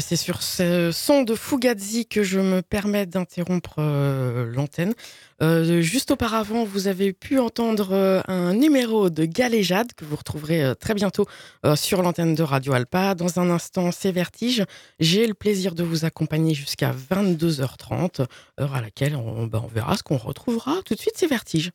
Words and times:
C'est 0.00 0.16
sur 0.16 0.42
ce 0.42 0.90
son 0.92 1.22
de 1.22 1.34
Fugazi 1.34 2.06
que 2.06 2.22
je 2.22 2.40
me 2.40 2.62
permets 2.62 3.06
d'interrompre 3.06 3.76
euh, 3.78 4.52
l'antenne. 4.52 4.94
Euh, 5.42 5.80
juste 5.80 6.10
auparavant, 6.10 6.64
vous 6.64 6.88
avez 6.88 7.12
pu 7.12 7.38
entendre 7.38 7.92
euh, 7.92 8.20
un 8.26 8.54
numéro 8.54 9.10
de 9.10 9.24
Galéjade 9.24 9.92
que 9.94 10.04
vous 10.04 10.16
retrouverez 10.16 10.74
très 10.80 10.94
bientôt 10.94 11.26
sur 11.74 12.02
l'antenne 12.02 12.34
de 12.34 12.42
Radio 12.42 12.72
Alpa. 12.72 13.14
Dans 13.14 13.38
un 13.38 13.50
instant, 13.50 13.90
c'est 13.92 14.12
Vertige. 14.12 14.64
J'ai 14.98 15.26
le 15.26 15.34
plaisir 15.34 15.74
de 15.74 15.82
vous 15.82 16.04
accompagner 16.04 16.54
jusqu'à 16.54 16.92
22h30, 16.92 18.26
heure 18.60 18.74
à 18.74 18.80
laquelle 18.80 19.16
on, 19.16 19.46
ben, 19.46 19.62
on 19.62 19.68
verra 19.68 19.96
ce 19.96 20.02
qu'on 20.02 20.16
retrouvera. 20.16 20.80
Tout 20.84 20.94
de 20.94 21.00
suite, 21.00 21.14
c'est. 21.16 21.26
Vertige. 21.26 21.72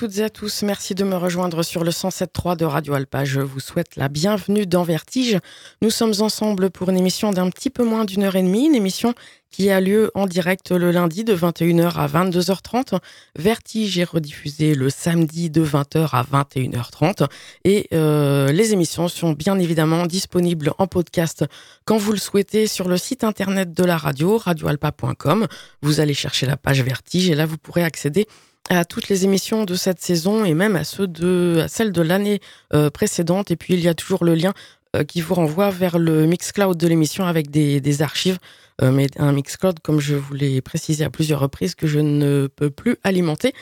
Toutes 0.00 0.16
et 0.16 0.22
à 0.22 0.30
tous, 0.30 0.62
merci 0.62 0.94
de 0.94 1.04
me 1.04 1.14
rejoindre 1.14 1.62
sur 1.62 1.84
le 1.84 1.90
107.3 1.90 2.56
de 2.56 2.64
Radio 2.64 2.94
Alpa. 2.94 3.26
Je 3.26 3.42
vous 3.42 3.60
souhaite 3.60 3.96
la 3.96 4.08
bienvenue 4.08 4.64
dans 4.64 4.82
Vertige. 4.82 5.38
Nous 5.82 5.90
sommes 5.90 6.14
ensemble 6.20 6.70
pour 6.70 6.88
une 6.88 6.96
émission 6.96 7.32
d'un 7.32 7.50
petit 7.50 7.68
peu 7.68 7.84
moins 7.84 8.06
d'une 8.06 8.22
heure 8.22 8.34
et 8.34 8.42
demie, 8.42 8.64
une 8.64 8.74
émission 8.74 9.12
qui 9.50 9.68
a 9.68 9.78
lieu 9.78 10.10
en 10.14 10.26
direct 10.26 10.70
le 10.70 10.90
lundi 10.90 11.22
de 11.22 11.36
21h 11.36 11.96
à 11.96 12.06
22h30. 12.06 12.98
Vertige 13.36 13.98
est 13.98 14.04
rediffusé 14.04 14.74
le 14.74 14.88
samedi 14.88 15.50
de 15.50 15.62
20h 15.62 16.08
à 16.12 16.22
21h30. 16.22 17.26
Et 17.64 17.86
euh, 17.92 18.52
les 18.52 18.72
émissions 18.72 19.08
sont 19.08 19.32
bien 19.32 19.58
évidemment 19.58 20.06
disponibles 20.06 20.72
en 20.78 20.86
podcast 20.86 21.44
quand 21.84 21.98
vous 21.98 22.12
le 22.12 22.18
souhaitez 22.18 22.66
sur 22.66 22.88
le 22.88 22.96
site 22.96 23.22
internet 23.22 23.74
de 23.74 23.84
la 23.84 23.98
radio, 23.98 24.38
radioalpa.com. 24.38 25.46
Vous 25.82 26.00
allez 26.00 26.14
chercher 26.14 26.46
la 26.46 26.56
page 26.56 26.82
Vertige 26.82 27.28
et 27.28 27.34
là 27.34 27.44
vous 27.44 27.58
pourrez 27.58 27.84
accéder 27.84 28.26
à 28.68 28.84
toutes 28.84 29.08
les 29.08 29.24
émissions 29.24 29.64
de 29.64 29.74
cette 29.74 30.00
saison 30.00 30.44
et 30.44 30.54
même 30.54 30.76
à 30.76 30.84
ceux 30.84 31.06
de 31.06 31.64
celles 31.68 31.92
de 31.92 32.02
l'année 32.02 32.40
euh, 32.72 32.90
précédente. 32.90 33.50
Et 33.50 33.56
puis 33.56 33.74
il 33.74 33.80
y 33.80 33.88
a 33.88 33.94
toujours 33.94 34.24
le 34.24 34.34
lien 34.34 34.52
euh, 34.96 35.04
qui 35.04 35.20
vous 35.20 35.34
renvoie 35.34 35.70
vers 35.70 35.98
le 35.98 36.26
Mixcloud 36.26 36.76
de 36.76 36.88
l'émission 36.88 37.24
avec 37.24 37.50
des, 37.50 38.02
archives. 38.02 38.38
Euh, 38.82 38.90
mais 38.90 39.06
un 39.18 39.32
Mixcloud, 39.32 39.78
comme 39.80 40.00
je 40.00 40.16
vous 40.16 40.34
l'ai 40.34 40.60
précisé 40.60 41.04
à 41.04 41.10
plusieurs 41.10 41.40
reprises, 41.40 41.74
que 41.74 41.86
je 41.86 42.00
ne 42.00 42.48
peux 42.48 42.70
plus 42.70 42.96
alimenter. 43.04 43.52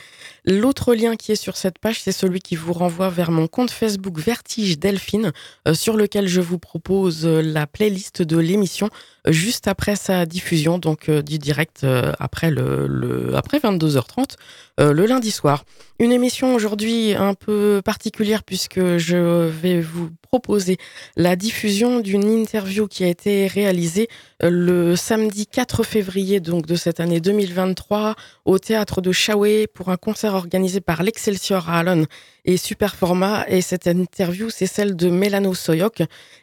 L'autre 0.49 0.95
lien 0.95 1.15
qui 1.15 1.31
est 1.31 1.35
sur 1.35 1.55
cette 1.57 1.77
page, 1.77 2.01
c'est 2.01 2.11
celui 2.11 2.39
qui 2.39 2.55
vous 2.55 2.73
renvoie 2.73 3.09
vers 3.09 3.29
mon 3.29 3.45
compte 3.45 3.69
Facebook 3.69 4.17
Vertige 4.17 4.79
Delphine, 4.79 5.31
euh, 5.67 5.75
sur 5.75 5.95
lequel 5.95 6.27
je 6.27 6.41
vous 6.41 6.57
propose 6.57 7.23
euh, 7.27 7.43
la 7.43 7.67
playlist 7.67 8.23
de 8.23 8.35
l'émission 8.35 8.89
euh, 9.27 9.31
juste 9.31 9.67
après 9.67 9.95
sa 9.95 10.25
diffusion, 10.25 10.79
donc 10.79 11.07
du 11.11 11.37
direct 11.37 11.85
après, 12.19 12.49
le, 12.49 13.35
après 13.35 13.59
22h30 13.59 14.37
euh, 14.79 14.93
le 14.93 15.05
lundi 15.05 15.31
soir. 15.31 15.65
Une 15.99 16.13
émission 16.13 16.55
aujourd'hui 16.55 17.13
un 17.13 17.33
peu 17.33 17.81
particulière 17.83 18.43
puisque 18.43 18.97
je 18.97 19.47
vais 19.47 19.81
vous 19.81 20.09
proposer 20.21 20.77
la 21.17 21.35
diffusion 21.35 21.99
d'une 21.99 22.23
interview 22.23 22.87
qui 22.87 23.03
a 23.03 23.07
été 23.07 23.47
réalisée 23.47 24.07
le 24.41 24.95
samedi 24.95 25.47
4 25.47 25.83
février 25.83 26.39
donc 26.39 26.65
de 26.65 26.75
cette 26.75 27.01
année 27.01 27.19
2023 27.19 28.15
au 28.45 28.57
théâtre 28.57 29.01
de 29.01 29.11
Chaoué 29.11 29.67
pour 29.67 29.89
un 29.89 29.97
concert 29.97 30.35
organisé 30.39 30.81
par 30.81 31.03
l'Excelsior 31.03 31.69
à 31.69 31.79
Allen 31.79 32.05
et 32.45 32.57
Superforma. 32.57 33.45
Et 33.47 33.61
cette 33.61 33.87
interview, 33.87 34.49
c'est 34.49 34.65
celle 34.65 34.95
de 34.95 35.09
Mélano 35.09 35.53
Soyoc 35.53 36.01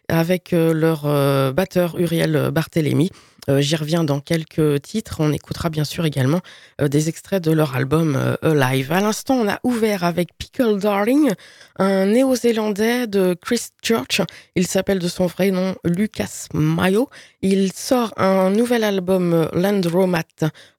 avec 0.08 0.52
euh, 0.52 0.72
leur 0.72 1.02
euh, 1.06 1.52
batteur 1.52 1.98
Uriel 1.98 2.50
Barthélémy. 2.52 3.10
Euh, 3.48 3.60
J'y 3.60 3.76
reviens 3.76 4.04
dans 4.04 4.20
quelques 4.20 4.82
titres. 4.82 5.16
On 5.20 5.32
écoutera 5.32 5.70
bien 5.70 5.84
sûr 5.84 6.04
également 6.04 6.40
euh, 6.80 6.88
des 6.88 7.08
extraits 7.08 7.42
de 7.42 7.52
leur 7.52 7.76
album 7.76 8.16
euh, 8.16 8.36
Alive. 8.42 8.92
À 8.92 9.00
l'instant, 9.00 9.34
on 9.34 9.48
a 9.48 9.60
ouvert 9.62 10.04
avec 10.04 10.30
Pickle 10.36 10.78
Darling, 10.78 11.30
un 11.78 12.06
néo-zélandais 12.06 13.06
de 13.06 13.34
Christchurch. 13.40 14.22
Il 14.54 14.66
s'appelle 14.66 14.98
de 14.98 15.08
son 15.08 15.26
vrai 15.26 15.50
nom 15.50 15.76
Lucas 15.84 16.46
Mayo. 16.52 17.08
Il 17.42 17.72
sort 17.72 18.12
un 18.16 18.50
nouvel 18.50 18.82
album 18.82 19.48
Landromat 19.52 20.22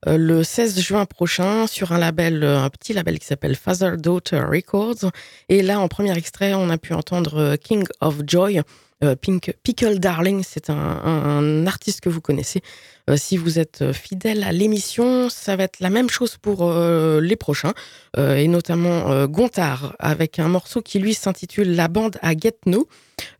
le 0.06 0.42
16 0.42 0.80
juin 0.80 1.06
prochain 1.06 1.66
sur 1.66 1.92
un 1.92 1.98
label, 1.98 2.44
un 2.44 2.68
petit 2.68 2.92
label 2.92 3.18
qui 3.18 3.26
s'appelle 3.26 3.56
Father 3.56 3.92
Daughter 3.96 4.40
Records. 4.40 5.10
Et 5.48 5.62
là, 5.62 5.80
en 5.80 5.88
premier 5.88 6.16
extrait, 6.16 6.52
on 6.54 6.68
a 6.68 6.76
pu 6.76 6.92
entendre 6.92 7.56
King 7.56 7.84
of 8.00 8.16
Joy. 8.26 8.62
Euh, 9.04 9.14
Pink, 9.14 9.54
Pickle 9.62 10.00
Darling, 10.00 10.42
c'est 10.44 10.70
un, 10.70 11.66
artiste 11.66 12.00
que 12.00 12.08
vous 12.08 12.20
connaissez. 12.20 12.62
Euh, 13.08 13.16
si 13.16 13.36
vous 13.36 13.58
êtes 13.58 13.82
euh, 13.82 13.92
fidèle 13.92 14.44
à 14.44 14.52
l'émission, 14.52 15.30
ça 15.30 15.56
va 15.56 15.64
être 15.64 15.80
la 15.80 15.90
même 15.90 16.10
chose 16.10 16.36
pour 16.36 16.62
euh, 16.62 17.20
les 17.20 17.36
prochains, 17.36 17.72
et 18.16 18.48
notamment 18.48 19.26
Gontard, 19.26 19.94
avec 20.00 20.40
un 20.40 20.48
morceau 20.48 20.80
qui 20.82 20.98
lui 20.98 21.14
s'intitule 21.14 21.76
La 21.76 21.86
bande 21.86 22.16
à 22.20 22.32
Get 22.32 22.56
No, 22.66 22.88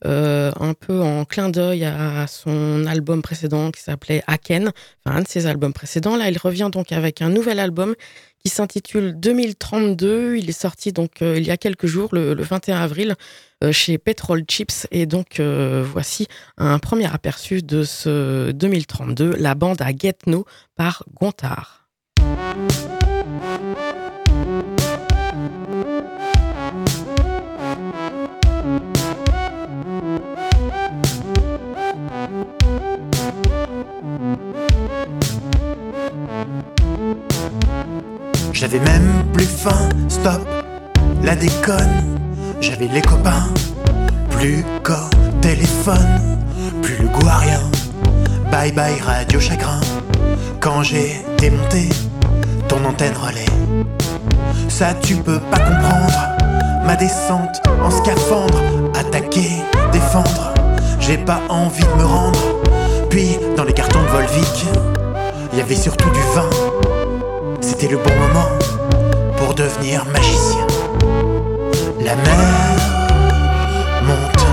un 0.04 0.74
peu 0.78 1.00
en 1.00 1.24
clin 1.24 1.48
d'œil 1.48 1.84
à 1.84 2.26
son 2.28 2.86
album 2.86 3.20
précédent 3.20 3.72
qui 3.72 3.82
s'appelait 3.82 4.22
Aken, 4.28 4.70
enfin 5.04 5.16
un 5.16 5.22
de 5.22 5.28
ses 5.28 5.46
albums 5.46 5.72
précédents. 5.72 6.16
Là, 6.16 6.30
il 6.30 6.38
revient 6.38 6.68
donc 6.70 6.92
avec 6.92 7.22
un 7.22 7.28
nouvel 7.30 7.58
album 7.58 7.96
qui 8.44 8.50
s'intitule 8.50 9.18
2032. 9.18 10.36
Il 10.36 10.48
est 10.48 10.52
sorti 10.52 10.92
donc 10.92 11.22
il 11.22 11.44
y 11.44 11.50
a 11.50 11.56
quelques 11.56 11.86
jours, 11.86 12.10
le, 12.12 12.34
le 12.34 12.42
21 12.42 12.76
avril, 12.76 13.16
chez 13.72 13.98
Petrol 13.98 14.44
Chips. 14.46 14.86
Et 14.92 15.06
donc 15.06 15.40
voici 15.40 16.28
un 16.56 16.78
premier 16.78 17.12
aperçu 17.12 17.62
de 17.62 17.82
ce 17.82 18.52
2032, 18.52 19.34
la 19.38 19.56
bande 19.58 19.82
à 19.82 19.90
Get 19.90 20.18
par 20.76 21.04
Gontard. 21.20 21.88
J'avais 38.52 38.80
même 38.80 39.24
plus 39.32 39.46
faim, 39.46 39.88
stop, 40.08 40.40
la 41.22 41.36
déconne. 41.36 42.18
J'avais 42.60 42.88
les 42.88 43.02
copains, 43.02 43.46
plus 44.30 44.64
qu'au 44.82 45.08
téléphone, 45.40 46.38
plus 46.82 46.96
le 46.96 47.08
goût 47.08 47.28
rien. 47.38 47.77
Bye 48.60 48.72
bye 48.72 48.98
radio 49.06 49.38
chagrin. 49.38 49.78
Quand 50.58 50.82
j'ai 50.82 51.24
démonté 51.36 51.90
ton 52.66 52.84
antenne 52.84 53.14
relais, 53.14 53.46
ça 54.68 54.94
tu 54.94 55.14
peux 55.14 55.38
pas 55.38 55.60
comprendre. 55.60 56.18
Ma 56.84 56.96
descente 56.96 57.62
en 57.80 57.88
scaphandre, 57.88 58.60
attaquer, 58.98 59.62
défendre. 59.92 60.52
J'ai 60.98 61.18
pas 61.18 61.40
envie 61.48 61.84
de 61.84 62.02
me 62.02 62.04
rendre. 62.04 62.40
Puis 63.08 63.38
dans 63.56 63.62
les 63.62 63.72
cartons 63.72 64.02
de 64.02 64.08
Volvic, 64.08 64.66
il 65.52 65.58
y 65.60 65.62
avait 65.62 65.76
surtout 65.76 66.10
du 66.10 66.20
vin. 66.34 66.50
C'était 67.60 67.86
le 67.86 67.98
bon 67.98 68.10
moment 68.16 68.48
pour 69.36 69.54
devenir 69.54 70.04
magicien. 70.06 70.66
La 72.00 72.16
mer 72.16 72.76
monte, 74.02 74.46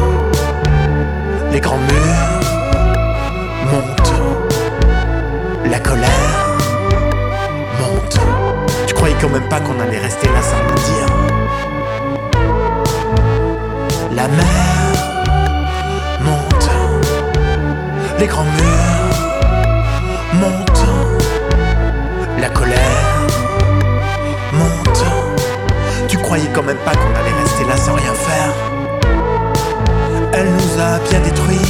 les 1.52 1.60
grands 1.60 1.80
murs 1.80 2.35
la 5.70 5.80
colère 5.80 6.58
monte. 7.80 8.20
Tu 8.88 8.94
croyais 8.94 9.16
quand 9.20 9.30
même 9.30 9.48
pas 9.50 9.60
qu'on 9.60 9.80
allait 9.80 10.00
rester 10.00 10.28
là 10.28 10.42
sans 10.42 10.58
rien 10.58 10.76
dire. 10.76 11.08
La 14.16 14.28
mer 14.28 14.76
monte, 16.22 16.70
les 18.20 18.28
grands 18.28 18.44
murs 18.44 19.16
montent. 20.34 20.88
La 22.40 22.50
colère 22.50 23.28
monte. 24.54 25.06
Tu 26.08 26.18
croyais 26.18 26.50
quand 26.54 26.64
même 26.64 26.78
pas 26.78 26.92
qu'on 26.92 27.16
allait 27.20 27.42
rester 27.44 27.66
là 27.66 27.78
sans 27.78 27.94
rien 27.94 28.14
faire. 28.14 28.54
Elle 30.34 30.50
nous 30.52 30.82
a 30.82 31.00
bien 31.10 31.20
détruit. 31.22 31.62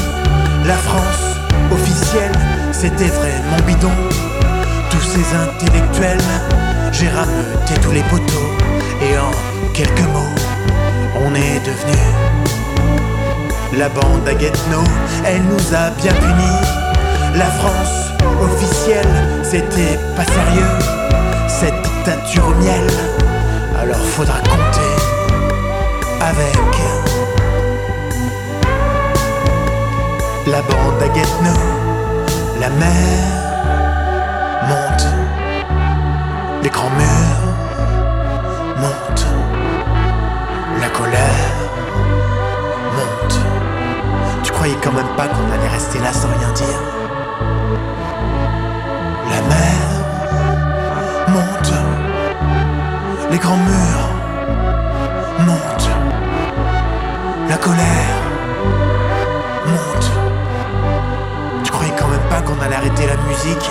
La 0.65 0.73
France 0.73 1.37
officielle, 1.71 2.31
c'était 2.85 3.09
vraiment 3.09 3.57
bidon. 3.65 3.91
Tous 4.91 5.01
ces 5.01 5.25
intellectuels, 5.35 6.29
j'ai 6.91 7.09
rameuté 7.09 7.73
tous 7.81 7.91
les 7.91 8.03
poteaux. 8.03 8.49
Et 9.01 9.17
en 9.17 9.31
quelques 9.73 10.07
mots, 10.13 10.35
on 11.25 11.33
est 11.33 11.59
devenu 11.65 11.97
la 13.77 13.89
bande 13.89 14.27
à 14.27 14.33
Guetno. 14.35 14.83
Elle 15.25 15.41
nous 15.43 15.75
a 15.75 15.89
bien 16.01 16.13
punis. 16.13 16.61
La 17.35 17.49
France 17.59 18.11
officielle, 18.41 19.13
c'était 19.43 19.97
pas 20.15 20.25
sérieux. 20.25 20.73
Cette 21.47 21.81
dictature 21.81 22.47
au 22.47 22.55
miel, 22.63 22.87
alors 23.81 24.05
faudra 24.15 24.39
compter 24.41 24.93
avec 26.21 26.55
la 30.45 30.61
bande 30.61 31.01
à 31.01 31.07
Guetno. 31.07 31.84
La 32.57 32.69
mer 32.69 32.87
monte, 34.69 35.07
les 36.63 36.69
grands 36.69 36.89
murs 36.89 37.43
montent, 38.77 39.27
la 40.79 40.87
colère 40.87 41.55
monte. 42.95 43.39
Tu 44.43 44.51
croyais 44.53 44.77
quand 44.81 44.93
même 44.93 45.13
pas 45.17 45.27
qu'on 45.27 45.51
allait 45.51 45.67
rester 45.67 45.99
là 45.99 46.13
sans 46.13 46.29
rien 46.29 46.51
dire? 46.53 46.81
La 49.29 49.41
mer 49.53 49.77
monte, 51.27 51.73
les 53.31 53.37
grands 53.37 53.57
murs 53.57 54.09
montent, 55.45 55.89
la 57.49 57.57
colère 57.57 58.04
allait 62.65 62.75
arrêter 62.75 63.05
la 63.05 63.17
musique 63.17 63.69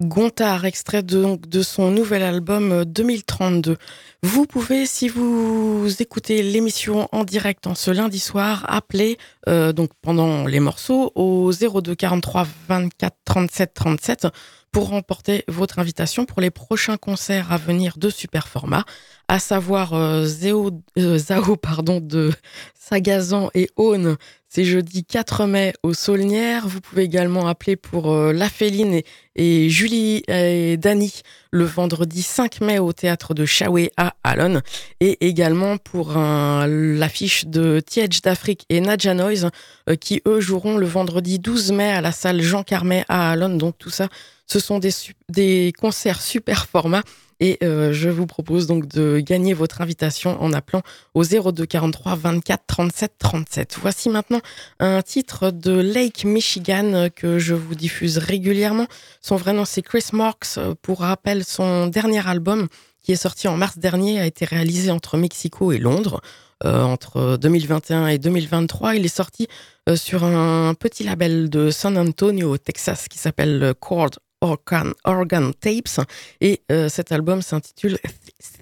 Gontard, 0.00 0.64
extrait 0.64 1.02
de, 1.02 1.22
donc, 1.22 1.48
de 1.48 1.62
son 1.62 1.90
nouvel 1.90 2.22
album 2.22 2.72
euh, 2.72 2.84
2032. 2.84 3.76
Vous 4.22 4.46
pouvez, 4.46 4.86
si 4.86 5.08
vous 5.08 5.86
écoutez 6.00 6.42
l'émission 6.42 7.08
en 7.12 7.22
direct 7.22 7.66
en 7.68 7.76
ce 7.76 7.92
lundi 7.92 8.18
soir, 8.18 8.64
appeler 8.68 9.18
euh, 9.48 9.72
donc 9.72 9.90
pendant 10.02 10.46
les 10.46 10.60
morceaux 10.60 11.12
au 11.14 11.52
02 11.52 11.94
43 11.94 12.46
24 12.68 13.16
37 13.24 13.74
37 13.74 14.26
pour 14.72 14.88
remporter 14.88 15.44
votre 15.48 15.78
invitation 15.78 16.24
pour 16.24 16.40
les 16.40 16.50
prochains 16.50 16.96
concerts 16.96 17.52
à 17.52 17.56
venir 17.56 17.94
de 17.96 18.10
Super 18.10 18.48
Format, 18.48 18.84
à 19.28 19.38
savoir 19.38 19.94
euh, 19.94 20.26
euh, 20.44 21.18
Zao 21.18 21.56
pardon, 21.56 22.00
de 22.00 22.32
Sagazan 22.74 23.50
et 23.54 23.68
Aune. 23.76 24.16
C'est 24.50 24.64
jeudi 24.64 25.04
4 25.04 25.44
mai 25.44 25.74
au 25.82 25.92
Saulnières. 25.92 26.68
Vous 26.68 26.80
pouvez 26.80 27.02
également 27.02 27.48
appeler 27.48 27.76
pour 27.76 28.10
euh, 28.10 28.32
La 28.32 28.48
Féline 28.48 29.02
et, 29.36 29.68
Julie 29.68 30.22
et 30.26 30.78
Dany 30.78 31.20
le 31.50 31.64
vendredi 31.64 32.22
5 32.22 32.62
mai 32.62 32.78
au 32.78 32.94
théâtre 32.94 33.34
de 33.34 33.44
Chaoué 33.44 33.92
à 33.98 34.14
Alon. 34.24 34.62
Et 35.00 35.28
également 35.28 35.76
pour 35.76 36.14
l'affiche 36.14 37.44
de 37.44 37.80
Tiedge 37.80 38.22
d'Afrique 38.22 38.64
et 38.70 38.80
Nadja 38.80 39.12
Noise 39.12 39.50
euh, 39.90 39.96
qui 39.96 40.22
eux 40.26 40.40
joueront 40.40 40.78
le 40.78 40.86
vendredi 40.86 41.38
12 41.38 41.72
mai 41.72 41.92
à 41.92 42.00
la 42.00 42.12
salle 42.12 42.40
Jean 42.40 42.62
Carmet 42.62 43.04
à 43.10 43.32
Alon. 43.32 43.50
Donc 43.54 43.76
tout 43.76 43.90
ça, 43.90 44.08
ce 44.46 44.60
sont 44.60 44.78
des, 44.78 44.92
des 45.28 45.74
concerts 45.78 46.22
super 46.22 46.66
format. 46.66 47.02
Et 47.40 47.58
euh, 47.62 47.92
je 47.92 48.08
vous 48.08 48.26
propose 48.26 48.66
donc 48.66 48.86
de 48.88 49.20
gagner 49.20 49.54
votre 49.54 49.80
invitation 49.80 50.40
en 50.42 50.52
appelant 50.52 50.82
au 51.14 51.22
02 51.24 51.66
43 51.66 52.16
24 52.16 52.64
37 52.66 53.12
37. 53.18 53.76
Voici 53.80 54.08
maintenant 54.08 54.40
un 54.80 55.02
titre 55.02 55.50
de 55.50 55.72
Lake 55.72 56.24
Michigan 56.24 56.92
euh, 56.94 57.08
que 57.08 57.38
je 57.38 57.54
vous 57.54 57.74
diffuse 57.74 58.18
régulièrement. 58.18 58.86
Son 59.20 59.36
vrai 59.36 59.52
nom 59.52 59.64
c'est 59.64 59.82
Chris 59.82 60.06
Marks. 60.12 60.58
Euh, 60.58 60.74
Pour 60.80 61.00
rappel, 61.00 61.44
son 61.44 61.86
dernier 61.86 62.26
album 62.26 62.68
qui 63.02 63.12
est 63.12 63.16
sorti 63.16 63.48
en 63.48 63.56
mars 63.56 63.78
dernier 63.78 64.20
a 64.20 64.26
été 64.26 64.44
réalisé 64.44 64.90
entre 64.90 65.16
Mexico 65.16 65.72
et 65.72 65.78
Londres. 65.78 66.20
Euh, 66.64 66.82
entre 66.82 67.36
2021 67.40 68.08
et 68.08 68.18
2023, 68.18 68.96
il 68.96 69.04
est 69.04 69.08
sorti 69.08 69.46
euh, 69.88 69.94
sur 69.94 70.24
un 70.24 70.74
petit 70.74 71.04
label 71.04 71.50
de 71.50 71.70
San 71.70 71.96
Antonio, 71.96 72.50
au 72.50 72.58
Texas, 72.58 73.06
qui 73.06 73.18
s'appelle 73.18 73.62
euh, 73.62 73.74
Chord 73.78 74.10
Organ, 74.40 75.52
Tapes. 75.60 76.00
Et 76.40 76.62
euh, 76.70 76.88
cet 76.88 77.12
album 77.12 77.42
s'intitule 77.42 77.98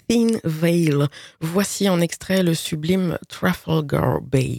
Thin 0.09 0.39
Veil. 0.45 0.95
Voici 1.41 1.89
en 1.89 2.01
extrait 2.01 2.43
le 2.43 2.55
sublime 2.55 3.19
Trafalgar 3.29 4.21
Bay. 4.21 4.59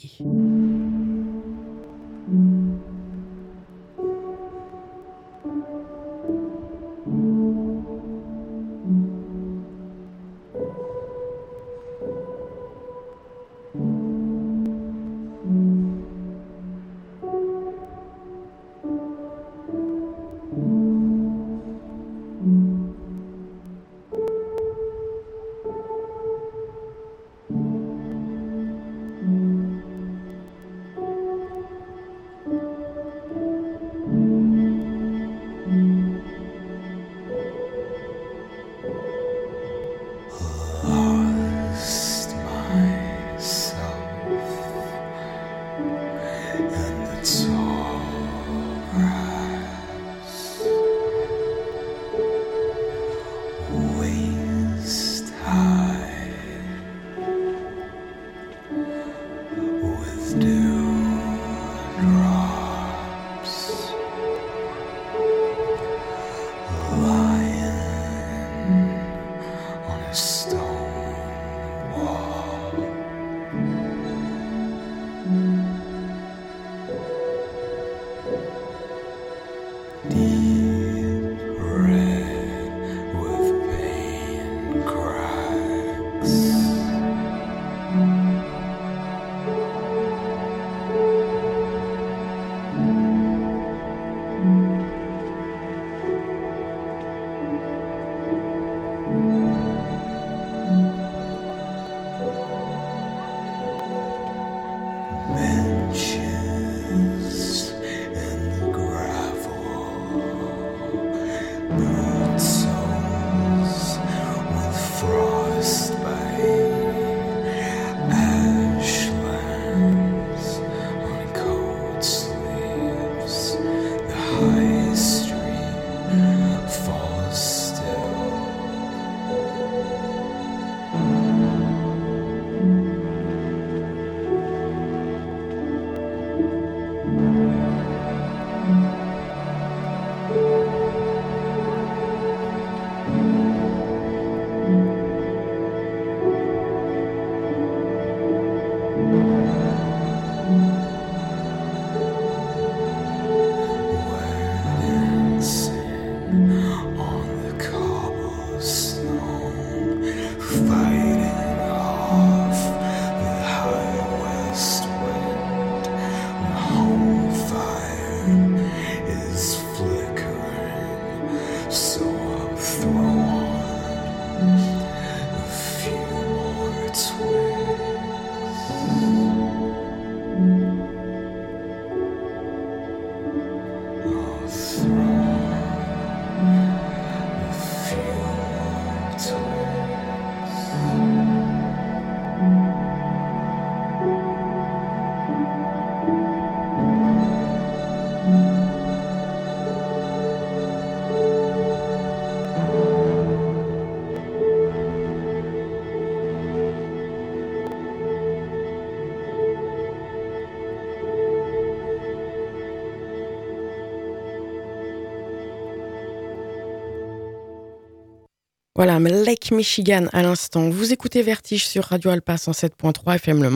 Voilà, 218.78 219.00
Lake 219.00 219.50
Michigan 219.50 220.06
à 220.14 220.22
l'instant. 220.22 220.70
Vous 220.70 220.94
écoutez 220.94 221.24
Vertige 221.24 221.68
sur 221.68 221.86
Radio 221.86 222.12
Alpa 222.12 222.36
107.3 222.36 223.16
FM 223.16 223.42
Le 223.42 223.50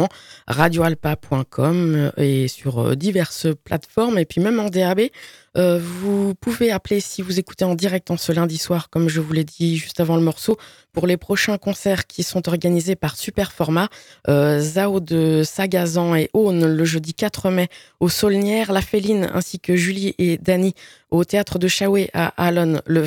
radioalpa.com 0.47 1.95
euh, 1.95 2.11
et 2.17 2.47
sur 2.47 2.79
euh, 2.79 2.95
diverses 2.95 3.45
plateformes 3.63 4.17
et 4.17 4.25
puis 4.25 4.41
même 4.41 4.59
en 4.59 4.69
DAB. 4.69 5.01
Euh, 5.57 5.79
vous 5.81 6.33
pouvez 6.35 6.71
appeler 6.71 7.01
si 7.01 7.21
vous 7.21 7.37
écoutez 7.37 7.65
en 7.65 7.75
direct 7.75 8.09
en 8.09 8.17
ce 8.17 8.31
lundi 8.31 8.57
soir, 8.57 8.89
comme 8.89 9.09
je 9.09 9.19
vous 9.19 9.33
l'ai 9.33 9.43
dit 9.43 9.75
juste 9.75 9.99
avant 9.99 10.15
le 10.15 10.21
morceau, 10.21 10.57
pour 10.93 11.07
les 11.07 11.17
prochains 11.17 11.57
concerts 11.57 12.07
qui 12.07 12.23
sont 12.23 12.47
organisés 12.47 12.95
par 12.95 13.17
Super 13.17 13.51
Format, 13.51 13.89
euh, 14.29 14.61
Zao 14.61 15.01
de 15.01 15.43
Sagazan 15.43 16.15
et 16.15 16.29
Aune 16.33 16.65
le 16.65 16.85
jeudi 16.85 17.13
4 17.13 17.49
mai 17.49 17.67
au 17.99 18.07
Saulnières, 18.07 18.71
La 18.71 18.81
Féline 18.81 19.29
ainsi 19.33 19.59
que 19.59 19.75
Julie 19.75 20.15
et 20.17 20.37
Dany 20.37 20.73
au 21.09 21.25
théâtre 21.25 21.59
de 21.59 21.67
Chaoué 21.67 22.09
à 22.13 22.27
Alon 22.37 22.81
le 22.85 23.03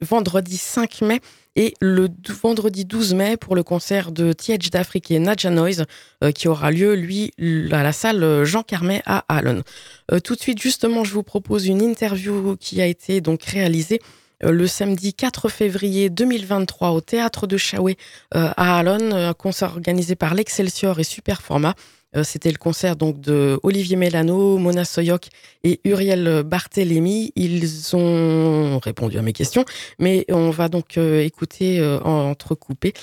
vendredi 0.00 0.56
5 0.56 1.02
mai 1.02 1.20
et 1.58 1.74
le 1.80 2.08
vendredi 2.28 2.84
12 2.84 3.14
mai 3.14 3.36
pour 3.36 3.56
le 3.56 3.64
concert 3.64 4.12
de 4.12 4.32
Tiedge 4.32 4.70
d'Afrique 4.70 5.10
et 5.10 5.18
Nadja 5.18 5.50
Noise 5.50 5.86
euh, 6.22 6.30
qui 6.30 6.46
aura 6.46 6.70
lieu, 6.70 6.94
lui, 6.94 7.32
à 7.72 7.82
la 7.82 7.92
salle 7.92 8.44
Jean 8.44 8.62
Carmet 8.62 9.02
à 9.06 9.24
Allen. 9.28 9.62
Euh, 10.12 10.20
tout 10.20 10.36
de 10.36 10.40
suite, 10.40 10.62
justement, 10.62 11.02
je 11.02 11.12
vous 11.12 11.24
propose 11.24 11.66
une 11.66 11.82
interview 11.82 12.56
qui 12.56 12.80
a 12.80 12.86
été 12.86 13.20
donc 13.20 13.42
réalisée 13.42 14.00
euh, 14.44 14.52
le 14.52 14.68
samedi 14.68 15.14
4 15.14 15.48
février 15.48 16.10
2023 16.10 16.90
au 16.90 17.00
théâtre 17.00 17.48
de 17.48 17.56
Chaoué 17.56 17.96
à 18.30 18.78
Allen, 18.78 19.12
un 19.12 19.34
concert 19.34 19.70
organisé 19.72 20.14
par 20.14 20.34
l'Excelsior 20.34 21.00
et 21.00 21.04
Superformat. 21.04 21.74
Euh, 22.16 22.24
c'était 22.24 22.50
le 22.50 22.58
concert 22.58 22.96
donc 22.96 23.20
de 23.20 23.60
Olivier 23.62 23.96
Mélano, 23.96 24.58
Mona 24.58 24.84
Soyoc 24.84 25.28
et 25.64 25.80
Uriel 25.84 26.42
Barthélémy. 26.44 27.32
Ils 27.36 27.94
ont 27.96 28.78
répondu 28.78 29.18
à 29.18 29.22
mes 29.22 29.32
questions, 29.32 29.64
mais 29.98 30.24
on 30.30 30.50
va 30.50 30.68
donc 30.68 30.96
euh, 30.96 31.22
écouter 31.22 31.80
euh, 31.80 32.00
entrecoupé 32.00 32.94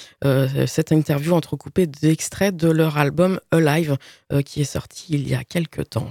cette 0.68 0.92
interview 0.92 1.34
entrecoupée 1.34 1.88
d'extraits 1.88 2.56
de 2.56 2.70
leur 2.70 2.98
album 2.98 3.40
Alive 3.52 3.98
qui 4.46 4.62
est 4.62 4.66
sorti 4.66 5.06
il 5.10 5.28
y 5.28 5.36
a 5.36 5.44
quelques 5.44 5.90
temps. 5.90 6.10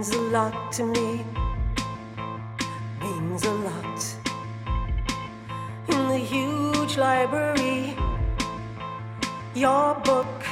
Means 0.00 0.14
a 0.14 0.20
lot 0.32 0.72
to 0.72 0.82
me, 0.84 1.22
means 3.02 3.44
a 3.44 3.52
lot. 3.52 4.16
In 5.88 6.08
the 6.08 6.16
huge 6.16 6.96
library, 6.96 7.94
your 9.54 9.94
book 9.96 10.42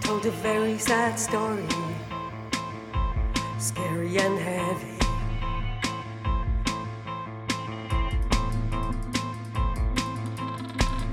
told 0.00 0.26
a 0.26 0.32
very 0.42 0.78
sad 0.78 1.16
story, 1.16 1.68
scary 3.60 4.18
and 4.18 4.36
heavy. 4.40 4.98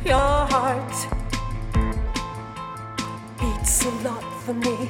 Your 0.04 0.48
heart 0.54 0.98
beats 3.40 3.86
a 3.86 3.92
lot 4.08 4.24
for 4.44 4.56
me 4.56 4.90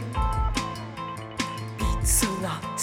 a 2.01 2.29
lot. 2.41 2.81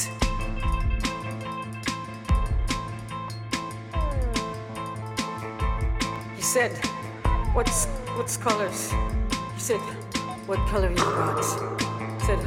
He 6.37 6.43
said, 6.43 6.73
What's 7.53 7.87
what's 8.17 8.37
colors? 8.37 8.93
He 9.55 9.61
said, 9.61 9.81
What 10.47 10.59
color 10.69 10.91
you 10.91 10.97
got? 10.97 11.45
He 12.21 12.27
said, 12.27 12.39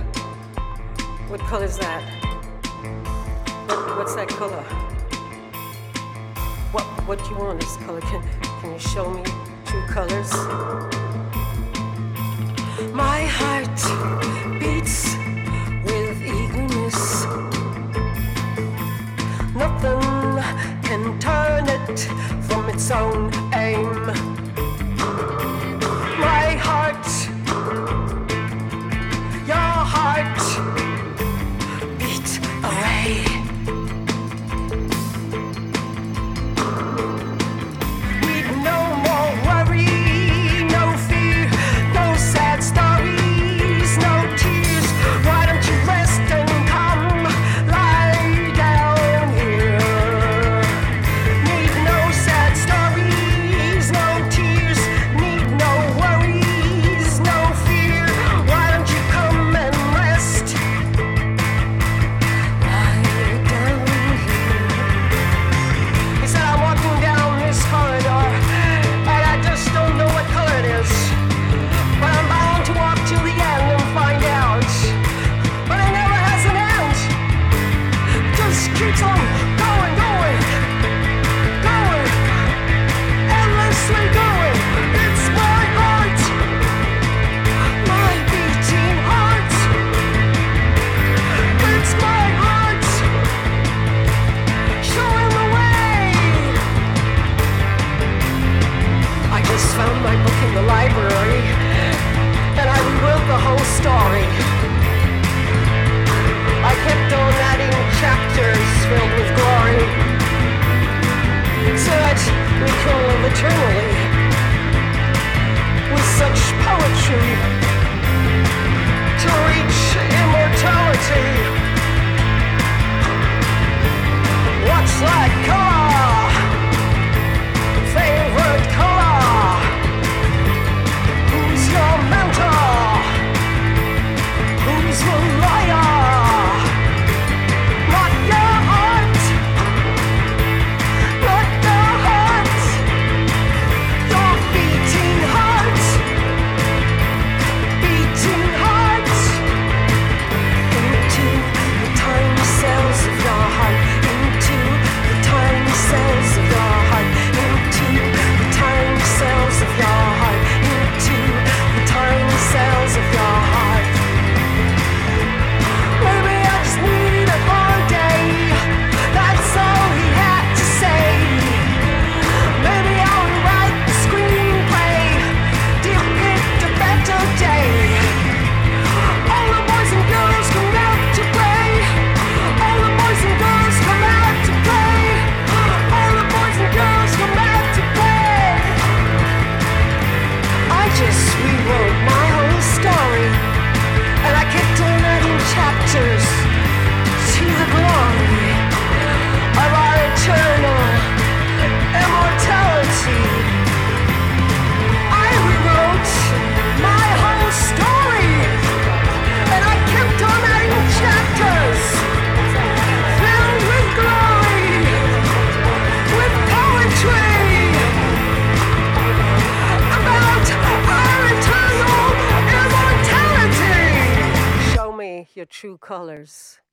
What 1.30 1.42
color's 1.42 1.78
that? 1.78 2.04
What, 3.68 3.98
what's 3.98 4.16
that 4.16 4.30
color? 4.30 4.64
What 6.72 6.86
what 7.06 7.20
do 7.20 7.30
you 7.32 7.38
want 7.38 7.60
this 7.60 7.76
color? 7.78 8.00
Can 8.02 8.24
can 8.62 8.72
you 8.72 8.80
show 8.80 9.10
me 9.10 9.24
two 9.66 9.82
colors? 9.88 10.32
My 12.94 13.24
heart 13.26 14.60
beats 14.60 15.21
from 22.00 22.70
its 22.70 22.90
own 22.92 23.34
aim. 23.54 24.41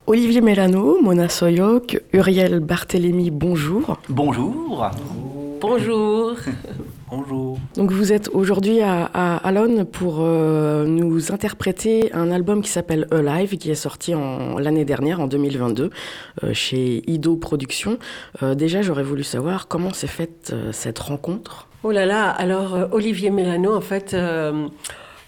Olivier 0.08 0.40
Mélano, 0.40 1.02
Mona 1.02 1.28
Soyoc, 1.28 2.00
Uriel 2.14 2.60
Barthélémy, 2.60 3.30
bonjour. 3.30 3.98
Bonjour. 4.08 4.90
Bonjour. 5.60 6.32
Bonjour. 7.10 7.58
Donc 7.74 7.90
vous 7.90 8.12
êtes 8.12 8.28
aujourd'hui 8.34 8.82
à, 8.82 9.04
à 9.14 9.36
Alon 9.38 9.86
pour 9.86 10.16
euh, 10.20 10.84
nous 10.86 11.32
interpréter 11.32 12.12
un 12.12 12.30
album 12.30 12.60
qui 12.60 12.68
s'appelle 12.70 13.06
Alive, 13.10 13.56
qui 13.56 13.70
est 13.70 13.74
sorti 13.74 14.14
en- 14.14 14.58
l'année 14.58 14.84
dernière, 14.84 15.18
en 15.20 15.26
2022, 15.26 15.88
euh, 16.44 16.52
chez 16.52 17.02
Ido 17.10 17.36
Productions. 17.36 17.98
Euh, 18.42 18.54
déjà, 18.54 18.82
j'aurais 18.82 19.04
voulu 19.04 19.22
savoir 19.24 19.68
comment 19.68 19.94
s'est 19.94 20.06
faite 20.06 20.50
euh, 20.52 20.70
cette 20.72 20.98
rencontre? 20.98 21.68
Oh 21.82 21.92
là 21.92 22.04
là, 22.04 22.28
alors 22.28 22.74
euh, 22.74 22.86
Olivier 22.92 23.30
Mélano, 23.30 23.74
en 23.74 23.80
fait, 23.80 24.12
euh, 24.12 24.66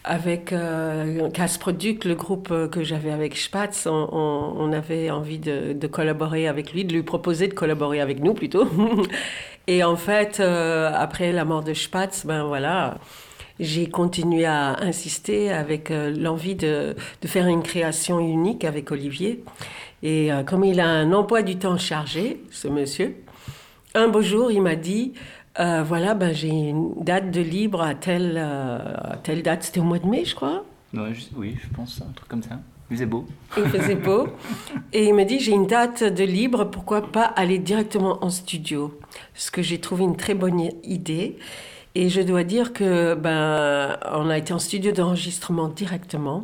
avec 0.05 0.53
euh, 0.53 1.29
le 1.29 2.15
groupe 2.15 2.49
euh, 2.51 2.69
que 2.69 2.83
j'avais 2.83 3.11
avec 3.11 3.37
Spatz, 3.37 3.87
on, 3.87 4.73
avait 4.73 5.11
envie 5.11 5.39
de, 5.39 5.87
collaborer 5.87 6.49
avec 6.49 6.73
lui, 6.73 6.85
de 6.85 6.93
lui 6.93 7.03
proposer 7.03 7.49
de 7.49 7.55
collaborer 7.55 8.01
avec 8.01 8.21
nous 8.21 8.35
plutôt. 8.35 8.67
Et 9.67 9.85
en 9.85 9.97
fait, 9.97 10.41
euh, 10.41 10.91
après 10.95 11.33
la 11.33 11.45
mort 11.45 11.63
de 11.63 11.75
Spatz, 11.75 12.25
ben 12.25 12.45
voilà, 12.45 12.99
j'ai 13.59 13.89
continué 13.91 14.47
à 14.47 14.81
insister 14.81 15.53
avec 15.53 15.91
euh, 15.91 16.15
l'envie 16.17 16.55
de, 16.55 16.97
faire 17.27 17.47
une 17.47 17.63
création 17.63 18.21
unique 18.21 18.65
avec 18.65 18.91
Olivier. 18.91 19.45
Et 20.03 20.31
comme 20.47 20.65
il 20.65 20.81
a 20.81 20.89
un 20.89 21.13
emploi 21.13 21.43
du 21.43 21.57
temps 21.57 21.77
chargé, 21.77 22.41
ce 22.51 22.69
monsieur, 22.69 23.17
un 23.95 24.09
beau 24.09 24.23
jour, 24.23 24.51
il 24.51 24.63
m'a 24.63 24.75
dit 24.75 25.13
euh, 25.59 25.83
voilà, 25.83 26.15
ben, 26.15 26.33
j'ai 26.35 26.49
une 26.49 26.95
date 27.03 27.31
de 27.31 27.41
libre 27.41 27.83
à 27.83 27.95
telle, 27.95 28.35
euh, 28.37 28.79
à 28.97 29.17
telle 29.17 29.43
date. 29.43 29.65
C'était 29.65 29.81
au 29.81 29.85
mois 29.85 29.99
de 29.99 30.07
mai, 30.07 30.25
je 30.25 30.35
crois. 30.35 30.65
Ouais, 30.95 31.13
je- 31.15 31.27
oui, 31.37 31.57
je 31.63 31.69
pense, 31.75 32.01
un 32.09 32.13
truc 32.13 32.29
comme 32.29 32.43
ça. 32.43 32.59
Il 32.91 32.97
faisait 32.97 33.07
beau. 33.07 33.25
Il 33.57 33.65
faisait 33.67 33.95
beau. 33.95 34.29
Et 34.93 35.07
il 35.07 35.15
m'a 35.15 35.25
dit 35.25 35.39
j'ai 35.39 35.53
une 35.53 35.67
date 35.67 36.03
de 36.03 36.25
libre, 36.25 36.65
pourquoi 36.65 37.11
pas 37.13 37.23
aller 37.25 37.59
directement 37.59 38.19
en 38.25 38.31
studio? 38.31 38.99
Ce 39.35 39.51
que 39.53 39.63
j'ai 39.63 39.79
trouvé 39.79 40.05
une 40.05 40.17
très 40.17 40.35
bonne 40.35 40.61
idée. 40.83 41.37
Et 41.95 42.09
je 42.09 42.21
dois 42.21 42.43
dire 42.45 42.73
que 42.73 43.15
ben, 43.15 43.97
on 44.13 44.29
a 44.31 44.39
été 44.39 44.53
en 44.53 44.59
studio 44.59 44.91
d'enregistrement 44.93 45.69
directement. 45.69 46.43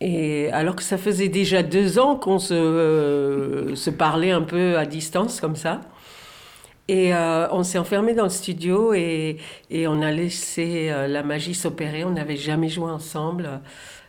Et 0.00 0.48
alors 0.52 0.76
que 0.76 0.82
ça 0.84 0.96
faisait 0.96 1.28
déjà 1.28 1.64
deux 1.64 1.98
ans 1.98 2.14
qu'on 2.14 2.38
se, 2.38 2.54
euh, 2.54 3.74
se 3.74 3.90
parlait 3.90 4.30
un 4.30 4.42
peu 4.42 4.78
à 4.78 4.86
distance 4.86 5.40
comme 5.40 5.56
ça. 5.56 5.80
Et 6.88 7.14
euh, 7.14 7.48
on 7.50 7.62
s'est 7.64 7.78
enfermé 7.78 8.14
dans 8.14 8.22
le 8.24 8.30
studio 8.30 8.94
et, 8.94 9.36
et 9.70 9.86
on 9.88 10.00
a 10.00 10.10
laissé 10.10 10.88
euh, 10.90 11.06
la 11.06 11.22
magie 11.22 11.54
s'opérer. 11.54 12.04
On 12.04 12.10
n'avait 12.12 12.36
jamais 12.36 12.68
joué 12.70 12.90
ensemble 12.90 13.60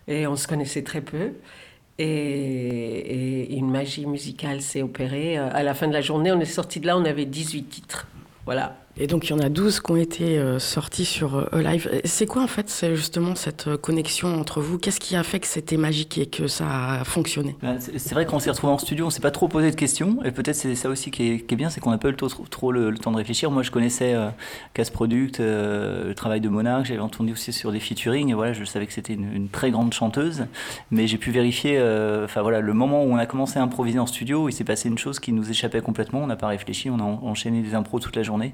et 0.07 0.27
on 0.27 0.35
se 0.37 0.47
connaissait 0.47 0.83
très 0.83 1.01
peu. 1.01 1.33
Et, 1.97 2.05
et 3.53 3.57
une 3.57 3.69
magie 3.69 4.05
musicale 4.05 4.61
s'est 4.61 4.81
opérée. 4.81 5.37
Euh, 5.37 5.49
À 5.53 5.63
la 5.63 5.73
fin 5.73 5.87
de 5.87 5.93
la 5.93 6.01
journée, 6.01 6.31
on 6.31 6.39
est 6.39 6.45
sorti 6.45 6.79
de 6.79 6.87
là, 6.87 6.97
on 6.97 7.05
avait 7.05 7.25
18 7.25 7.63
titres. 7.65 8.07
Voilà. 8.45 8.77
Et 8.97 9.07
donc, 9.07 9.29
il 9.29 9.29
y 9.29 9.33
en 9.33 9.39
a 9.39 9.47
12 9.49 9.79
qui 9.79 9.91
ont 9.91 9.95
été 9.95 10.37
euh, 10.37 10.59
sortis 10.59 11.05
sur 11.05 11.35
euh, 11.37 11.45
Alive. 11.53 11.89
C'est 12.03 12.25
quoi, 12.25 12.41
en 12.43 12.47
fait, 12.47 12.69
c'est 12.69 12.95
justement 12.95 13.33
cette 13.35 13.67
euh, 13.67 13.77
connexion 13.77 14.37
entre 14.39 14.59
vous? 14.59 14.77
Qu'est-ce 14.77 14.99
qui 14.99 15.15
a 15.15 15.23
fait 15.23 15.39
que 15.39 15.47
c'était 15.47 15.77
magique 15.77 16.17
et 16.17 16.25
que 16.25 16.47
ça 16.47 16.65
a 16.99 17.03
fonctionné? 17.05 17.55
Ben, 17.61 17.77
C'est 17.79 18.13
vrai 18.13 18.25
qu'on 18.25 18.39
s'est 18.39 18.49
retrouvé 18.49 18.73
en 18.73 18.77
studio, 18.77 19.05
on 19.05 19.09
s'est 19.09 19.21
pas 19.21 19.31
trop 19.31 19.47
posé 19.47 19.71
de 19.71 19.75
questions, 19.75 20.19
et 20.25 20.31
peut-être 20.31 20.55
c'est 20.55 20.75
ça 20.75 20.89
aussi 20.89 21.11
qui 21.11 21.31
est, 21.31 21.55
bien, 21.55 21.69
c'est 21.69 21.79
qu'on 21.79 21.91
n'a 21.91 21.97
pas 21.97 22.09
eu 22.09 22.15
trop, 22.15 22.71
le, 22.71 22.93
temps 22.97 23.11
de 23.11 23.17
réfléchir. 23.17 23.51
Moi, 23.51 23.63
je 23.63 23.71
connaissais 23.71 24.13
euh, 24.15 24.29
Casse 24.73 24.89
Product, 24.89 25.39
le 25.39 26.13
travail 26.13 26.41
de 26.41 26.49
Mona, 26.49 26.81
que 26.81 26.87
j'avais 26.87 26.99
entendu 26.99 27.31
aussi 27.31 27.53
sur 27.53 27.71
des 27.71 27.79
featuring, 27.79 28.29
et 28.29 28.33
voilà, 28.33 28.51
je 28.51 28.65
savais 28.65 28.85
que 28.85 28.93
c'était 28.93 29.13
une, 29.13 29.47
très 29.49 29.71
grande 29.71 29.93
chanteuse, 29.93 30.45
mais 30.91 31.07
j'ai 31.07 31.17
pu 31.17 31.31
vérifier, 31.31 31.79
enfin 32.23 32.41
voilà, 32.41 32.59
le 32.59 32.73
moment 32.73 33.03
où 33.03 33.11
on 33.11 33.17
a 33.17 33.25
commencé 33.25 33.59
à 33.59 33.63
improviser 33.63 33.99
en 33.99 34.05
studio, 34.07 34.49
il 34.49 34.53
s'est 34.53 34.63
passé 34.63 34.89
une 34.89 34.97
chose 34.97 35.19
qui 35.19 35.31
nous 35.31 35.49
échappait 35.49 35.81
complètement, 35.81 36.19
on 36.21 36.27
n'a 36.27 36.35
pas 36.35 36.47
réfléchi, 36.47 36.89
on 36.89 36.99
a 36.99 37.03
en- 37.03 37.21
enchaîné 37.23 37.61
des 37.61 37.75
impros 37.75 37.99
toute 37.99 38.15
la 38.15 38.23
journée, 38.23 38.53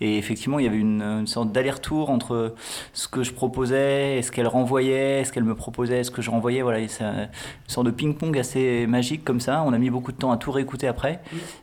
et 0.00 0.18
effectivement, 0.18 0.58
il 0.58 0.64
y 0.64 0.68
avait 0.68 0.78
une, 0.78 1.02
une 1.02 1.26
sorte 1.26 1.52
d'aller-retour 1.52 2.10
entre 2.10 2.54
ce 2.92 3.08
que 3.08 3.22
je 3.22 3.32
proposais 3.32 4.18
et 4.18 4.22
ce 4.22 4.30
qu'elle 4.32 4.48
renvoyait, 4.48 5.24
ce 5.24 5.32
qu'elle 5.32 5.44
me 5.44 5.54
proposait, 5.54 6.04
ce 6.04 6.10
que 6.10 6.22
je 6.22 6.30
renvoyais. 6.30 6.62
Voilà, 6.62 6.86
c'est 6.88 7.04
un- 7.04 7.22
une 7.24 7.28
sorte 7.68 7.86
de 7.86 7.90
ping-pong 7.92 8.36
assez 8.38 8.86
magique 8.86 9.24
comme 9.24 9.40
ça. 9.40 9.62
On 9.66 9.72
a 9.72 9.78
mis 9.78 9.90
beaucoup 9.90 10.12
de 10.12 10.16
temps 10.16 10.32
à 10.32 10.36
tout 10.36 10.52
réécouter 10.52 10.86
après. 10.88 11.20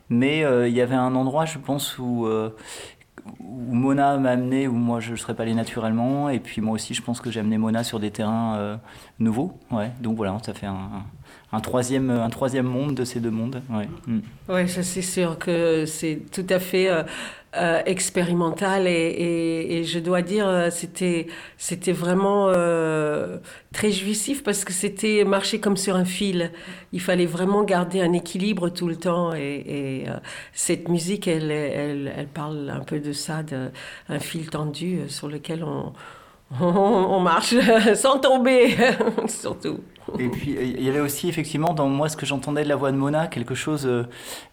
Mais 0.08 0.44
euh, 0.44 0.68
il 0.68 0.74
y 0.74 0.80
avait 0.80 0.94
un 0.94 1.14
endroit, 1.14 1.44
je 1.44 1.58
pense, 1.58 1.98
où, 1.98 2.26
euh, 2.26 2.50
où 3.40 3.74
Mona 3.74 4.16
m'a 4.16 4.30
amené, 4.30 4.68
où 4.68 4.72
moi 4.72 5.00
je 5.00 5.10
ne 5.12 5.16
serais 5.16 5.34
pas 5.34 5.42
allé 5.42 5.54
naturellement. 5.54 6.30
Et 6.30 6.38
puis 6.40 6.60
moi 6.60 6.74
aussi, 6.74 6.94
je 6.94 7.02
pense 7.02 7.20
que 7.20 7.30
j'ai 7.30 7.40
amené 7.40 7.58
Mona 7.58 7.84
sur 7.84 8.00
des 8.00 8.10
terrains 8.10 8.56
euh, 8.56 8.76
nouveaux. 9.18 9.52
Ouais, 9.70 9.90
donc 10.00 10.16
voilà, 10.16 10.36
ça 10.44 10.54
fait 10.54 10.66
un, 10.66 11.04
un- 11.52 11.60
troisième, 11.60 12.10
un 12.10 12.30
troisième 12.30 12.66
monde 12.66 12.94
de 12.94 13.04
ces 13.04 13.20
deux 13.20 13.30
mondes. 13.30 13.62
Ouais. 13.70 13.88
Oui, 14.48 14.68
ça 14.68 14.82
c'est 14.82 15.02
sûr 15.02 15.38
que 15.38 15.84
c'est 15.86 16.22
tout 16.32 16.46
à 16.48 16.58
fait 16.58 16.88
euh, 16.88 17.02
euh, 17.56 17.82
expérimental 17.86 18.86
et, 18.86 19.82
je 19.82 19.98
dois 19.98 20.20
dire, 20.20 20.46
euh, 20.46 20.68
c'était, 20.70 21.28
c'était 21.56 21.92
vraiment 21.92 22.48
euh, 22.48 23.38
très 23.72 23.90
jouissif 23.90 24.42
parce 24.42 24.66
que 24.66 24.72
c'était 24.74 25.24
marcher 25.24 25.58
comme 25.58 25.78
sur 25.78 25.96
un 25.96 26.04
fil. 26.04 26.52
Il 26.92 27.00
fallait 27.00 27.24
vraiment 27.24 27.64
garder 27.64 28.02
un 28.02 28.12
équilibre 28.12 28.68
tout 28.68 28.86
le 28.86 28.96
temps 28.96 29.34
et, 29.34 29.64
et, 29.66 30.04
cette 30.52 30.90
musique, 30.90 31.26
elle, 31.26 31.50
elle, 31.50 32.12
elle 32.14 32.28
parle 32.28 32.68
un 32.68 32.80
peu 32.80 33.00
de 33.00 33.12
ça, 33.12 33.42
de, 33.42 33.70
un 34.10 34.18
fil 34.18 34.50
tendu 34.50 35.08
sur 35.08 35.28
lequel 35.28 35.64
on, 35.64 35.94
on, 36.60 37.20
marche 37.20 37.54
sans 37.94 38.18
tomber, 38.18 38.74
surtout. 39.26 39.80
Et 40.18 40.28
puis 40.28 40.56
il 40.58 40.82
y 40.82 40.88
avait 40.88 41.00
aussi 41.00 41.28
effectivement 41.28 41.74
dans 41.74 41.88
moi 41.88 42.08
ce 42.08 42.16
que 42.16 42.24
j'entendais 42.24 42.64
de 42.64 42.68
la 42.68 42.76
voix 42.76 42.92
de 42.92 42.96
Mona, 42.96 43.26
quelque 43.26 43.54
chose. 43.54 43.86
euh, 43.86 44.04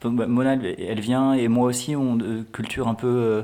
bah, 0.03 0.27
Mona, 0.27 0.53
elle, 0.53 0.99
vient 0.99 1.33
et 1.33 1.47
moi 1.47 1.67
aussi, 1.67 1.95
on 1.95 2.17
euh, 2.19 2.43
culture 2.51 2.89
un 2.89 2.93
peu 2.95 3.07
euh, 3.07 3.41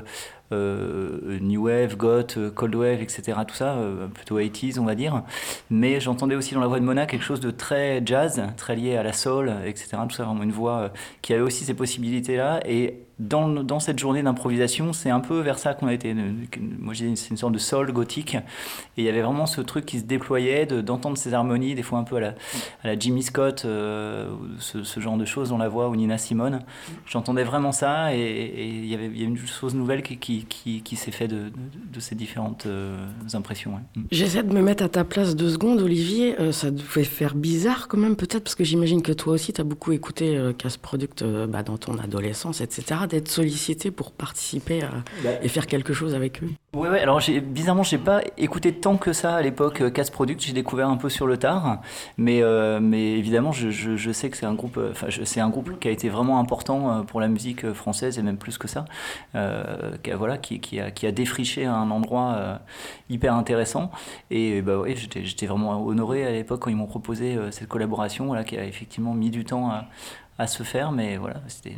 euh, 0.52 1.38
new 1.40 1.64
wave, 1.64 1.96
goth, 1.96 2.38
cold 2.54 2.74
wave, 2.74 3.00
etc. 3.00 3.32
Tout 3.48 3.54
ça, 3.54 3.78
plutôt 4.12 4.38
80s 4.38 4.78
on 4.78 4.84
va 4.84 4.94
dire. 4.94 5.22
Mais 5.70 5.98
j'entendais 6.00 6.34
aussi 6.34 6.52
dans 6.52 6.60
la 6.60 6.66
voix 6.66 6.78
de 6.78 6.84
Mona 6.84 7.06
quelque 7.06 7.24
chose 7.24 7.40
de 7.40 7.50
très 7.50 8.02
jazz, 8.04 8.42
très 8.58 8.76
lié 8.76 8.96
à 8.96 9.02
la 9.02 9.14
soul, 9.14 9.50
etc. 9.64 9.96
Tout 10.06 10.14
ça, 10.14 10.24
vraiment 10.24 10.42
une 10.42 10.52
voix 10.52 10.90
qui 11.22 11.32
avait 11.32 11.42
aussi 11.42 11.64
ces 11.64 11.74
possibilités 11.74 12.36
là 12.36 12.60
et 12.66 13.06
dans, 13.22 13.80
cette 13.80 13.98
journée 13.98 14.22
d'improvisation, 14.22 14.92
c'est 14.92 15.10
un 15.10 15.20
peu 15.20 15.40
vers 15.40 15.58
ça 15.58 15.74
qu'on 15.74 15.86
a 15.86 15.94
été. 15.94 16.10
euh, 16.10 16.32
Moi, 16.78 16.94
dis, 16.94 17.16
c'est 17.16 17.30
une 17.30 17.36
sorte 17.36 17.52
de 17.52 17.58
soul 17.58 17.92
gothique. 17.92 18.34
Et 18.96 19.02
il 19.02 19.04
y 19.04 19.08
avait 19.08 19.22
vraiment 19.22 19.46
ce 19.46 19.60
truc 19.60 19.86
qui 19.86 20.00
se 20.00 20.04
déployait, 20.04 20.66
de- 20.66 20.80
d'entendre 20.80 21.16
ces 21.16 21.34
harmonies, 21.34 21.74
des 21.74 21.82
fois 21.82 21.98
un 21.98 22.04
peu 22.04 22.16
à 22.16 22.34
la, 22.84 22.98
Jimmy 22.98 23.22
Scott, 23.22 23.62
euh, 23.64 24.30
ce, 24.58 25.00
genre 25.00 25.16
de 25.16 25.24
choses 25.24 25.50
dans 25.50 25.58
la 25.58 25.68
voix, 25.68 25.88
ou 25.88 25.96
Nina 25.96 26.18
Simone. 26.18 26.60
J'entendais 27.06 27.44
vraiment 27.44 27.72
ça, 27.72 28.14
et, 28.14 28.68
il, 28.68 28.86
y 28.86 28.94
avait, 28.94 29.06
une 29.06 29.38
chose 29.38 29.74
nouvelle 29.74 30.02
qui, 30.02 30.46
s'est 30.96 31.10
fait 31.10 31.28
de, 31.28 31.36
de, 31.36 31.50
de 31.92 32.00
ces 32.00 32.14
différentes 32.14 32.66
euh, 32.66 33.06
impressions. 33.34 33.72
Mm. 33.96 34.02
J'essaie 34.10 34.42
de 34.42 34.52
me 34.52 34.62
mettre 34.62 34.84
à 34.84 34.88
ta 34.88 35.04
place 35.04 35.36
deux 35.36 35.50
secondes, 35.50 35.80
Olivier. 35.80 36.36
Ça 36.52 36.70
devait 36.70 37.04
faire 37.04 37.34
bizarre 37.34 37.88
quand 37.88 37.98
même, 37.98 38.16
peut-être, 38.16 38.44
parce 38.44 38.54
que 38.54 38.64
j'imagine 38.64 39.02
que 39.02 39.12
toi 39.12 39.34
aussi, 39.34 39.52
tu 39.52 39.60
as 39.60 39.64
beaucoup 39.64 39.92
écouté 39.92 40.38
Casse 40.58 40.76
Product 40.76 41.24
bah, 41.48 41.62
dans 41.62 41.78
ton 41.78 41.98
adolescence, 41.98 42.60
etc., 42.60 43.06
d'être 43.12 43.28
sollicité 43.28 43.90
pour 43.90 44.10
participer 44.10 44.82
à- 44.82 45.04
et 45.42 45.48
faire 45.48 45.66
quelque 45.66 45.92
chose 45.92 46.14
avec 46.14 46.42
eux. 46.42 46.48
Ouais, 46.74 46.88
ouais, 46.88 47.00
alors 47.00 47.20
bizarrement, 47.42 47.82
j'ai 47.82 47.98
pas 47.98 48.22
écouté 48.38 48.72
tant 48.72 48.96
que 48.96 49.12
ça 49.12 49.34
à 49.34 49.42
l'époque, 49.42 49.82
euh, 49.82 49.90
Casse 49.90 50.08
Product, 50.08 50.40
j'ai 50.40 50.54
découvert 50.54 50.88
un 50.88 50.96
peu 50.96 51.10
sur 51.10 51.26
le 51.26 51.36
tard, 51.36 51.82
mais, 52.16 52.42
euh, 52.42 52.80
mais 52.80 53.12
évidemment, 53.12 53.52
je, 53.52 53.68
je, 53.70 53.96
je 53.96 54.10
sais 54.10 54.30
que 54.30 54.38
c'est 54.38 54.46
un 54.46 54.54
groupe, 54.54 54.78
euh, 54.78 54.90
enfin, 54.92 55.08
je- 55.10 55.24
c'est 55.24 55.40
un 55.40 55.50
groupe 55.50 55.78
qui 55.78 55.88
a 55.88 55.90
été 55.90 56.08
vraiment 56.08 56.38
important 56.40 57.04
pour 57.04 57.20
la 57.20 57.28
musique 57.28 57.70
française 57.74 58.18
et 58.18 58.22
même 58.22 58.38
plus 58.38 58.56
que 58.56 58.66
ça, 58.68 58.86
euh, 59.34 59.62
qui, 60.02 60.10
a, 60.10 60.16
voilà, 60.16 60.38
qui, 60.38 60.60
qui, 60.60 60.80
a, 60.80 60.90
qui 60.90 61.06
a 61.06 61.12
défriché 61.12 61.66
un 61.66 61.90
endroit 61.90 62.32
euh, 62.38 62.56
hyper 63.10 63.34
intéressant, 63.34 63.90
et 64.30 64.62
bah 64.62 64.78
ouais, 64.78 64.96
j'étais, 64.96 65.24
j'étais 65.26 65.46
vraiment 65.46 65.84
honoré 65.84 66.26
à 66.26 66.30
l'époque 66.32 66.60
quand 66.60 66.70
ils 66.70 66.76
m'ont 66.76 66.86
proposé 66.86 67.36
euh, 67.36 67.50
cette 67.50 67.68
collaboration, 67.68 68.26
voilà, 68.26 68.44
qui 68.44 68.56
a 68.56 68.64
effectivement 68.64 69.12
mis 69.12 69.28
du 69.30 69.44
temps 69.44 69.68
à, 69.70 69.84
à 70.38 70.46
se 70.46 70.62
faire, 70.62 70.90
mais 70.92 71.18
voilà, 71.18 71.40
c'était. 71.46 71.76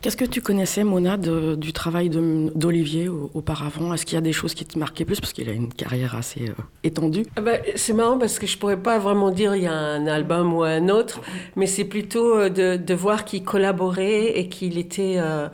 Qu'est-ce 0.00 0.16
que 0.16 0.24
tu 0.24 0.40
connaissais, 0.40 0.82
Mona, 0.84 1.16
de- 1.16 1.54
du 1.54 1.72
travail 1.72 2.08
de- 2.08 2.50
d'Olivier 2.56 3.08
au- 3.08 3.30
auparavant? 3.34 3.92
Est-ce 3.94 4.04
qu'il 4.06 4.14
y 4.16 4.18
a 4.18 4.22
des 4.22 4.32
choses 4.32 4.54
qui 4.54 4.64
te 4.64 4.78
marquaient 4.78 5.04
plus? 5.04 5.20
Parce 5.20 5.32
qu'il 5.32 5.48
a 5.48 5.52
une 5.52 5.72
carrière 5.72 6.16
assez 6.16 6.48
euh, 6.48 6.62
étendue. 6.82 7.24
Ah 7.36 7.40
ben, 7.42 7.60
c'est 7.76 7.92
marrant 7.92 8.18
parce 8.18 8.38
que 8.38 8.46
je 8.46 8.56
pourrais 8.58 8.78
pas 8.82 8.98
vraiment 8.98 9.30
dire 9.30 9.54
il 9.54 9.62
y 9.64 9.66
a 9.66 9.74
un 9.74 10.06
album 10.06 10.54
ou 10.54 10.62
un 10.62 10.88
autre, 10.88 11.20
mais 11.56 11.66
c'est 11.66 11.84
plutôt 11.84 12.36
euh, 12.36 12.48
de, 12.48 12.76
de 12.76 12.94
voir 12.94 13.24
qu'il 13.24 13.44
collaborait 13.44 14.38
et 14.38 14.48
qu'il 14.48 14.78
était 14.78 15.16
euh, 15.18 15.48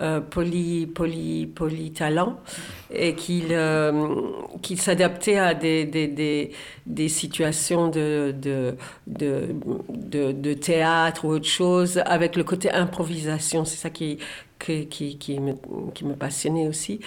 euh, 0.00 0.20
poly, 0.20 0.86
poly, 0.86 1.46
polytalent 1.46 2.36
et 2.92 3.14
qu'il 3.14 3.52
euh, 3.52 4.08
s'adaptait 4.76 5.38
à 5.38 5.54
des, 5.54 5.84
des, 5.84 6.08
des, 6.08 6.52
des 6.86 7.08
situations 7.08 7.88
de, 7.88 8.34
de, 8.36 8.76
de, 9.06 10.32
de, 10.32 10.54
théâtre 10.54 11.24
ou 11.24 11.28
autre 11.28 11.48
chose 11.48 12.02
avec 12.06 12.36
le 12.36 12.44
côté 12.44 12.70
improvisation. 12.70 13.64
C'est 13.64 13.76
ça 13.76 13.90
qui, 13.90 14.18
qui, 14.58 14.86
qui, 14.86 15.18
qui, 15.18 15.38
me, 15.40 15.54
qui 15.94 16.04
me 16.04 16.14
passionnait 16.14 16.68
aussi. 16.68 17.00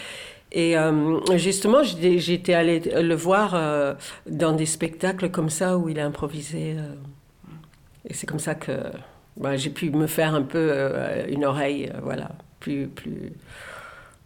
Et 0.54 0.78
euh, 0.78 1.20
justement, 1.38 1.82
j'étais 1.84 2.54
allée 2.54 2.80
le 2.80 3.16
voir 3.16 3.56
euh, 3.56 3.96
dans 4.30 4.54
des 4.54 4.68
spectacles 4.68 5.32
comme 5.32 5.50
ça 5.50 5.78
où 5.78 5.90
il 5.90 6.00
a 6.00 6.06
improvisé. 6.06 6.76
euh. 6.78 6.94
Et 8.08 8.14
c'est 8.14 8.28
comme 8.28 8.40
ça 8.40 8.54
que 8.54 8.72
bah, 9.36 9.58
j'ai 9.58 9.72
pu 9.72 9.90
me 9.90 10.06
faire 10.06 10.36
un 10.36 10.44
peu 10.44 10.72
une 11.30 11.44
oreille, 11.46 11.92
voilà, 12.04 12.32
plus, 12.64 12.88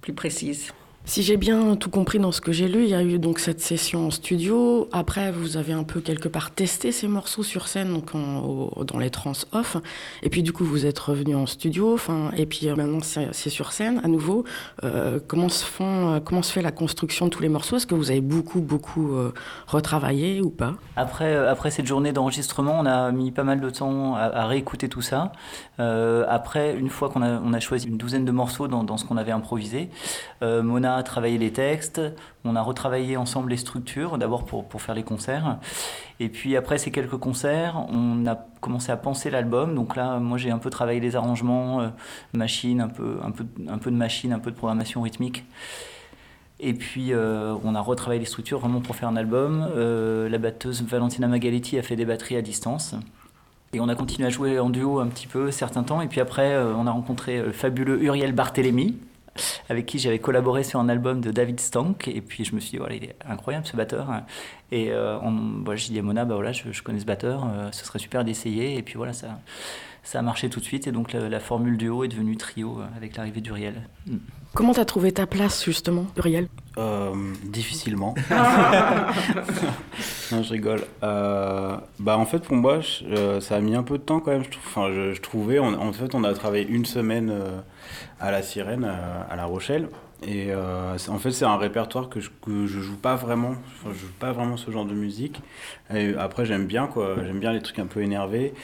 plus, 0.01 0.13
précise. 0.13 0.71
Si 1.07 1.23
j'ai 1.23 1.37
bien 1.37 1.77
tout 1.77 1.89
compris 1.89 2.19
dans 2.19 2.33
ce 2.33 2.41
que 2.41 2.51
j'ai 2.51 2.67
lu, 2.67 2.83
il 2.83 2.89
y 2.89 2.93
a 2.93 3.01
eu 3.01 3.17
donc 3.17 3.39
cette 3.39 3.61
session 3.61 4.07
en 4.07 4.11
studio. 4.11 4.89
Après, 4.91 5.31
vous 5.31 5.55
avez 5.55 5.71
un 5.71 5.85
peu 5.85 6.01
quelque 6.01 6.27
part 6.27 6.51
testé 6.51 6.91
ces 6.91 7.07
morceaux 7.07 7.43
sur 7.43 7.69
scène, 7.69 7.93
donc 7.93 8.11
dans 8.11 8.99
les 8.99 9.09
trans 9.09 9.31
off. 9.53 9.77
Et 10.21 10.29
puis 10.29 10.43
du 10.43 10.51
coup, 10.51 10.65
vous 10.65 10.85
êtes 10.85 10.99
revenu 10.99 11.33
en 11.33 11.45
studio. 11.45 11.93
Enfin, 11.93 12.31
et 12.35 12.45
puis 12.45 12.67
euh, 12.67 12.75
maintenant 12.75 12.99
c'est 13.01 13.49
sur 13.49 13.71
scène 13.71 14.01
à 14.03 14.09
nouveau. 14.09 14.43
Euh, 14.83 15.21
comment 15.25 15.47
se 15.47 15.63
font, 15.63 16.15
euh, 16.15 16.19
comment 16.19 16.41
se 16.41 16.51
fait 16.51 16.61
la 16.61 16.73
construction 16.73 17.27
de 17.27 17.29
tous 17.29 17.41
les 17.41 17.47
morceaux? 17.47 17.77
Est-ce 17.77 17.87
que 17.87 17.95
vous 17.95 18.11
avez 18.11 18.21
beaucoup 18.21 18.59
beaucoup 18.59 19.17
retravaillé 19.65 20.41
ou 20.41 20.49
pas? 20.49 20.73
Après, 20.97 21.33
après 21.37 21.71
cette 21.71 21.87
journée 21.87 22.11
d'enregistrement, 22.11 22.77
on 22.77 22.85
a 22.85 23.13
mis 23.13 23.31
pas 23.31 23.45
mal 23.45 23.61
de 23.61 23.69
temps 23.69 24.15
à, 24.17 24.45
réécouter 24.45 24.89
tout 24.89 25.01
ça. 25.01 25.31
Après, 25.77 26.75
une 26.75 26.89
fois 26.89 27.07
qu'on 27.07 27.21
a, 27.21 27.39
on 27.39 27.53
a 27.53 27.61
choisi 27.61 27.87
une 27.87 27.97
douzaine 27.97 28.25
de 28.25 28.31
morceaux 28.31 28.67
dans, 28.67 28.97
ce 28.97 29.05
qu'on 29.05 29.15
avait 29.15 29.31
improvisé, 29.31 29.89
Mona 30.41 30.96
a 30.97 31.03
travaillé 31.03 31.37
les 31.37 31.53
textes, 31.53 32.01
on 32.43 32.57
a 32.57 32.61
retravaillé 32.61 33.15
ensemble 33.15 33.51
les 33.51 33.57
structures, 33.57 34.17
d'abord 34.17 34.43
pour, 34.43 34.65
pour 34.65 34.81
faire 34.81 34.95
les 34.95 35.03
concerts. 35.03 35.57
Et 36.19 36.27
puis 36.27 36.57
après 36.57 36.77
ces 36.77 36.91
quelques 36.91 37.17
concerts, 37.17 37.85
on 37.89 38.25
a 38.27 38.35
commencé 38.59 38.91
à 38.91 38.97
penser 38.97 39.29
l'album. 39.29 39.73
Donc 39.73 39.95
là, 39.95 40.19
moi 40.19 40.37
j'ai 40.37 40.51
un 40.51 40.57
peu 40.57 40.69
travaillé 40.69 40.99
les 40.99 41.15
arrangements, 41.15 41.79
euh, 41.79 41.87
machine, 42.33 42.81
un 42.81 42.89
peu, 42.89 43.17
un, 43.23 43.31
peu, 43.31 43.45
un 43.69 43.77
peu 43.77 43.91
de 43.91 43.95
machine, 43.95 44.33
un 44.33 44.39
peu 44.39 44.51
de 44.51 44.57
programmation 44.57 45.01
rythmique. 45.01 45.45
Et 46.59 46.73
puis 46.73 47.13
euh, 47.13 47.55
on 47.63 47.75
a 47.75 47.81
retravaillé 47.81 48.19
les 48.19 48.25
structures 48.25 48.59
vraiment 48.59 48.81
pour 48.81 48.95
faire 48.95 49.09
un 49.09 49.15
album. 49.15 49.67
Euh, 49.75 50.27
la 50.27 50.37
batteuse 50.37 50.81
Valentina 50.83 51.27
Magaletti 51.27 51.77
a 51.77 51.83
fait 51.83 51.95
des 51.95 52.05
batteries 52.05 52.37
à 52.37 52.41
distance. 52.41 52.95
Et 53.73 53.79
on 53.79 53.89
a 53.89 53.95
continué 53.95 54.27
à 54.27 54.31
jouer 54.31 54.59
en 54.59 54.69
duo 54.69 54.99
un 54.99 55.07
petit 55.07 55.27
peu 55.27 55.51
certains 55.51 55.83
temps. 55.83 56.01
Et 56.01 56.07
puis 56.07 56.21
après, 56.21 56.53
euh, 56.53 56.73
on 56.75 56.87
a 56.87 56.91
rencontré 56.91 57.41
le 57.41 57.51
fabuleux 57.51 58.01
Uriel 58.01 58.31
Barthélémy, 58.31 58.97
avec 59.69 59.85
qui 59.85 59.99
j'avais 59.99 60.19
collaboré 60.19 60.63
sur 60.63 60.79
un 60.79 60.89
album 60.89 61.21
de 61.21 61.31
David 61.31 61.59
Stank. 61.59 62.07
Et 62.07 62.21
puis 62.21 62.45
je 62.45 62.55
me 62.55 62.59
suis 62.59 62.71
dit, 62.71 62.77
voilà, 62.77 62.95
il 62.95 63.03
est 63.03 63.15
incroyable 63.27 63.65
ce 63.65 63.75
batteur. 63.77 64.07
Et 64.71 64.91
euh, 64.91 65.17
on, 65.21 65.61
voilà, 65.63 65.77
j'ai 65.77 65.93
dit 65.93 65.99
à 65.99 66.01
Mona, 66.01 66.25
bah 66.25 66.35
voilà, 66.35 66.51
je, 66.51 66.71
je 66.71 66.83
connais 66.83 66.99
ce 66.99 67.05
batteur, 67.05 67.45
euh, 67.45 67.69
ce 67.71 67.85
serait 67.85 67.99
super 67.99 68.23
d'essayer. 68.25 68.77
Et 68.77 68.81
puis 68.83 68.95
voilà, 68.95 69.13
ça, 69.13 69.39
ça 70.03 70.19
a 70.19 70.21
marché 70.21 70.49
tout 70.49 70.59
de 70.59 70.65
suite. 70.65 70.87
Et 70.87 70.91
donc 70.91 71.13
la, 71.13 71.29
la 71.29 71.39
formule 71.39 71.77
duo 71.77 72.03
est 72.03 72.07
devenue 72.09 72.35
trio 72.37 72.79
euh, 72.79 72.85
avec 72.97 73.15
l'arrivée 73.15 73.41
d'Uriel. 73.41 73.75
Mm. 74.07 74.17
Comment 74.53 74.73
t'as 74.73 74.85
trouvé 74.85 75.11
ta 75.11 75.27
place 75.27 75.63
justement, 75.65 76.07
Uriel? 76.17 76.47
Euh, 76.77 77.13
difficilement. 77.43 78.15
non, 80.31 80.43
je 80.43 80.53
rigole. 80.53 80.81
Euh, 81.03 81.77
bah, 81.99 82.17
en 82.17 82.25
fait, 82.25 82.39
pour 82.39 82.55
moi, 82.55 82.79
je- 82.81 83.39
ça 83.39 83.55
a 83.55 83.59
mis 83.59 83.75
un 83.75 83.83
peu 83.83 83.97
de 83.97 84.03
temps 84.03 84.19
quand 84.19 84.31
même. 84.31 84.43
Je, 84.43 84.49
trouve. 84.49 84.63
Enfin, 84.67 84.91
je, 84.93 85.13
je 85.13 85.21
trouvais. 85.21 85.59
on- 85.59 85.73
en 85.79 85.93
fait, 85.93 86.13
on 86.15 86.23
a 86.23 86.33
travaillé 86.33 86.67
une 86.67 86.85
semaine 86.85 87.29
euh, 87.29 87.59
à 88.19 88.31
la 88.31 88.41
Sirène, 88.41 88.85
euh, 88.85 89.21
à 89.29 89.35
La 89.35 89.45
Rochelle. 89.45 89.89
Et 90.23 90.47
euh, 90.49 90.97
en 91.09 91.19
fait, 91.19 91.31
c'est 91.31 91.45
un 91.45 91.57
répertoire 91.57 92.09
que 92.09 92.19
je, 92.19 92.31
que 92.41 92.65
je 92.65 92.79
joue 92.79 92.97
pas 92.97 93.15
vraiment. 93.15 93.51
Enfin, 93.51 93.91
je 93.93 93.99
joue 93.99 94.13
pas 94.19 94.31
vraiment 94.31 94.57
ce 94.57 94.71
genre 94.71 94.85
de 94.85 94.95
musique. 94.95 95.41
Et 95.93 96.15
après, 96.17 96.43
j'aime 96.45 96.65
bien 96.65 96.87
quoi. 96.87 97.17
J'aime 97.23 97.39
bien 97.39 97.53
les 97.53 97.61
trucs 97.61 97.77
un 97.77 97.85
peu 97.85 98.01
énervés. 98.01 98.55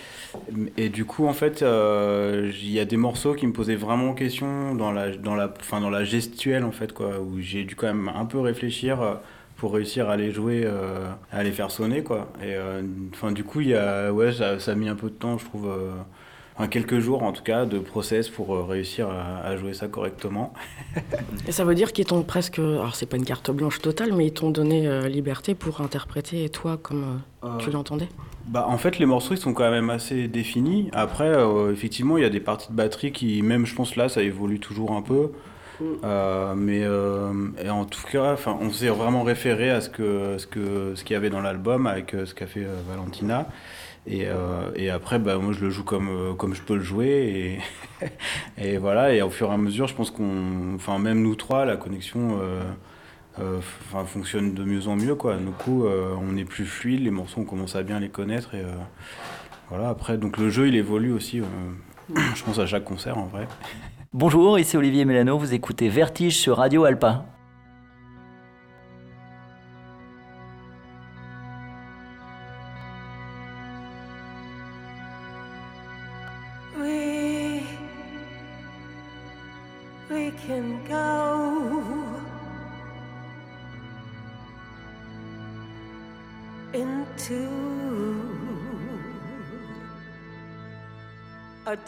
Et 0.78 0.90
du 0.90 1.06
coup, 1.06 1.28
en 1.28 1.34
fait, 1.34 1.62
euh, 1.62 2.52
il 2.52 2.72
y 2.72 2.80
a 2.80 2.86
des 2.86 2.98
morceaux 2.98 3.36
qui 3.36 3.46
me 3.46 3.54
posaient 3.54 3.76
vraiment 3.76 4.14
question 4.16 4.74
dans 4.74 4.92
la, 4.92 5.16
dans 5.16 5.36
la, 5.36 5.54
enfin, 5.60 5.80
dans 5.80 5.92
la 5.92 6.04
gestuelle 6.04 6.64
en 6.64 6.72
fait 6.72 6.92
quoi, 6.92 7.20
où 7.20 7.40
j'ai 7.40 7.66
dû 7.66 7.76
quand 7.76 7.88
même 7.88 8.10
un 8.10 8.26
peu 8.26 8.40
réfléchir. 8.40 9.20
pour 9.58 9.76
réussir 9.76 10.10
à 10.10 10.18
les 10.18 10.32
jouer, 10.32 10.68
à 11.32 11.44
les 11.44 11.52
faire 11.52 11.72
sonner 11.72 12.04
quoi. 12.04 12.28
Et 12.44 12.56
enfin 13.14 13.32
du 13.32 13.44
coup 13.46 13.62
il 13.62 13.74
ouais 14.12 14.34
ça, 14.34 14.60
ça 14.60 14.72
a 14.72 14.76
mis 14.76 14.90
un 14.90 14.96
peu 14.96 15.08
de 15.08 15.14
temps 15.16 15.38
je 15.38 15.46
trouve, 15.46 15.70
enfin, 16.56 16.68
quelques 16.68 17.00
jours 17.00 17.24
en 17.24 17.32
tout 17.32 17.44
cas 17.44 17.66
de 17.66 17.80
process 17.80 18.30
pour 18.30 18.56
euh, 18.56 18.64
réussir 18.64 19.10
à, 19.10 19.46
à 19.46 19.58
jouer 19.58 19.74
ça 19.74 19.88
correctement. 19.88 20.54
Et 21.48 21.52
ça 21.52 21.64
veut 21.64 21.76
dire 21.76 21.94
qu'ils 21.94 22.06
t'ont 22.06 22.24
presque, 22.24 22.60
alors 22.60 22.96
c'est 22.96 23.06
pas 23.06 23.18
une 23.18 23.26
carte 23.26 23.52
blanche 23.52 23.80
totale, 23.82 24.14
mais 24.14 24.28
ils 24.28 24.34
t'ont 24.34 24.52
donné 24.52 24.88
euh, 24.88 25.08
liberté 25.08 25.56
pour 25.56 25.82
interpréter 25.82 26.48
toi 26.50 26.78
comme 26.78 27.22
euh, 27.44 27.58
tu 27.58 27.72
l'entendais? 27.72 28.08
Bah, 28.48 28.66
en 28.68 28.78
fait, 28.78 29.00
les 29.00 29.06
morceaux, 29.06 29.34
ils 29.34 29.40
sont 29.40 29.54
quand 29.54 29.72
même 29.72 29.90
assez 29.90 30.28
définis. 30.28 30.90
Après, 30.92 31.28
euh, 31.28 31.72
effectivement, 31.72 32.18
il 32.18 32.24
y 32.24 32.26
a 32.26 32.30
des 32.30 32.42
parties 32.42 32.70
de 32.70 32.76
batterie 32.76 33.14
qui, 33.14 33.42
même, 33.42 33.66
je 33.66 33.74
pense, 33.74 33.96
là, 33.96 34.10
ça 34.10 34.22
évolue 34.22 34.60
toujours 34.60 34.92
un 34.92 35.02
peu. 35.02 35.32
Euh, 36.04 36.54
mais 36.56 36.84
euh, 36.84 37.32
et 37.64 37.70
en 37.70 37.86
tout 37.86 38.06
cas, 38.12 38.34
enfin, 38.34 38.58
on 38.62 38.70
s'est 38.72 38.90
vraiment 38.90 39.24
référé 39.24 39.70
à 39.70 39.82
ce 39.82 39.90
que 39.90 40.38
ce 40.38 40.48
que 40.48 40.94
ce 40.96 41.04
qu'il 41.04 41.14
y 41.14 41.18
avait 41.18 41.30
dans 41.30 41.42
l'album 41.42 41.88
avec 41.88 42.14
euh, 42.14 42.26
ce 42.26 42.34
qu'a 42.34 42.48
fait 42.48 42.64
euh, 42.64 42.76
Valentina. 42.88 43.48
Et, 44.06 44.28
euh, 44.28 44.72
et 44.76 44.90
après, 44.90 45.20
bah, 45.20 45.38
moi, 45.38 45.54
je 45.54 45.62
le 45.62 45.70
joue 45.70 45.84
comme 45.84 46.10
euh, 46.10 46.34
comme 46.34 46.54
je 46.54 46.62
peux 46.62 46.76
le 46.76 46.82
jouer. 46.82 47.60
Et, 48.02 48.08
et 48.58 48.78
voilà. 48.78 49.14
Et 49.14 49.22
au 49.22 49.30
fur 49.30 49.50
et 49.50 49.54
à 49.54 49.58
mesure, 49.58 49.88
je 49.88 49.96
pense 49.96 50.12
qu'on, 50.12 50.76
enfin, 50.76 51.00
même 51.00 51.22
nous 51.22 51.36
trois, 51.36 51.66
la 51.66 51.78
connexion. 51.78 52.40
euh, 53.40 53.60
fonctionne 54.06 54.54
de 54.54 54.64
mieux 54.64 54.88
en 54.88 54.96
mieux 54.96 55.16
quoi. 55.16 55.38
Du 55.38 55.52
coup, 55.52 55.86
on 55.88 56.38
est 56.38 56.46
plus 56.46 56.66
fluide, 56.66 57.02
les 57.04 57.10
morceaux 57.10 57.42
on 57.42 57.46
commence 57.46 57.76
à 57.76 57.82
bien 57.82 58.00
les 58.00 58.10
connaître 58.10 58.54
et 58.54 58.64
voilà. 59.70 59.90
Après, 59.90 60.20
donc 60.20 60.38
le 60.38 60.52
jeu 60.52 60.68
il 60.68 60.76
évolue 60.76 61.12
aussi. 61.12 61.42
je 62.36 62.44
pense 62.44 62.60
à 62.60 62.68
chaque 62.68 62.84
concert 62.84 63.18
en 63.18 63.26
vrai. 63.26 63.48
Bonjour, 64.14 64.60
ici 64.60 64.78
Olivier 64.78 65.04
Mélano, 65.04 65.40
vous 65.40 65.52
écoutez 65.56 65.90
Vertige 65.90 66.38
sur 66.38 66.58
Radio 66.58 66.84
Alpa. 66.84 67.26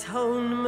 told 0.06 0.65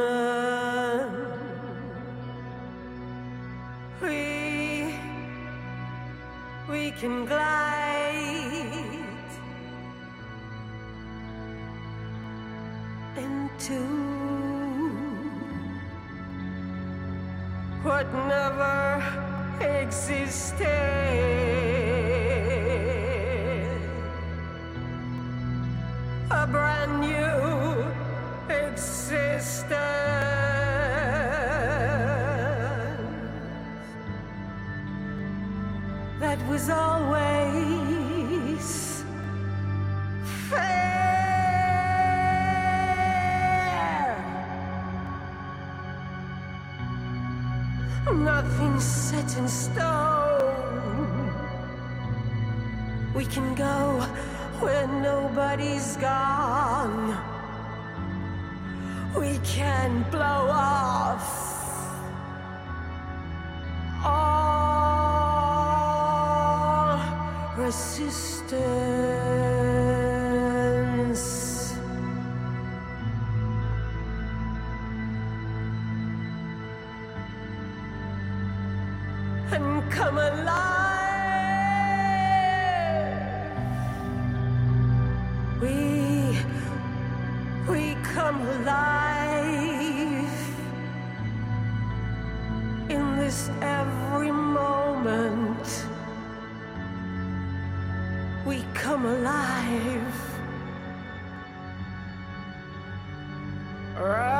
Right. 103.98 104.37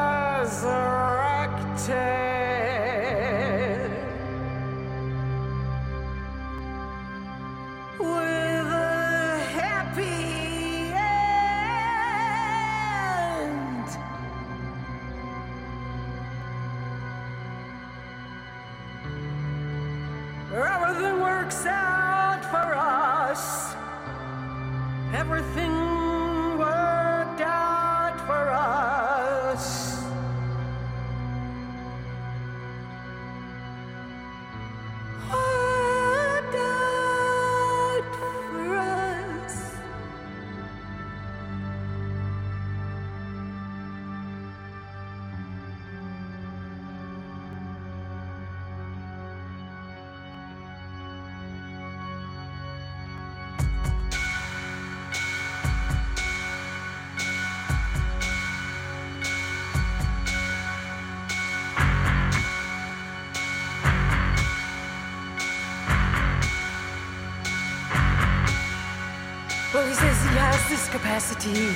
This 70.78 70.88
capacity. 70.90 71.74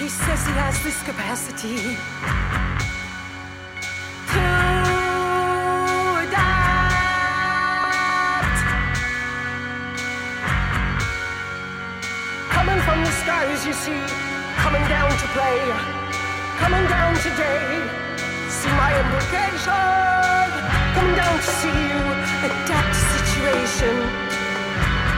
He 0.00 0.08
says 0.08 0.40
he 0.46 0.54
has 0.58 0.82
this 0.82 1.00
capacity 1.04 1.76
to 4.32 4.44
adapt. 6.24 6.56
Coming 12.56 12.80
from 12.86 12.98
the 13.04 13.12
skies, 13.22 13.60
you 13.64 13.72
see, 13.72 14.02
coming 14.64 14.84
down 14.88 15.10
to 15.22 15.26
play, 15.36 15.60
coming 16.58 16.86
down 16.90 17.14
today. 17.26 17.86
See 18.48 18.72
my 18.82 18.90
implication. 19.02 20.46
Coming 20.96 21.14
down 21.14 21.36
to 21.38 21.50
see 21.60 21.76
you 21.92 22.02
adapt 22.48 22.96
situation. 23.14 23.94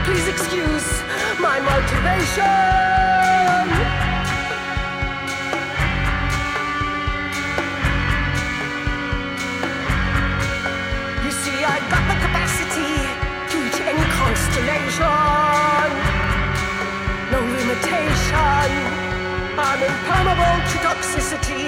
Please 0.04 0.28
excuse 0.28 1.11
my 1.42 1.58
motivation. 1.58 2.44
You 11.24 11.32
see, 11.32 11.58
I've 11.64 11.86
got 11.90 12.04
the 12.06 12.14
capacity 12.26 12.94
to 13.50 13.54
reach 13.58 13.80
any 13.90 14.06
constellation. 14.20 15.90
No 17.32 17.40
limitation. 17.58 18.70
I'm 19.58 19.82
impermeable 19.82 20.58
to 20.70 20.76
toxicity. 20.86 21.66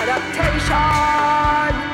Adaptation. 0.00 1.89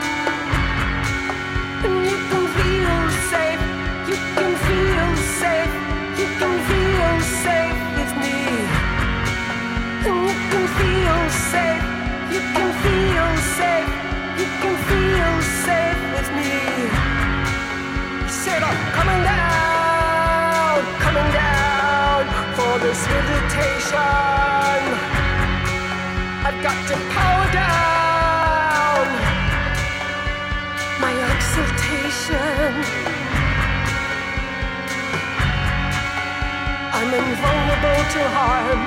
Meditation. 23.16 24.82
I've 26.46 26.60
got 26.66 26.78
to 26.90 26.96
power 27.16 27.46
down 27.62 29.06
my 31.04 31.12
exaltation. 31.32 32.72
I'm 36.98 37.10
invulnerable 37.22 38.02
to 38.14 38.22
harm. 38.36 38.82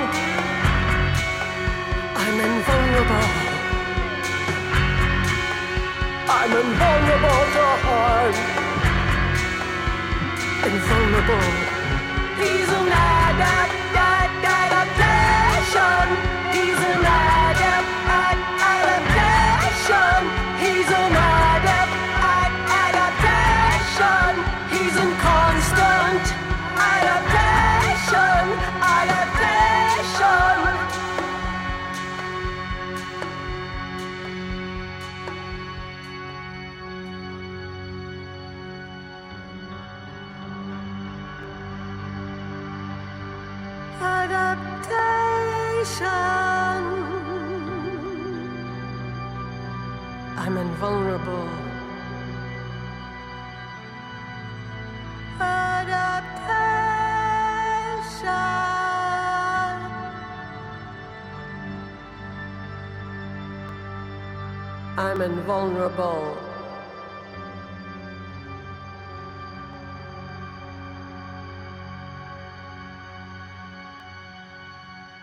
I'm 2.22 2.36
invulnerable. 2.50 3.28
I'm 6.38 6.52
invulnerable 6.64 7.42
to 7.56 7.64
harm. 7.86 8.34
Invulnerable. 10.70 11.48
He's 12.40 12.68
adapt, 12.68 13.19
that. 14.42 14.69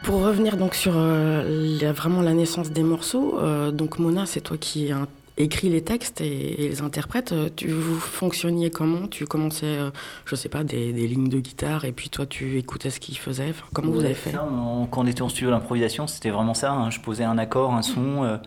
Pour 0.03 0.21
revenir 0.23 0.55
donc 0.57 0.75
sur 0.75 0.93
euh, 0.95 1.77
la- 1.81 1.91
vraiment 1.91 2.21
la 2.21 2.33
naissance 2.33 2.71
des 2.71 2.83
morceaux, 2.83 3.38
euh, 3.39 3.71
donc 3.71 3.99
Mona, 3.99 4.25
c'est 4.25 4.39
toi 4.41 4.55
qui 4.57 4.91
as 4.91 5.05
écrit 5.38 5.69
les 5.69 5.83
textes 5.83 6.21
et, 6.21 6.63
et 6.65 6.69
les 6.69 6.81
interprètes. 6.81 7.31
Euh, 7.33 7.49
Tu 7.53 7.67
vous 7.69 7.99
fonctionniez 7.99 8.69
comment? 8.69 9.07
Tu 9.07 9.25
commençais, 9.25 9.65
euh, 9.65 9.89
je 10.25 10.36
sais 10.36 10.49
pas, 10.49 10.63
des, 10.63 10.93
des 10.93 11.07
lignes 11.07 11.27
de 11.29 11.39
guitare 11.39 11.83
et 11.83 11.91
puis 11.91 12.10
toi 12.10 12.25
tu 12.25 12.57
écoutais 12.57 12.89
ce 12.89 12.99
qu'ils 13.01 13.17
faisaient? 13.17 13.49
Enfin, 13.49 13.65
comment 13.73 13.91
vous 13.91 14.05
avez 14.05 14.13
fait? 14.13 14.31
Ça, 14.31 14.47
on- 14.49 14.86
Quand 14.86 15.01
on 15.01 15.07
était 15.07 15.23
en 15.23 15.29
studio 15.29 15.49
d'improvisation, 15.49 16.07
c'était 16.07 16.29
vraiment 16.29 16.53
ça. 16.53 16.71
hein. 16.71 16.89
Je 16.89 16.99
posais 17.01 17.25
un 17.25 17.38
accord, 17.38 17.73
un 17.73 17.81
son. 17.81 18.39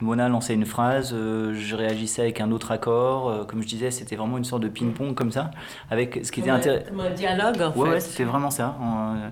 Mona 0.00 0.28
lançait 0.28 0.54
une 0.54 0.66
phrase, 0.66 1.12
euh, 1.14 1.54
je 1.54 1.76
réagissais 1.76 2.22
avec 2.22 2.40
un 2.40 2.50
autre 2.50 2.72
accord. 2.72 3.28
euh, 3.28 3.44
comme 3.44 3.62
je 3.62 3.66
disais, 3.68 3.90
c'était 3.92 4.16
vraiment 4.16 4.36
une 4.38 4.44
sorte 4.44 4.62
de 4.62 4.68
ping-pong 4.68 5.14
comme 5.14 5.30
ça. 5.30 5.52
Avec 5.90 6.20
ce 6.24 6.32
qui 6.32 6.40
était 6.40 6.50
intéressant. 6.50 6.86
Un 6.98 7.10
dialogue, 7.10 7.62
en 7.62 7.68
Ouais, 7.78 7.86
fait. 7.88 7.94
ouais, 7.94 8.00
c'était 8.00 8.24
vraiment 8.24 8.50
ça. 8.50 8.76
En, 8.80 9.14
euh, 9.14 9.28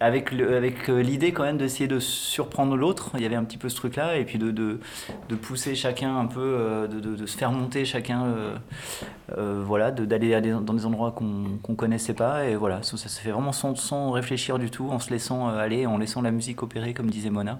avec 0.00 0.30
le- 0.30 0.54
avec 0.56 0.86
l'idée 0.88 1.32
quand 1.32 1.44
même 1.44 1.56
d'essayer 1.56 1.88
de 1.88 1.98
surprendre 1.98 2.76
l'autre. 2.76 3.10
Il 3.14 3.22
y 3.22 3.26
avait 3.26 3.36
un 3.36 3.44
petit 3.44 3.56
peu 3.58 3.68
ce 3.70 3.76
truc-là. 3.76 4.16
Et 4.18 4.24
puis 4.24 4.38
de, 4.38 4.50
de, 4.50 4.80
de 5.30 5.34
pousser 5.34 5.74
chacun 5.74 6.16
un 6.16 6.26
peu, 6.26 6.86
de, 6.90 7.00
de- 7.00 7.16
de 7.16 7.26
se 7.26 7.36
faire 7.36 7.50
monter 7.50 7.84
chacun, 7.86 8.26
voilà, 9.36 9.90
d'aller 9.90 10.40
dans 10.40 10.74
des 10.74 10.86
endroits 10.86 11.12
qu'on 11.12 11.58
qu'on 11.62 11.74
connaissait 11.74 12.14
pas. 12.14 12.44
Et 12.44 12.54
voilà, 12.54 12.82
ça, 12.82 12.96
ça 12.96 13.08
se 13.08 13.18
fait 13.20 13.30
vraiment 13.30 13.52
sans, 13.52 13.74
sans 13.76 14.10
réfléchir 14.10 14.58
du 14.58 14.70
tout, 14.70 14.88
en 14.90 14.98
se 14.98 15.10
laissant 15.10 15.48
aller, 15.48 15.86
en 15.86 15.96
laissant 15.98 16.20
la 16.22 16.30
musique 16.30 16.62
opérer, 16.62 16.92
comme 16.94 17.10
disait 17.10 17.30
Mona. 17.30 17.58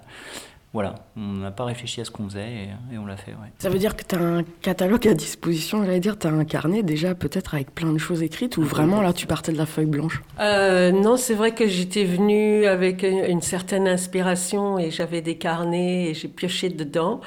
Voilà, 0.73 0.95
on 1.15 1.33
n'a 1.33 1.51
pas 1.51 1.65
réfléchi 1.65 2.01
à 2.01 2.05
ce 2.05 2.09
qu'on 2.09 2.27
faisait 2.27 2.49
et, 2.49 2.95
et 2.95 2.97
on 2.97 3.05
l'a 3.05 3.15
fait. 3.15 3.31
Ouais. 3.33 3.49
Ça 3.59 3.69
veut 3.69 3.77
dire 3.77 3.95
que 3.95 4.03
tu 4.03 4.15
as 4.15 4.19
un 4.19 4.41
catalogue 4.63 5.07
à 5.07 5.13
disposition, 5.13 5.85
j'allais 5.85 5.99
dire, 5.99 6.17
tu 6.17 6.25
as 6.25 6.31
un 6.31 6.45
carnet 6.45 6.81
déjà 6.81 7.13
peut-être 7.13 7.53
avec 7.53 7.75
plein 7.75 7.93
de 7.93 7.99
choses 7.99 8.23
écrites 8.23 8.57
ou 8.57 8.63
vraiment 8.63 9.01
là 9.03 9.13
tu 9.13 9.27
partais 9.27 9.51
de 9.51 9.57
la 9.59 9.67
feuille 9.67 9.85
blanche? 9.85 10.23
Euh, 10.39 10.91
non, 10.91 11.15
c'est 11.15 11.35
vrai 11.35 11.53
que 11.53 11.67
j'étais 11.67 12.05
venue 12.05 12.65
avec 12.65 13.03
une, 13.03 13.23
une 13.23 13.41
certaine 13.43 13.87
inspiration 13.87 14.79
et 14.79 14.89
j'avais 14.89 15.21
des 15.21 15.35
carnets 15.35 16.09
et 16.09 16.13
j'ai 16.15 16.27
pioché 16.27 16.69
dedans. 16.69 17.21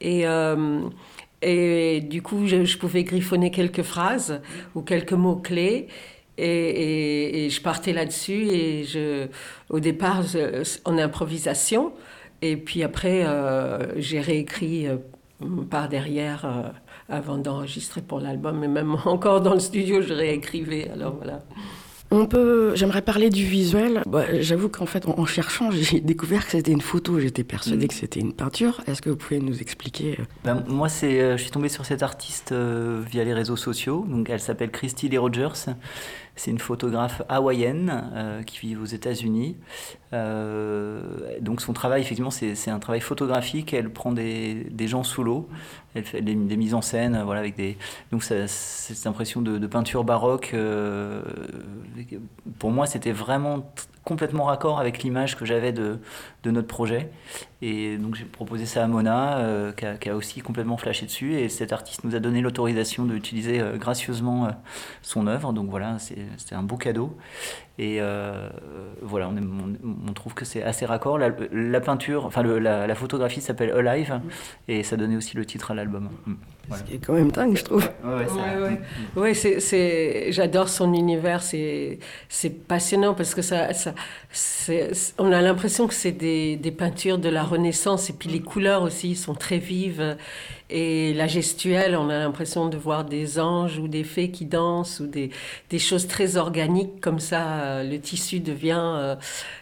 Et, 0.00 0.26
euh, 0.26 0.80
et 1.42 2.00
du 2.00 2.22
coup, 2.22 2.46
je, 2.46 2.64
je 2.64 2.78
pouvais 2.78 3.04
griffonner 3.04 3.50
quelques 3.50 3.82
phrases 3.82 4.40
ou 4.74 4.80
quelques 4.80 5.12
mots-clés. 5.12 5.88
Et, 6.38 6.44
et- 6.46 7.44
et 7.46 7.50
je 7.50 7.62
partais 7.62 7.92
là-dessus 7.94 8.46
et 8.48 8.84
je, 8.84 9.26
au 9.70 9.80
départ 9.80 10.22
je- 10.22 10.62
en 10.84 10.98
improvisation. 10.98 11.92
Et 12.42 12.56
puis 12.56 12.82
après, 12.82 13.24
euh, 13.24 14.00
j'ai 14.00 14.20
réécrit 14.20 14.86
euh, 14.86 14.96
par 15.70 15.88
derrière 15.88 16.44
euh, 16.44 16.68
avant 17.08 17.38
d'enregistrer 17.38 18.02
pour 18.02 18.20
l'album. 18.20 18.62
Et 18.64 18.68
même 18.68 18.96
encore 19.04 19.40
dans 19.40 19.54
le 19.54 19.60
studio, 19.60 20.02
je 20.02 20.12
réécrivais. 20.12 20.90
Alors 20.90 21.14
voilà. 21.16 21.42
On 22.10 22.26
peut, 22.26 22.72
j'aimerais 22.76 23.02
parler 23.02 23.30
du 23.30 23.44
visuel. 23.44 24.02
Bah, 24.06 24.24
J'avoue 24.40 24.68
qu'en 24.68 24.86
fait, 24.86 25.06
en, 25.08 25.18
en 25.18 25.26
cherchant, 25.26 25.70
j'ai 25.72 26.00
découvert 26.00 26.44
que 26.44 26.52
c'était 26.52 26.72
une 26.72 26.80
photo. 26.80 27.18
J'étais 27.18 27.44
persuadée 27.44 27.88
que 27.88 27.94
c'était 27.94 28.20
une 28.20 28.32
peinture. 28.32 28.80
Est-ce 28.86 29.02
que 29.02 29.10
vous 29.10 29.16
pouvez 29.16 29.40
nous 29.40 29.60
expliquer 29.60 30.18
Ben, 30.44 30.64
moi, 30.68 30.88
c'est, 30.88 31.20
euh, 31.20 31.36
je 31.36 31.42
suis 31.42 31.50
tombé 31.50 31.68
sur 31.68 31.84
cette 31.84 32.02
artiste 32.02 32.52
euh, 32.52 33.02
via 33.10 33.24
les 33.24 33.34
réseaux 33.34 33.56
sociaux. 33.56 34.06
Donc, 34.08 34.30
elle 34.30 34.40
s'appelle 34.40 34.70
Christy 34.70 35.08
Lee 35.08 35.18
Rogers. 35.18 35.72
C'est 36.36 36.50
une 36.50 36.58
photographe 36.58 37.22
hawaïenne 37.30 38.10
euh, 38.14 38.42
qui 38.42 38.58
vit 38.58 38.76
aux 38.76 38.84
États-Unis. 38.84 39.56
Euh, 40.12 41.00
donc, 41.40 41.62
son 41.62 41.72
travail, 41.72 42.02
effectivement, 42.02 42.30
c'est, 42.30 42.70
un 42.70 42.78
travail 42.78 43.00
photographique. 43.00 43.72
Elle 43.72 43.90
prend 43.90 44.12
des, 44.12 44.66
gens 44.80 45.02
sous 45.02 45.24
l'eau. 45.24 45.48
Elle 45.94 46.04
fait 46.04 46.20
des, 46.20 46.34
mises 46.34 46.74
en 46.74 46.82
scène, 46.82 47.22
voilà, 47.24 47.40
avec 47.40 47.56
des. 47.56 47.78
Donc, 48.12 48.22
cette 48.22 49.06
impression 49.06 49.40
de, 49.40 49.66
peinture 49.66 50.04
baroque. 50.04 50.50
euh, 50.52 51.22
pour 52.58 52.70
moi, 52.70 52.86
c'était 52.86 53.12
vraiment 53.12 53.72
complètement 54.04 54.44
raccord 54.44 54.78
avec 54.78 55.02
l'image 55.02 55.36
que 55.36 55.44
j'avais 55.44 55.72
de, 55.72 55.98
de 56.44 56.50
notre 56.50 56.68
projet. 56.68 57.10
Et 57.62 57.96
donc 57.96 58.14
j'ai 58.16 58.24
proposé 58.26 58.66
ça 58.66 58.84
à 58.84 58.86
Mona, 58.86 59.38
euh, 59.38 59.72
qui, 59.72 59.86
a, 59.86 59.94
qui 59.96 60.10
a 60.10 60.16
aussi 60.16 60.40
complètement 60.42 60.76
flashé 60.76 61.06
dessus. 61.06 61.34
Et 61.34 61.48
cet 61.48 61.72
artiste 61.72 62.04
nous 62.04 62.14
a 62.14 62.18
donné 62.20 62.40
l'autorisation 62.42 63.04
d'utiliser 63.06 63.60
euh, 63.60 63.76
gracieusement 63.78 64.46
euh, 64.46 64.50
son 65.02 65.26
œuvre. 65.26 65.52
Donc 65.54 65.70
voilà, 65.70 65.98
c'est- 65.98 66.16
c'était 66.36 66.54
un 66.54 66.62
beau 66.62 66.76
cadeau. 66.76 67.16
Et 67.78 67.98
euh, 68.00 68.48
voilà, 69.02 69.28
on, 69.28 69.36
aime- 69.36 69.76
on- 69.84 70.08
on 70.08 70.12
trouve 70.14 70.32
que 70.34 70.44
c'est 70.46 70.62
assez 70.62 70.86
raccord. 70.86 71.18
La, 71.18 71.30
la 71.52 71.80
peinture, 71.80 72.24
enfin 72.26 72.42
le- 72.42 72.58
la, 72.58 72.86
la 72.86 72.94
photographie 72.94 73.40
s'appelle 73.42 73.70
Alive, 73.70 74.20
et 74.68 74.82
ça 74.82 74.96
donnait 74.96 75.16
aussi 75.16 75.36
le 75.36 75.44
titre 75.46 75.70
à 75.70 75.74
l'album. 75.74 76.08
Mm. 76.26 76.34
Voilà. 76.68 76.82
Ce 76.82 76.88
qui 76.88 76.96
est 76.96 76.98
quand 76.98 77.12
même 77.12 77.30
dingue, 77.30 77.56
je 77.56 77.62
trouve. 77.64 77.88
Ouais, 78.04 78.26
ouais, 78.26 78.80
Ouais, 79.14 79.34
ouais. 79.34 79.34
C'est, 79.34 80.32
j'adore 80.32 80.68
son 80.68 80.92
univers, 80.94 81.40
c'est, 81.42 82.00
c'est 82.28 82.50
passionnant 82.50 83.14
parce 83.14 83.34
que 83.36 83.42
ça, 83.42 83.72
ça, 83.72 83.94
on 85.18 85.30
a 85.32 85.40
l'impression 85.42 85.86
que 85.86 85.94
c'est 85.94 86.12
des, 86.12 86.56
des 86.56 86.72
peintures 86.72 87.18
de 87.18 87.28
la 87.28 87.44
Renaissance 87.46 88.10
et 88.10 88.12
puis 88.12 88.28
les 88.28 88.40
couleurs 88.40 88.82
aussi 88.82 89.14
sont 89.16 89.34
très 89.34 89.58
vives 89.58 90.16
et 90.70 91.14
la 91.14 91.26
gestuelle, 91.28 91.96
on 91.96 92.08
a 92.10 92.18
l'impression 92.18 92.68
de 92.68 92.76
voir 92.76 93.04
des 93.04 93.38
anges 93.38 93.78
ou 93.78 93.88
des 93.88 94.04
fées 94.04 94.30
qui 94.30 94.46
dansent 94.46 95.00
ou 95.00 95.06
des, 95.06 95.30
des 95.70 95.78
choses 95.78 96.06
très 96.08 96.36
organiques 96.36 97.00
comme 97.00 97.20
ça. 97.20 97.60
euh, 97.62 97.82
Le 97.84 98.00
tissu 98.00 98.40
devient, 98.40 98.80
euh, 98.82 99.16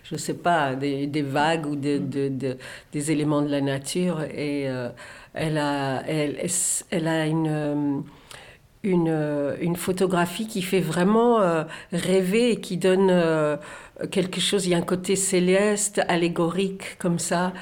je 0.05 0.16
sais 0.16 0.35
pas, 0.35 0.74
des, 0.74 1.07
des 1.07 1.22
vagues 1.22 1.66
ou 1.66 1.76
de, 1.76 1.99
de- 1.99 2.28
de- 2.28 2.57
des 2.93 3.11
éléments 3.12 3.43
de 3.43 3.49
la 3.51 3.61
nature 3.61 4.22
et 4.22 4.68
euh, 4.68 4.89
elle 5.35 5.59
a, 5.59 6.03
elle, 6.07 6.47
elle 6.91 7.09
a 7.09 7.26
une 7.26 8.03
une, 8.82 9.57
une 9.62 9.76
photographie 9.76 10.47
qui 10.47 10.61
fait 10.61 10.80
vraiment 10.80 11.39
rêver 11.93 12.53
et 12.53 12.61
qui 12.61 12.76
donne 12.76 13.11
quelque 14.11 14.40
chose. 14.40 14.66
Il 14.66 14.70
y 14.70 14.74
a 14.74 14.78
un 14.78 14.82
côté 14.82 15.16
céleste, 15.16 16.01
allégorique 16.09 16.99
comme 16.99 17.18
ça, 17.18 17.53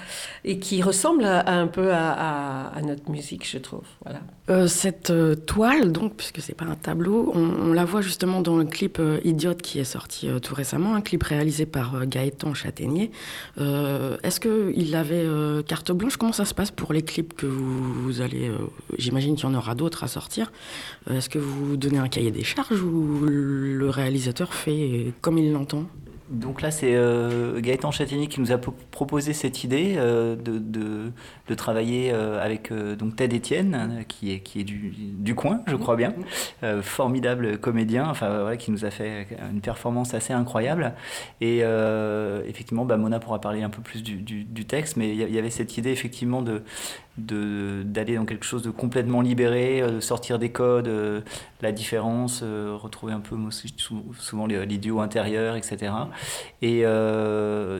et 0.44 0.58
qui 0.58 0.82
ressemble 0.82 1.24
un 1.24 1.66
peu 1.66 1.92
à, 1.92 2.72
notre 2.82 3.10
musique, 3.10 3.48
je 3.48 3.58
trouve. 3.58 3.84
Voilà. 4.04 4.20
Euh, 4.50 4.66
cette 4.66 5.10
euh, 5.10 5.36
toile, 5.36 5.92
donc, 5.92 6.16
puisque 6.16 6.40
c'est 6.40 6.54
pas 6.54 6.64
un 6.64 6.74
tableau, 6.74 7.30
on, 7.34 7.72
la 7.72 7.84
voit 7.84 8.00
justement 8.00 8.40
dans 8.40 8.56
le 8.56 8.64
clip 8.64 8.98
euh, 8.98 9.20
Idiote 9.22 9.62
qui 9.62 9.78
est 9.78 9.84
sorti 9.84 10.28
euh, 10.28 10.40
tout 10.40 10.54
récemment, 10.54 10.94
un 10.94 11.00
clip 11.00 11.22
réalisé 11.22 11.64
par 11.64 11.94
euh, 11.94 12.04
Gaëtan 12.06 12.52
Châtaignier. 12.52 13.12
Euh, 13.58 14.16
Est-ce 14.24 14.40
qu'il 14.40 14.96
avait 14.96 15.24
euh, 15.24 15.62
carte 15.62 15.92
blanche? 15.92 16.16
Comment 16.16 16.32
ça 16.32 16.44
se 16.44 16.54
passe 16.54 16.72
pour 16.72 16.92
les 16.92 17.02
clips 17.02 17.34
que 17.34 17.46
vous, 17.46 18.20
allez 18.20 18.48
euh, 18.48 18.58
J'imagine 18.98 19.36
qu'il 19.36 19.48
y 19.48 19.48
en 19.48 19.54
aura 19.54 19.76
d'autres 19.76 20.02
à 20.02 20.08
sortir. 20.08 20.50
Euh, 21.08 21.18
Est-ce 21.18 21.28
que 21.28 21.38
vous 21.38 21.76
donnez 21.76 21.98
un 21.98 22.08
cahier 22.08 22.32
des 22.32 22.44
charges 22.44 22.82
ou 22.82 23.20
le 23.24 23.88
réalisateur 23.88 24.54
fait 24.54 25.12
comme 25.20 25.38
il 25.38 25.52
l'entend? 25.52 25.86
Donc 26.32 26.62
là, 26.62 26.70
c'est 26.70 26.94
euh, 26.94 27.60
Gaëtan 27.60 27.90
Châtaignier 27.90 28.26
qui 28.26 28.40
nous 28.40 28.52
a 28.52 28.58
po- 28.58 28.74
proposé 28.90 29.34
cette 29.34 29.64
idée 29.64 29.94
euh, 29.96 30.34
de, 30.34 31.12
travailler 31.54 32.10
euh, 32.12 32.42
avec 32.42 32.72
donc 32.72 33.16
Ted 33.16 33.36
Etienne, 33.36 34.04
qui 34.08 34.32
est, 34.32 34.40
qui 34.40 34.60
est 34.60 34.64
du, 34.64 34.94
du 34.96 35.34
coin, 35.34 35.60
je 35.66 35.76
crois 35.76 35.96
bien, 35.96 36.14
formidable 36.80 37.58
comédien, 37.58 38.08
enfin 38.08 38.56
qui 38.56 38.70
nous 38.70 38.86
a 38.86 38.90
fait 38.90 39.26
une 39.52 39.60
performance 39.60 40.14
assez 40.14 40.32
incroyable. 40.32 40.94
Et 41.42 41.58
effectivement, 42.48 42.86
bah, 42.86 42.96
Mona 42.96 43.20
pourra 43.20 43.38
parler 43.38 43.62
un 43.62 43.68
peu 43.68 43.82
plus 43.82 44.02
du, 44.02 44.64
texte, 44.64 44.96
mais 44.96 45.10
il 45.10 45.30
y 45.30 45.38
avait 45.38 45.50
cette 45.50 45.76
idée 45.76 45.90
effectivement 45.90 46.40
de- 46.40 46.62
d'aller 47.18 48.14
dans 48.14 48.24
quelque 48.24 48.46
chose 48.46 48.62
de 48.62 48.70
complètement 48.70 49.20
libéré, 49.20 49.82
euh, 49.82 49.90
de 49.92 50.00
sortir 50.00 50.38
des 50.38 50.50
codes, 50.50 50.88
euh, 50.88 51.20
la 51.60 51.70
différence, 51.70 52.40
euh, 52.42 52.74
retrouver 52.80 53.12
un 53.12 53.20
peu 53.20 53.36
souvent 54.18 54.46
l'idiot 54.46 55.00
intérieur, 55.00 55.56
etc. 55.56 55.92
Et 56.62 56.82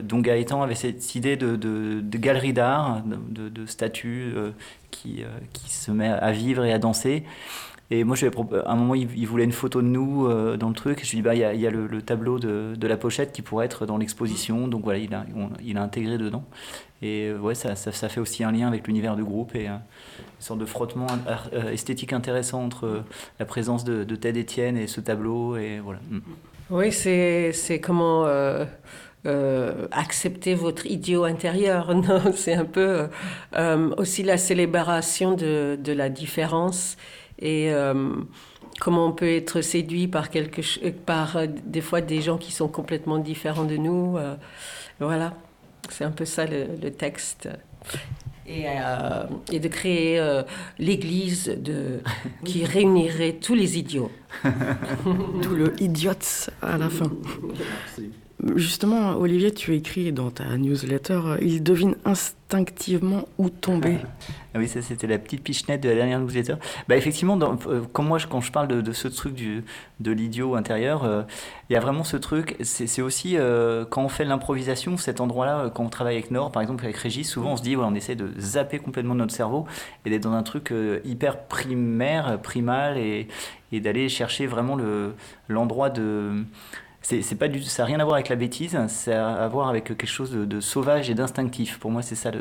donc 0.03 0.25
Gaëtan 0.25 0.61
avait 0.61 0.75
cette 0.75 1.15
idée 1.15 1.35
de, 1.35 1.55
de, 1.55 2.01
de 2.01 2.17
galerie 2.17 2.53
d'art, 2.53 3.01
de, 3.05 3.49
de, 3.49 3.65
statue 3.65 4.33
qui, 4.91 5.23
qui 5.53 5.69
se 5.69 5.91
met 5.91 6.07
à 6.07 6.31
vivre 6.31 6.63
et 6.63 6.73
à 6.73 6.79
danser. 6.79 7.23
Et 7.93 8.03
moi, 8.03 8.15
je 8.15 8.25
à 8.25 8.71
un 8.71 8.75
moment, 8.75 8.95
il, 8.95 9.27
voulait 9.27 9.43
une 9.43 9.51
photo 9.51 9.79
de 9.83 9.87
nous 9.87 10.25
euh, 10.25 10.57
dans 10.57 10.69
le 10.69 10.73
truc. 10.73 11.01
Et 11.01 11.05
je 11.05 11.11
lui 11.11 11.19
ai 11.19 11.21
dit, 11.21 11.25
bah, 11.25 11.35
il 11.35 11.41
y 11.41 11.43
a, 11.43 11.53
il 11.53 11.61
y 11.61 11.67
a 11.67 11.69
le, 11.69 11.85
le 11.85 12.01
tableau 12.01 12.39
de, 12.39 12.73
de 12.75 12.87
la 12.87 12.97
pochette 12.97 13.31
qui 13.31 13.43
pourrait 13.43 13.67
être 13.67 13.85
dans 13.85 13.99
l'exposition. 13.99 14.67
Donc 14.67 14.83
voilà, 14.83 14.97
il 14.97 15.13
a, 15.13 15.27
on- 15.37 15.49
il 15.63 15.77
a 15.77 15.83
intégré 15.83 16.17
dedans. 16.17 16.43
Et 17.03 17.27
euh, 17.27 17.37
ouais, 17.37 17.53
ça, 17.53 17.75
ça, 17.75 17.91
ça 17.91 18.09
fait 18.09 18.19
aussi 18.19 18.43
un 18.43 18.51
lien 18.51 18.67
avec 18.67 18.87
l'univers 18.87 19.15
du 19.15 19.23
groupe 19.23 19.53
et 19.53 19.67
euh, 19.69 19.73
une 19.73 20.39
sorte 20.39 20.59
de 20.59 20.65
frottement 20.65 21.05
euh, 21.53 21.69
esthétique 21.69 22.13
intéressant 22.13 22.63
entre 22.63 23.03
la 23.39 23.45
présence 23.45 23.83
de, 23.83 24.03
de 24.03 24.15
Ted 24.15 24.41
Etienne 24.41 24.75
et 24.75 24.87
ce 24.87 24.99
tableau. 24.99 25.55
Et 25.57 25.79
voilà. 25.79 25.99
Mm. 26.09 26.19
Oui, 26.71 26.91
c'est 26.91 27.79
comment 27.79 28.25
euh, 28.25 28.65
accepter 29.91 30.55
votre 30.55 30.85
idiot 30.87 31.25
intérieur. 31.25 31.93
Non, 31.95 32.33
c'est 32.35 32.55
un 32.55 32.65
peu 32.65 33.07
euh, 33.55 33.89
aussi 33.97 34.23
la 34.23 34.37
célébration 34.37 35.35
de, 35.35 35.77
de 35.79 35.93
la 35.93 36.09
différence 36.09 36.97
et 37.43 37.73
euh, 37.73 38.15
comment 38.79 39.05
on 39.05 39.11
peut 39.11 39.29
être 39.29 39.61
séduit 39.61 40.07
par 40.07 40.29
quelque 40.29 40.61
euh, 40.83 40.91
par 41.05 41.35
euh, 41.35 41.45
des 41.65 41.81
fois 41.81 41.99
des 41.99 42.21
gens 42.21 42.37
qui 42.37 42.53
sont 42.53 42.69
complètement 42.69 43.19
différents 43.19 43.65
de 43.65 43.75
nous. 43.75 44.17
voilà, 44.99 45.33
c'est 45.89 46.05
un 46.05 46.11
peu 46.11 46.25
ça 46.25 46.45
le, 46.45 46.67
le 46.81 46.91
texte. 46.91 47.49
Et, 48.45 48.65
euh, 48.67 49.23
et 49.53 49.59
de 49.61 49.67
créer 49.69 50.19
euh, 50.19 50.43
l'église 50.77 51.47
de, 51.47 51.99
qui 52.45 52.65
réunirait 52.65 53.33
tous 53.33 53.55
les 53.55 53.77
idiots. 53.77 54.11
Tout 55.41 55.55
le 55.55 55.81
idiote 55.81 56.49
à 56.61 56.77
la 56.77 56.89
fin. 56.89 57.09
Justement, 58.55 59.15
Olivier, 59.15 59.53
tu 59.53 59.73
écris 59.75 60.11
dans 60.11 60.29
ta 60.29 60.57
newsletter, 60.57 61.19
euh, 61.25 61.37
il 61.41 61.63
devine 61.63 61.95
instinctivement 62.03 63.25
où 63.37 63.49
tomber. 63.49 63.97
Ah 64.53 64.59
oui, 64.59 64.67
ça 64.67 64.81
c'était 64.81 65.07
la 65.07 65.17
petite 65.17 65.43
pichenette 65.43 65.81
de 65.81 65.89
la 65.89 65.95
dernière 65.95 66.19
newsletter. 66.19 66.55
Bah 66.87 66.97
effectivement, 66.97 67.37
dans, 67.37 67.57
euh, 67.67 67.81
comme 67.93 68.07
moi, 68.07 68.17
quand 68.29 68.41
je 68.41 68.51
parle 68.51 68.67
de, 68.67 68.91
ce 68.91 69.07
truc 69.07 69.33
du, 69.33 69.63
de 70.01 70.11
l'idiot 70.11 70.55
intérieur, 70.55 71.05
euh, 71.05 71.23
il 71.69 71.73
y 71.73 71.75
a 71.77 71.79
vraiment 71.79 72.03
ce 72.03 72.17
truc. 72.17 72.57
C'est 72.61 73.01
aussi 73.01 73.37
quand 73.89 74.03
on 74.03 74.09
fait 74.09 74.25
l'improvisation, 74.25 74.97
cet 74.97 75.21
endroit-là, 75.21 75.71
quand 75.73 75.85
on 75.85 75.89
travaille 75.89 76.15
avec 76.15 76.29
Nord, 76.29 76.51
par 76.51 76.61
exemple 76.61 76.83
avec 76.83 76.97
Régis, 76.97 77.29
souvent 77.29 77.53
on 77.53 77.57
se 77.57 77.63
dit, 77.63 77.77
on 77.77 77.95
essaie 77.95 78.15
de 78.15 78.29
zapper 78.39 78.79
complètement 78.79 79.15
notre 79.15 79.33
cerveau 79.33 79.65
et 80.05 80.09
d'être 80.09 80.23
dans 80.23 80.33
un 80.33 80.43
truc 80.43 80.73
hyper 81.05 81.43
primaire, 81.43 82.39
primal 82.41 82.97
et, 82.97 83.27
d'aller 83.71 84.07
chercher 84.07 84.45
vraiment 84.45 84.75
le 84.75 85.15
l'endroit 85.49 85.89
de 85.89 86.43
c'est 87.03 87.21
c'est 87.21 87.35
pas 87.35 87.47
ça 87.63 87.83
n'a 87.83 87.87
rien 87.87 87.99
à 87.99 88.05
voir 88.05 88.15
avec 88.15 88.29
la 88.29 88.37
bêtise, 88.37 88.75
a 88.75 89.43
à 89.43 89.47
voir 89.49 89.67
avec 89.67 89.83
quelque 89.83 90.07
chose 90.07 90.31
de, 90.31 90.59
sauvage 90.61 91.09
et 91.09 91.13
d'instinctif. 91.13 91.77
Pour 91.77 91.91
moi, 91.91 92.01
c'est 92.01 92.15
ça 92.15 92.31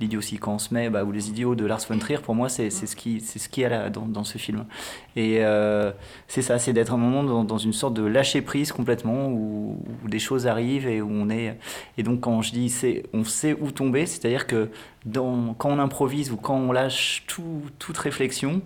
l'idiotie. 0.00 0.38
Quand 0.38 0.58
se 0.58 0.74
met, 0.74 0.90
bah, 0.90 1.04
ou 1.04 1.12
les 1.12 1.30
idiots 1.30 1.54
de 1.54 1.64
Lars 1.64 1.80
von 1.88 1.98
Trier, 1.98 2.18
pour 2.18 2.34
moi, 2.34 2.48
c'est 2.48 2.70
c'est 2.70 2.86
ce 2.86 2.96
qui, 2.96 3.20
c'est 3.20 3.38
ce 3.38 3.48
qui 3.48 3.62
est 3.62 3.68
là 3.68 3.88
dans, 3.88 4.06
dans 4.06 4.24
ce 4.24 4.36
film. 4.36 4.66
Et 5.14 5.44
euh, 5.44 5.92
c'est 6.26 6.42
ça, 6.42 6.58
c'est 6.58 6.72
d'être 6.72 6.92
un 6.92 6.96
moment 6.96 7.22
dans, 7.22 7.44
dans 7.44 7.58
une 7.58 7.72
sorte 7.72 7.94
de 7.94 8.04
lâcher 8.04 8.42
prise 8.42 8.72
complètement, 8.72 9.28
où, 9.28 9.80
des 10.08 10.18
choses 10.18 10.48
arrivent 10.48 10.88
et 10.88 11.00
où 11.00 11.10
on 11.10 11.30
est. 11.30 11.56
Et 11.96 12.02
donc, 12.02 12.20
quand 12.20 12.42
je 12.42 12.50
dis, 12.50 12.68
c'est, 12.68 13.04
on 13.12 13.24
sait 13.24 13.56
où 13.60 13.70
tomber, 13.70 14.06
c'est-à-dire 14.06 14.48
que 14.48 14.70
quand 15.12 15.70
on 15.70 15.78
improvise 15.78 16.32
ou 16.32 16.36
quand 16.36 16.56
on 16.56 16.72
lâche 16.72 17.24
tout, 17.28 17.62
toute 17.78 17.96
réflexion, 17.96 18.60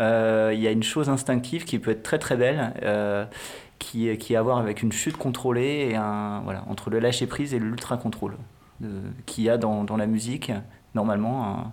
euh, 0.00 0.52
il 0.54 0.60
y 0.60 0.66
a 0.66 0.70
une 0.72 0.82
chose 0.82 1.08
instinctive 1.08 1.64
qui 1.64 1.78
peut 1.78 1.92
être 1.92 2.02
très 2.02 2.18
très 2.18 2.36
belle. 2.36 2.74
euh, 2.82 3.24
qui, 3.78 4.16
qui 4.18 4.36
a 4.36 4.40
à 4.40 4.42
voir 4.42 4.58
avec 4.58 4.82
une 4.82 4.92
chute 4.92 5.16
contrôlée 5.16 5.88
et 5.90 5.96
un, 5.96 6.40
voilà, 6.44 6.64
entre 6.68 6.90
le 6.90 6.98
lâcher 6.98 7.26
prise 7.26 7.54
et 7.54 7.58
l'ultra 7.58 7.96
contrôle 7.96 8.36
de- 8.80 8.88
qu'il 9.26 9.44
y 9.44 9.50
a 9.50 9.58
dans, 9.58 9.84
dans 9.84 9.96
la 9.96 10.06
musique 10.06 10.52
normalement 10.94 11.46
un- 11.46 11.72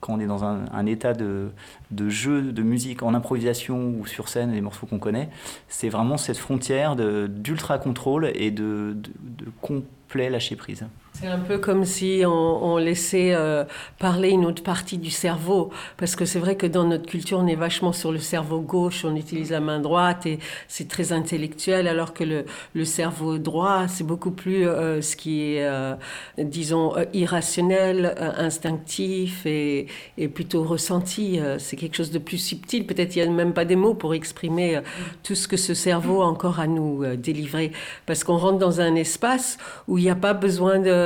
quand 0.00 0.14
on 0.14 0.20
est 0.20 0.26
dans 0.26 0.44
un, 0.44 0.64
un 0.72 0.86
état 0.86 1.12
de, 1.12 1.50
de 1.92 2.08
jeu 2.08 2.42
de 2.52 2.62
musique 2.62 3.02
en 3.02 3.14
improvisation 3.14 3.94
ou 3.98 4.06
sur 4.06 4.28
scène 4.28 4.52
les 4.52 4.60
morceaux 4.60 4.86
qu'on 4.86 4.98
connaît 4.98 5.28
c'est 5.68 5.88
vraiment 5.88 6.16
cette 6.16 6.38
frontière 6.38 6.96
d'ultra 6.96 7.78
contrôle 7.78 8.32
et 8.34 8.50
de, 8.50 8.96
de, 8.96 9.10
de 9.44 9.82
plaît 10.08 10.28
lâcher 10.28 10.56
prise. 10.56 10.86
C'est 11.14 11.26
un 11.26 11.38
peu 11.38 11.58
comme 11.58 11.84
si 11.84 12.22
on, 12.26 12.78
laissait 12.78 13.34
euh, 13.34 13.64
parler 13.98 14.30
une 14.30 14.46
autre 14.46 14.62
partie 14.62 14.96
du 14.96 15.10
cerveau, 15.10 15.70
parce 15.98 16.16
que 16.16 16.24
c'est 16.24 16.38
vrai 16.38 16.56
que 16.56 16.66
dans 16.66 16.84
notre 16.84 17.06
culture, 17.06 17.38
on 17.38 17.46
est 17.46 17.54
vachement 17.54 17.92
sur 17.92 18.12
le 18.12 18.18
cerveau 18.18 18.60
gauche, 18.60 19.04
on 19.04 19.14
utilise 19.14 19.50
la 19.50 19.60
main 19.60 19.78
droite 19.78 20.24
et 20.24 20.38
c'est 20.68 20.88
très 20.88 21.12
intellectuel, 21.12 21.86
alors 21.86 22.14
que 22.14 22.24
le, 22.24 22.84
cerveau 22.84 23.38
droit, 23.38 23.88
c'est 23.88 24.04
beaucoup 24.04 24.30
plus 24.30 24.66
euh, 24.66 25.02
ce 25.02 25.14
qui 25.14 25.54
est, 25.54 25.64
euh, 25.64 25.94
disons, 26.38 26.94
irrationnel, 27.12 28.14
instinctif 28.38 29.44
et, 29.46 29.86
plutôt 30.34 30.64
ressenti. 30.64 31.38
C'est 31.58 31.76
quelque 31.76 31.96
chose 31.96 32.10
de 32.10 32.18
plus 32.18 32.38
subtil. 32.38 32.86
Peut-être 32.86 33.14
il 33.16 33.22
n'y 33.22 33.28
a 33.28 33.30
même 33.30 33.52
pas 33.52 33.64
des 33.64 33.76
mots 33.76 33.94
pour 33.94 34.14
exprimer 34.14 34.80
tout 35.22 35.34
ce 35.34 35.46
que 35.46 35.56
ce 35.56 35.74
cerveau 35.74 36.22
a 36.22 36.26
encore 36.26 36.58
à 36.58 36.66
nous 36.66 37.04
délivrer, 37.16 37.72
parce 38.06 38.24
qu'on 38.24 38.38
rentre 38.38 38.58
dans 38.58 38.80
un 38.80 38.94
espace 38.94 39.58
où 39.88 39.98
il 39.98 40.04
n'y 40.04 40.10
a 40.10 40.14
pas 40.14 40.32
besoin 40.32 40.78
de 40.78 41.01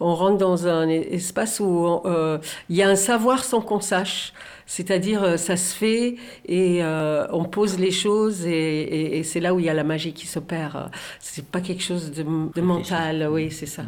on 0.00 0.14
rentre 0.14 0.38
dans 0.38 0.66
un 0.66 0.88
espace 0.88 1.60
où 1.60 2.00
euh, 2.04 2.38
il 2.68 2.76
y 2.76 2.82
a 2.82 2.88
un 2.88 2.96
savoir 2.96 3.44
sans 3.44 3.60
qu'on 3.60 3.80
sache. 3.80 4.32
C'est-à-dire, 4.66 5.22
euh, 5.24 5.36
ça 5.36 5.56
se 5.56 5.74
fait 5.74 6.14
et 6.46 6.78
euh, 6.84 7.26
on 7.32 7.44
pose 7.44 7.78
les 7.78 7.90
choses 7.90 8.46
et, 8.46 8.50
et- 8.50 9.18
et 9.18 9.22
c'est 9.24 9.40
là 9.40 9.52
où 9.52 9.58
il 9.58 9.64
y 9.66 9.68
a 9.68 9.74
la 9.74 9.82
magie 9.82 10.12
qui 10.12 10.26
s'opère. 10.28 10.90
C'est 11.18 11.44
pas 11.46 11.60
quelque 11.60 11.82
chose 11.82 12.12
de, 12.12 12.22
de 12.22 12.60
mental, 12.60 13.28
oui, 13.32 13.50
c'est 13.50 13.66
ça. 13.66 13.82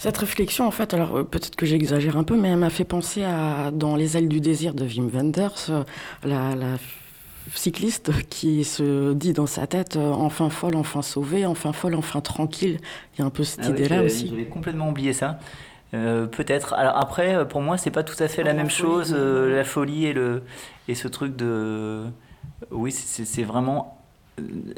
Cette 0.00 0.16
réflexion, 0.18 0.64
en 0.64 0.70
fait, 0.70 0.94
alors 0.94 1.16
euh, 1.16 1.24
peut-être 1.24 1.56
que 1.56 1.66
j'exagère 1.66 2.16
un 2.16 2.22
peu, 2.22 2.36
mais 2.36 2.50
elle 2.50 2.58
m'a 2.58 2.70
fait 2.70 2.84
penser 2.84 3.24
à 3.24 3.72
dans 3.72 3.96
Les 3.96 4.16
ailes 4.16 4.28
du 4.28 4.40
désir 4.40 4.74
de 4.74 4.84
Wim 4.84 5.08
Wenders, 5.12 5.66
euh, 5.70 5.82
la, 6.24 6.54
cycliste 7.54 8.12
qui 8.28 8.64
se 8.64 9.12
dit 9.14 9.32
dans 9.32 9.46
sa 9.46 9.66
tête 9.66 9.96
euh, 9.96 10.10
enfin 10.12 10.50
folle, 10.50 10.76
enfin 10.76 11.02
sauvée, 11.02 11.46
enfin 11.46 11.72
folle, 11.72 11.94
enfin 11.94 12.20
tranquille. 12.20 12.78
Il 13.14 13.20
y 13.20 13.22
a 13.22 13.26
un 13.26 13.30
peu 13.30 13.44
cette 13.44 13.60
Ah 13.64 13.70
idée-là 13.70 14.02
aussi. 14.02 14.28
J'avais 14.28 14.44
complètement 14.46 14.88
oublié 14.88 15.12
ça. 15.12 15.38
Euh, 15.94 16.26
Peut-être. 16.26 16.74
Alors 16.74 16.96
après, 16.98 17.34
euh, 17.34 17.44
pour 17.44 17.62
moi, 17.62 17.78
c'est 17.78 17.90
pas 17.90 18.02
tout 18.02 18.22
à 18.22 18.28
fait 18.28 18.42
la 18.42 18.52
La 18.52 18.54
même 18.58 18.70
folie, 18.70 18.90
chose. 18.92 19.14
euh, 19.16 19.56
la 19.56 19.64
folie 19.64 20.06
et 20.06 20.12
le 20.12 20.42
et 20.88 20.94
ce 20.94 21.08
truc 21.08 21.34
de. 21.36 22.04
Oui, 22.70 22.92
c'est 22.92 23.42
vraiment 23.44 23.98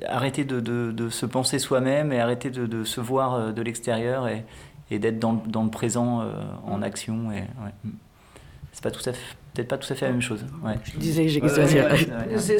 arrêter 0.08 0.44
de, 0.44 0.60
de- 0.60 0.90
de 0.92 1.08
se 1.10 1.26
penser 1.26 1.58
soi-même 1.58 2.12
et 2.12 2.20
arrêter 2.20 2.50
de, 2.50 2.66
de 2.66 2.84
se 2.84 3.00
voir 3.00 3.52
de 3.52 3.62
l'extérieur 3.62 4.26
et, 4.28 4.44
et 4.90 4.98
d'être 4.98 5.18
dans, 5.18 5.32
le- 5.32 5.50
dans 5.50 5.64
le 5.64 5.70
présent 5.70 6.20
euh, 6.22 6.32
en 6.66 6.80
action. 6.82 7.30
Et 7.32 7.36
ouais. 7.40 7.72
Mm. 7.84 7.90
c'est 8.72 8.82
pas 8.82 8.90
tout 8.90 9.06
à 9.08 9.12
fait, 9.12 9.36
peut-être 9.60 9.68
pas 9.68 9.78
tout 9.78 9.92
à 9.92 9.96
fait 9.96 10.06
la 10.06 10.12
même 10.12 10.22
chose. 10.22 10.44
Ouais. 10.64 10.74
Je 10.84 10.98
disais 10.98 11.26
que 11.26 11.30
Ouais, 11.30 11.42
ouais, 11.42 11.48
j'exagérais. 11.48 11.92
ouais, 11.92 12.32
ouais. 12.34 12.38
C'est 12.38 12.58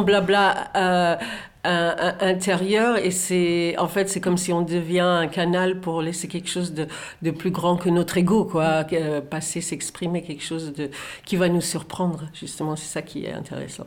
blabla 0.00 0.70
euh, 0.76 1.16
un- 1.64 2.14
intérieur 2.20 2.98
et 2.98 3.10
c'est 3.12 3.76
en 3.78 3.86
fait 3.86 4.08
c'est 4.08 4.20
comme 4.20 4.36
si 4.36 4.52
on 4.52 4.62
devient 4.62 4.98
un 5.00 5.28
canal 5.28 5.78
pour 5.80 6.02
laisser 6.02 6.26
quelque 6.26 6.48
chose 6.48 6.74
de, 6.74 6.86
de 7.22 7.30
plus 7.30 7.50
grand 7.52 7.76
que 7.76 7.88
notre 7.88 8.16
ego 8.18 8.44
quoi 8.44 8.84
euh, 8.92 9.20
passer 9.20 9.60
s'exprimer 9.60 10.22
quelque 10.22 10.42
chose 10.42 10.72
de 10.74 10.90
qui 11.24 11.36
va 11.36 11.48
nous 11.48 11.60
surprendre 11.60 12.24
justement 12.34 12.74
c'est 12.74 12.88
ça 12.92 13.00
qui 13.02 13.26
est 13.26 13.32
intéressant 13.32 13.86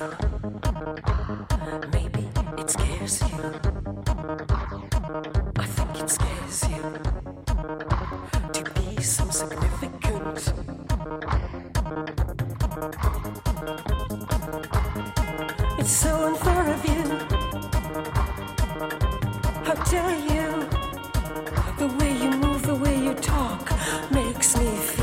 Maybe 1.93 2.29
it 2.59 2.71
scares 2.71 3.23
you. 3.23 3.29
I 5.57 5.65
think 5.65 6.01
it 6.01 6.11
scares 6.11 6.69
you 6.69 6.83
to 8.53 8.71
be 8.75 9.01
so 9.01 9.31
significant. 9.31 10.53
It's 15.79 15.91
so 15.91 16.27
unfair 16.27 16.75
of 16.75 16.85
you. 16.85 17.03
How 19.65 19.75
dare 19.85 20.19
you? 20.33 20.69
The 21.79 21.87
way 21.99 22.13
you 22.13 22.31
move, 22.31 22.63
the 22.63 22.75
way 22.75 22.97
you 23.01 23.15
talk 23.15 23.71
makes 24.11 24.57
me 24.59 24.77
feel 24.77 24.98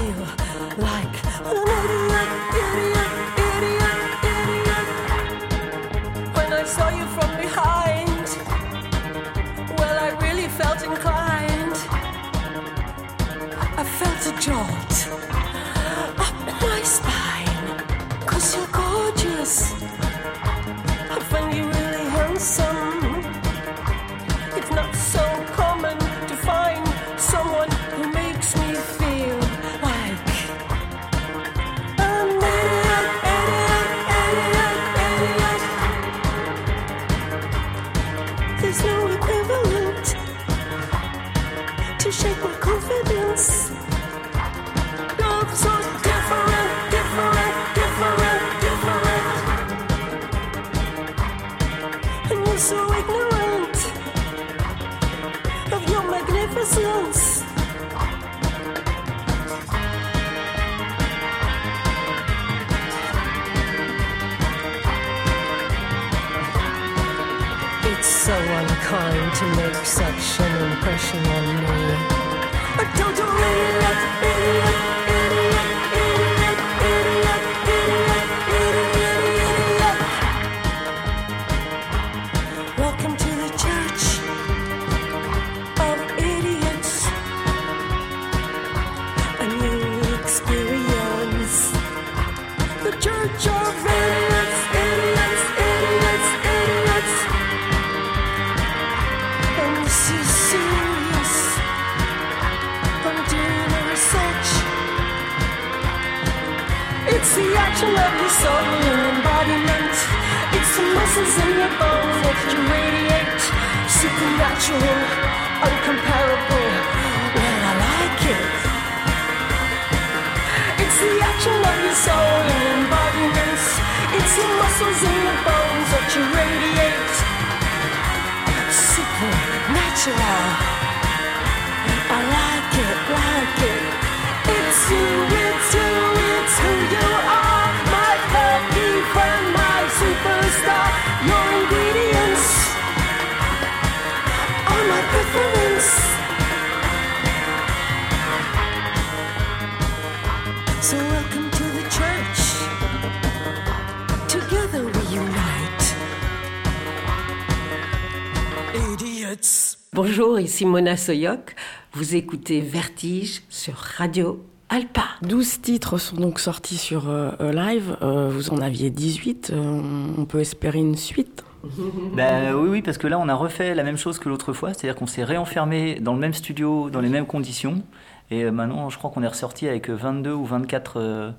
Bonjour, 160.55 160.67
ici 160.67 160.71
Mona 160.71 160.95
Soyoc. 160.95 161.53
Vous 161.91 162.15
écoutez 162.15 162.61
Vertige 162.61 163.41
sur 163.49 163.73
Radio 163.75 164.41
Alpa. 164.69 165.03
12 165.21 165.59
titres 165.59 165.97
sont 165.97 166.15
donc 166.15 166.39
sortis 166.39 166.77
sur 166.77 167.09
euh, 167.09 167.31
euh, 167.41 167.51
live. 167.51 167.97
Euh, 168.01 168.29
vous 168.31 168.51
en 168.51 168.59
aviez 168.59 168.89
18. 168.89 169.51
Euh, 169.51 169.81
on 170.17 170.23
peut 170.23 170.39
espérer 170.39 170.79
une 170.79 170.95
suite. 170.95 171.43
Ben, 172.15 172.53
oui, 172.53 172.69
oui, 172.69 172.81
parce 172.81 172.97
que 172.97 173.07
là, 173.07 173.19
on 173.19 173.27
a 173.27 173.33
refait 173.33 173.75
la 173.75 173.83
même 173.83 173.97
chose 173.97 174.17
que 174.17 174.29
l'autre 174.29 174.53
fois, 174.53 174.73
c'est-à-dire 174.73 174.95
qu'on 174.95 175.07
s'est 175.07 175.25
réenfermé 175.25 175.99
dans 175.99 176.13
le 176.13 176.19
même 176.19 176.33
studio, 176.33 176.89
dans 176.89 177.01
les 177.01 177.09
mêmes 177.09 177.25
conditions. 177.25 177.83
Et 178.31 178.49
maintenant, 178.49 178.89
je 178.89 178.97
crois 178.97 179.09
qu'on 179.09 179.23
est 179.23 179.27
ressorti 179.27 179.67
avec 179.67 179.89
22 179.89 180.31
ou 180.31 180.45
24 180.45 181.33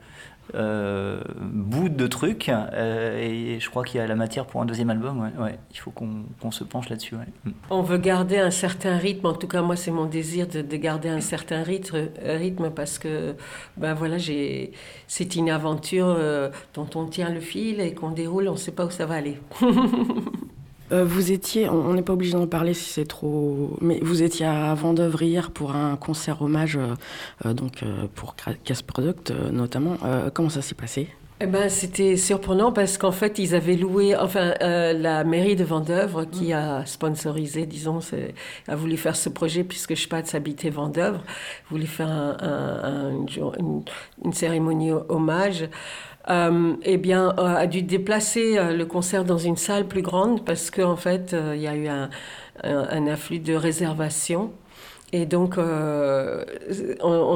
euh, 0.54 0.66
euh, 0.66 1.20
bouts 1.40 1.88
de 1.88 2.06
trucs. 2.06 2.48
euh, 2.48 3.18
et 3.18 3.60
je 3.60 3.70
crois 3.70 3.84
qu'il 3.84 3.98
y 4.00 4.02
a 4.02 4.06
la 4.06 4.14
matière 4.16 4.46
pour 4.46 4.60
un 4.62 4.64
deuxième 4.66 4.90
album. 4.90 5.30
Ouais. 5.38 5.58
Il 5.72 5.78
faut 5.78 5.90
qu'on 5.90 6.24
qu'on 6.40 6.50
se 6.50 6.64
penche 6.64 6.88
là-dessus. 6.88 7.14
Mm. 7.14 7.50
On 7.70 7.82
veut 7.82 7.98
garder 7.98 8.38
un 8.38 8.50
certain 8.50 8.96
rythme, 8.96 9.26
en 9.26 9.34
tout 9.34 9.48
cas 9.48 9.62
moi 9.62 9.76
c'est 9.76 9.90
mon 9.90 10.06
désir 10.06 10.46
de, 10.46 10.62
de 10.62 10.76
garder 10.76 11.08
un 11.08 11.20
certain 11.20 11.62
rythme, 11.62 12.08
rythme 12.24 12.70
parce 12.70 12.98
que 12.98 13.34
ben 13.76 13.94
voilà, 13.94 14.16
c'est 15.06 15.36
une 15.36 15.50
aventure 15.50 16.06
euh, 16.08 16.50
dont 16.74 16.88
on 16.94 17.06
tient 17.06 17.30
le 17.30 17.40
fil 17.40 17.80
et 17.80 17.94
qu'on 17.94 18.10
déroule, 18.10 18.48
on 18.48 18.52
ne 18.52 18.56
sait 18.56 18.72
pas 18.72 18.86
où 18.86 18.90
ça 18.90 19.06
va 19.06 19.14
aller. 19.16 19.38
Euh, 20.92 21.04
vous 21.04 21.32
étiez, 21.32 21.68
on 21.68 21.94
n'est 21.94 22.02
pas 22.02 22.12
obligé 22.12 22.32
d'en 22.34 22.46
parler 22.46 22.72
si 22.74 22.90
c'est 22.90 23.06
trop, 23.06 23.76
mais 23.80 23.98
vous 24.02 24.22
étiez 24.22 24.46
à 24.46 24.72
Vendœuvre 24.74 25.20
hier 25.22 25.50
pour 25.50 25.74
un 25.74 25.96
concert 25.96 26.42
hommage, 26.42 26.76
euh, 26.76 26.94
euh, 27.44 27.54
donc 27.54 27.82
euh, 27.82 28.06
pour 28.14 28.36
Casse 28.64 28.82
Product 28.82 29.32
notamment. 29.52 29.96
Comment 30.32 30.48
ça 30.50 30.62
s'est 30.62 30.74
passé? 30.76 31.08
Eh 31.38 31.46
ben, 31.46 31.68
c'était 31.68 32.16
surprenant 32.16 32.72
parce 32.72 32.96
qu'en 32.96 33.12
fait, 33.12 33.38
ils 33.38 33.54
avaient 33.54 33.76
loué, 33.76 34.16
enfin, 34.16 34.54
euh, 34.62 34.94
la 34.94 35.22
mairie 35.22 35.54
de 35.54 35.64
Vendœuvre 35.64 36.24
qui 36.24 36.54
a 36.54 36.86
sponsorisé, 36.86 37.66
disons, 37.66 37.98
a 38.68 38.74
voulu 38.76 38.96
faire 38.96 39.16
ce 39.16 39.28
projet 39.28 39.62
puisque 39.62 39.94
Spatz 39.96 40.34
habitait 40.34 40.70
Vendœuvre, 40.70 41.22
voulait 41.70 41.84
faire 41.84 42.08
un- 42.08 42.36
un- 42.40 42.84
un- 42.84 43.10
une, 43.10 43.28
jour- 43.28 43.54
une- 43.58 43.82
une 44.24 44.32
cérémonie 44.32 44.92
hommage. 44.92 45.68
Euh, 46.28 46.74
eh 46.82 46.96
bien, 46.96 47.34
euh, 47.38 47.54
a 47.56 47.66
dû 47.68 47.82
déplacer 47.82 48.58
euh, 48.58 48.76
le 48.76 48.84
concert 48.84 49.24
dans 49.24 49.38
une 49.38 49.56
salle 49.56 49.86
plus 49.86 50.02
grande 50.02 50.44
parce 50.44 50.70
qu'en 50.72 50.96
fait, 50.96 51.32
euh, 51.34 51.54
il 51.54 51.62
y 51.62 51.68
a 51.68 51.76
eu 51.76 51.86
un, 51.88 52.10
afflux 53.06 53.38
de 53.38 53.54
réservations. 53.54 54.52
Et 55.12 55.26
donc, 55.26 55.56
on, 55.58 55.62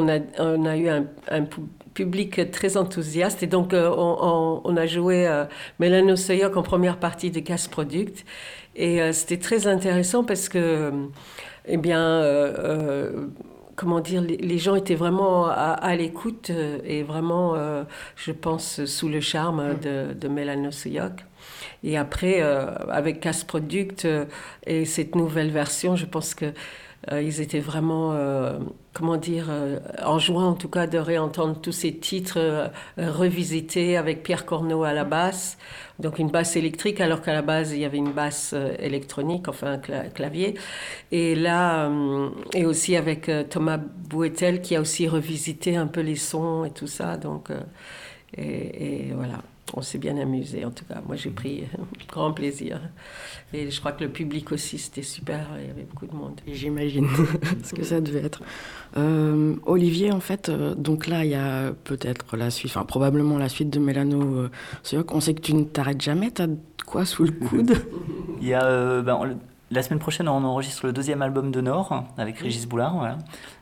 a, 0.08 0.76
eu 0.76 0.88
un, 0.88 1.04
un 1.28 1.42
pu- 1.44 1.60
public 1.94 2.50
très 2.50 2.76
enthousiaste. 2.76 3.42
Et 3.42 3.46
donc, 3.46 3.72
on, 3.74 4.76
a 4.76 4.86
joué 4.86 5.28
euh, 5.28 6.16
Soyoc 6.16 6.56
en 6.56 6.62
première 6.62 6.98
partie 6.98 7.30
de 7.30 7.40
Gas 7.40 7.68
Product. 7.70 8.24
Et 8.76 9.12
c'était 9.12 9.38
très 9.38 9.66
intéressant 9.66 10.24
parce 10.24 10.48
que, 10.48 10.92
eh 11.66 11.76
bien, 11.76 12.22
comment 13.80 14.00
dire, 14.00 14.20
les, 14.20 14.36
les 14.36 14.58
gens 14.58 14.74
étaient 14.74 14.94
vraiment 14.94 15.46
à, 15.46 15.72
à 15.72 15.96
l'écoute 15.96 16.50
euh, 16.50 16.80
et 16.84 17.02
vraiment, 17.02 17.54
euh, 17.54 17.84
je 18.14 18.30
pense, 18.30 18.84
sous 18.84 19.08
le 19.08 19.22
charme 19.22 19.78
de, 19.80 20.12
de 20.12 20.28
Mélano. 20.28 20.68
Et 21.82 21.96
après, 21.96 22.42
euh, 22.42 22.66
avec 22.90 23.20
Cas 23.20 23.42
Product 23.48 24.06
et 24.66 24.84
cette 24.84 25.14
nouvelle 25.14 25.50
version, 25.50 25.96
je 25.96 26.04
pense 26.04 26.34
que 26.34 26.52
ils 27.12 27.40
étaient 27.40 27.60
vraiment, 27.60 28.12
euh, 28.12 28.58
comment 28.92 29.16
dire, 29.16 29.46
euh, 29.50 29.78
en 30.04 30.18
joie 30.18 30.42
en 30.44 30.54
tout 30.54 30.68
cas 30.68 30.86
de 30.86 30.98
réentendre 30.98 31.60
tous 31.60 31.72
ces 31.72 31.96
titres 31.96 32.38
euh, 32.38 32.68
euh, 32.98 33.10
revisités 33.10 33.96
avec 33.96 34.22
Pierre 34.22 34.44
Corneau 34.46 34.82
à 34.84 34.92
la 34.92 35.04
basse, 35.04 35.56
donc 35.98 36.18
une 36.18 36.28
basse 36.30 36.56
électrique 36.56 37.00
alors 37.00 37.22
qu'à 37.22 37.32
la 37.32 37.42
base 37.42 37.72
il 37.72 37.78
y 37.80 37.84
avait 37.86 37.98
une 37.98 38.12
basse 38.12 38.52
euh, 38.54 38.74
électronique, 38.78 39.48
enfin 39.48 39.72
un 39.74 39.78
cla- 39.78 40.12
clavier. 40.12 40.54
Et 41.12 41.34
là, 41.34 41.86
euh, 41.88 42.28
et 42.54 42.66
aussi 42.66 42.96
avec 42.96 43.28
euh, 43.28 43.44
Thomas 43.44 43.78
Bouetel 43.78 44.60
qui 44.62 44.76
a 44.76 44.80
aussi 44.80 45.08
revisité 45.08 45.76
un 45.76 45.86
peu 45.86 46.00
les 46.00 46.16
sons 46.16 46.64
et 46.64 46.70
tout 46.70 46.86
ça, 46.86 47.16
donc 47.16 47.50
euh, 47.50 47.60
et 48.36 49.12
voilà. 49.14 49.42
On 49.74 49.82
s'est 49.82 49.98
bien 49.98 50.16
amusé, 50.16 50.64
en 50.64 50.70
tout 50.70 50.84
cas. 50.84 51.00
Moi, 51.06 51.16
j'ai 51.16 51.30
pris 51.30 51.64
grand 52.08 52.32
plaisir. 52.32 52.80
Et 53.52 53.70
je 53.70 53.80
crois 53.80 53.92
que 53.92 54.02
le 54.02 54.10
public 54.10 54.50
aussi, 54.52 54.78
c'était 54.78 55.02
super. 55.02 55.46
Il 55.60 55.66
y 55.66 55.70
avait 55.70 55.84
beaucoup 55.84 56.06
de 56.06 56.14
monde. 56.14 56.40
J'imagine 56.46 57.06
ce 57.62 57.74
que 57.74 57.84
ça 57.84 58.00
devait 58.00 58.24
être. 58.24 58.42
Euh, 58.96 59.54
Olivier, 59.66 60.12
en 60.12 60.20
fait, 60.20 60.48
euh, 60.48 60.74
donc 60.74 61.06
là, 61.06 61.24
il 61.24 61.30
y 61.30 61.36
a 61.36 61.72
peut-être 61.84 62.36
la 62.36 62.50
suite, 62.50 62.72
enfin 62.72 62.84
probablement 62.84 63.38
la 63.38 63.48
suite 63.48 63.70
de 63.70 63.78
Mélano 63.78 64.20
euh. 64.22 64.50
On 65.12 65.20
sait 65.20 65.34
que 65.34 65.40
tu 65.40 65.54
ne 65.54 65.64
t'arrêtes 65.64 66.00
jamais. 66.00 66.30
T'as 66.30 66.48
de 66.48 66.58
quoi 66.84 67.04
sous 67.04 67.24
le 67.24 67.32
coude? 67.32 67.74
Il 68.40 68.48
y 68.48 68.54
a, 68.54 68.64
euh, 68.64 69.02
ben, 69.02 69.36
la 69.70 69.82
semaine 69.82 70.00
prochaine, 70.00 70.28
on 70.28 70.42
enregistre 70.44 70.86
le 70.86 70.92
deuxième 70.92 71.22
album 71.22 71.52
de 71.52 71.60
Nord 71.60 71.92
hein, 71.92 72.06
avec 72.18 72.38
Régis 72.38 72.66
Boulard, 72.66 72.96
voilà, 72.96 73.18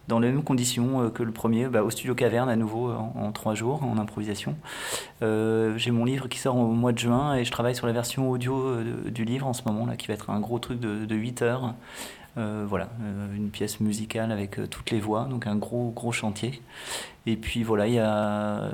dans 0.08 0.18
les 0.18 0.28
mêmes 0.30 0.42
conditions 0.42 1.02
euh, 1.02 1.10
que 1.10 1.22
le 1.22 1.32
premier, 1.32 1.66
bah, 1.66 1.82
au 1.82 1.90
studio 1.90 2.14
Caverne 2.14 2.48
à 2.48 2.56
nouveau 2.56 2.90
en, 2.90 3.12
en 3.14 3.32
trois 3.32 3.54
jours 3.54 3.82
en 3.84 3.98
improvisation. 3.98 4.56
Euh, 5.22 5.76
J'ai 5.76 5.90
mon 5.90 6.04
livre 6.04 6.28
qui 6.28 6.38
sort 6.38 6.56
au 6.56 6.66
mois 6.72 6.92
de 6.92 6.98
juin 6.98 7.34
et 7.34 7.44
je 7.44 7.50
travaille 7.52 7.74
sur 7.76 7.86
la 7.86 7.92
version 7.92 8.30
audio 8.30 8.58
euh, 8.58 9.10
du 9.10 9.24
livre 9.24 9.46
en 9.46 9.52
ce 9.52 9.62
moment 9.66 9.86
là, 9.86 9.96
qui 9.96 10.06
va 10.08 10.14
être 10.14 10.30
un 10.30 10.40
gros 10.40 10.58
truc 10.58 10.80
de, 10.80 11.04
de 11.04 11.14
8 11.14 11.42
heures. 11.42 11.74
Euh, 12.38 12.64
voilà, 12.68 12.88
euh, 13.02 13.34
une 13.34 13.50
pièce 13.50 13.80
musicale 13.80 14.30
avec 14.30 14.60
euh, 14.60 14.68
toutes 14.68 14.92
les 14.92 15.00
voix, 15.00 15.24
donc 15.24 15.48
un 15.48 15.56
gros 15.56 15.90
gros 15.90 16.12
chantier. 16.12 16.62
Et 17.26 17.36
puis 17.36 17.64
voilà, 17.64 17.88
il 17.88 17.94
y 17.94 17.98
a, 17.98 18.70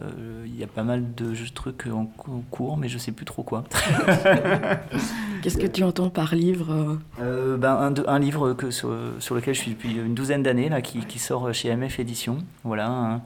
y 0.47 0.63
a 0.63 0.67
pas 0.67 0.83
mal 0.83 1.15
de 1.15 1.35
trucs 1.55 1.87
en, 1.87 2.05
cours, 2.51 2.77
mais 2.77 2.89
je 2.89 2.99
sais 2.99 3.11
plus 3.11 3.25
trop 3.25 3.43
quoi. 3.43 3.65
Qu'est-ce 5.43 5.57
que 5.57 5.67
tu 5.67 5.83
entends 5.83 6.11
par 6.11 6.35
livre 6.35 6.99
euh 7.21 7.57
ben, 7.57 7.95
un, 8.07 8.19
livre 8.19 8.53
que, 8.53 8.71
sur, 8.71 8.95
sur 9.19 9.35
lequel 9.35 9.55
je 9.55 9.61
suis 9.61 9.71
depuis 9.73 9.95
une 9.95 10.15
douzaine 10.15 10.43
d'années, 10.43 10.69
là, 10.69 10.83
qui, 10.83 11.01
qui 11.01 11.19
sort 11.19 11.53
chez 11.55 11.75
MF 11.75 11.99
Édition, 11.99 12.39
voilà, 12.65 12.89
un- 12.89 13.23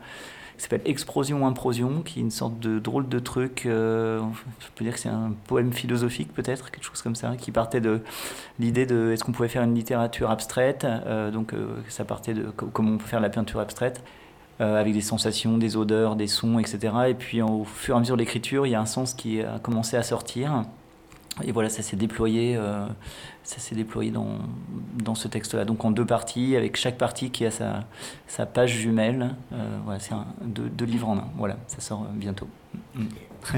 qui 0.58 0.64
s'appelle 0.64 0.82
Explosion 0.84 1.46
Implosion, 1.46 2.02
qui 2.04 2.18
est 2.18 2.22
une 2.22 2.30
sorte 2.30 2.58
de 2.58 2.78
drôle 2.78 3.08
de 3.08 3.18
truc, 3.18 3.64
euh, 3.64 4.20
je 4.60 4.66
peux 4.74 4.84
dire 4.84 4.92
que 4.94 5.00
c'est 5.00 5.08
un 5.08 5.32
poème 5.46 5.72
philosophique 5.72 6.34
peut-être, 6.34 6.70
quelque 6.70 6.84
chose 6.84 7.00
comme 7.00 7.14
ça, 7.14 7.36
qui 7.38 7.50
partait 7.52 7.80
de 7.80 8.00
l'idée 8.58 8.84
de 8.84 9.12
est-ce 9.12 9.22
qu'on 9.24 9.32
pouvait 9.32 9.48
faire 9.48 9.62
une 9.62 9.74
littérature 9.74 10.30
abstraite, 10.30 10.84
euh, 10.84 11.30
donc 11.30 11.54
euh, 11.54 11.76
ça 11.88 12.04
partait 12.04 12.34
de 12.34 12.42
co- 12.50 12.68
comment 12.72 12.92
on 12.92 12.98
peut 12.98 13.06
faire 13.06 13.20
la 13.20 13.30
peinture 13.30 13.60
abstraite, 13.60 14.02
euh, 14.60 14.80
avec 14.80 14.92
des 14.92 15.00
sensations, 15.00 15.58
des 15.58 15.76
odeurs, 15.76 16.16
des 16.16 16.26
sons, 16.26 16.58
etc. 16.58 16.92
Et 17.08 17.14
puis 17.14 17.40
au 17.40 17.64
fur 17.64 17.94
et 17.94 17.96
à 17.96 18.00
mesure 18.00 18.16
de 18.16 18.20
l'écriture, 18.20 18.66
il 18.66 18.70
y 18.70 18.74
a 18.74 18.80
un 18.80 18.86
sens 18.86 19.14
qui 19.14 19.40
a 19.40 19.60
commencé 19.60 19.96
à 19.96 20.02
sortir. 20.02 20.64
Et 21.44 21.52
voilà, 21.52 21.68
ça 21.68 21.82
s'est 21.82 21.94
déployé, 21.96 22.58
ça 23.48 23.60
s'est 23.60 23.74
déployé 23.74 24.10
dans, 24.10 24.38
dans 25.02 25.14
ce 25.14 25.26
texte-là. 25.26 25.64
Donc 25.64 25.82
en 25.82 25.90
deux 25.90 26.04
parties, 26.04 26.54
avec 26.54 26.76
chaque 26.76 26.98
partie 26.98 27.30
qui 27.30 27.46
a 27.46 27.50
sa, 27.50 27.84
sa 28.26 28.44
page 28.44 28.72
jumelle. 28.72 29.34
Euh, 29.54 29.78
voilà, 29.84 29.98
c'est 30.00 30.12
un, 30.12 30.26
deux, 30.44 30.68
deux 30.68 30.84
livres 30.84 31.08
en 31.08 31.16
un. 31.16 31.28
Voilà, 31.38 31.56
ça 31.66 31.80
sort 31.80 32.02
euh, 32.02 32.12
bientôt. 32.14 32.46
Mm. 32.94 33.06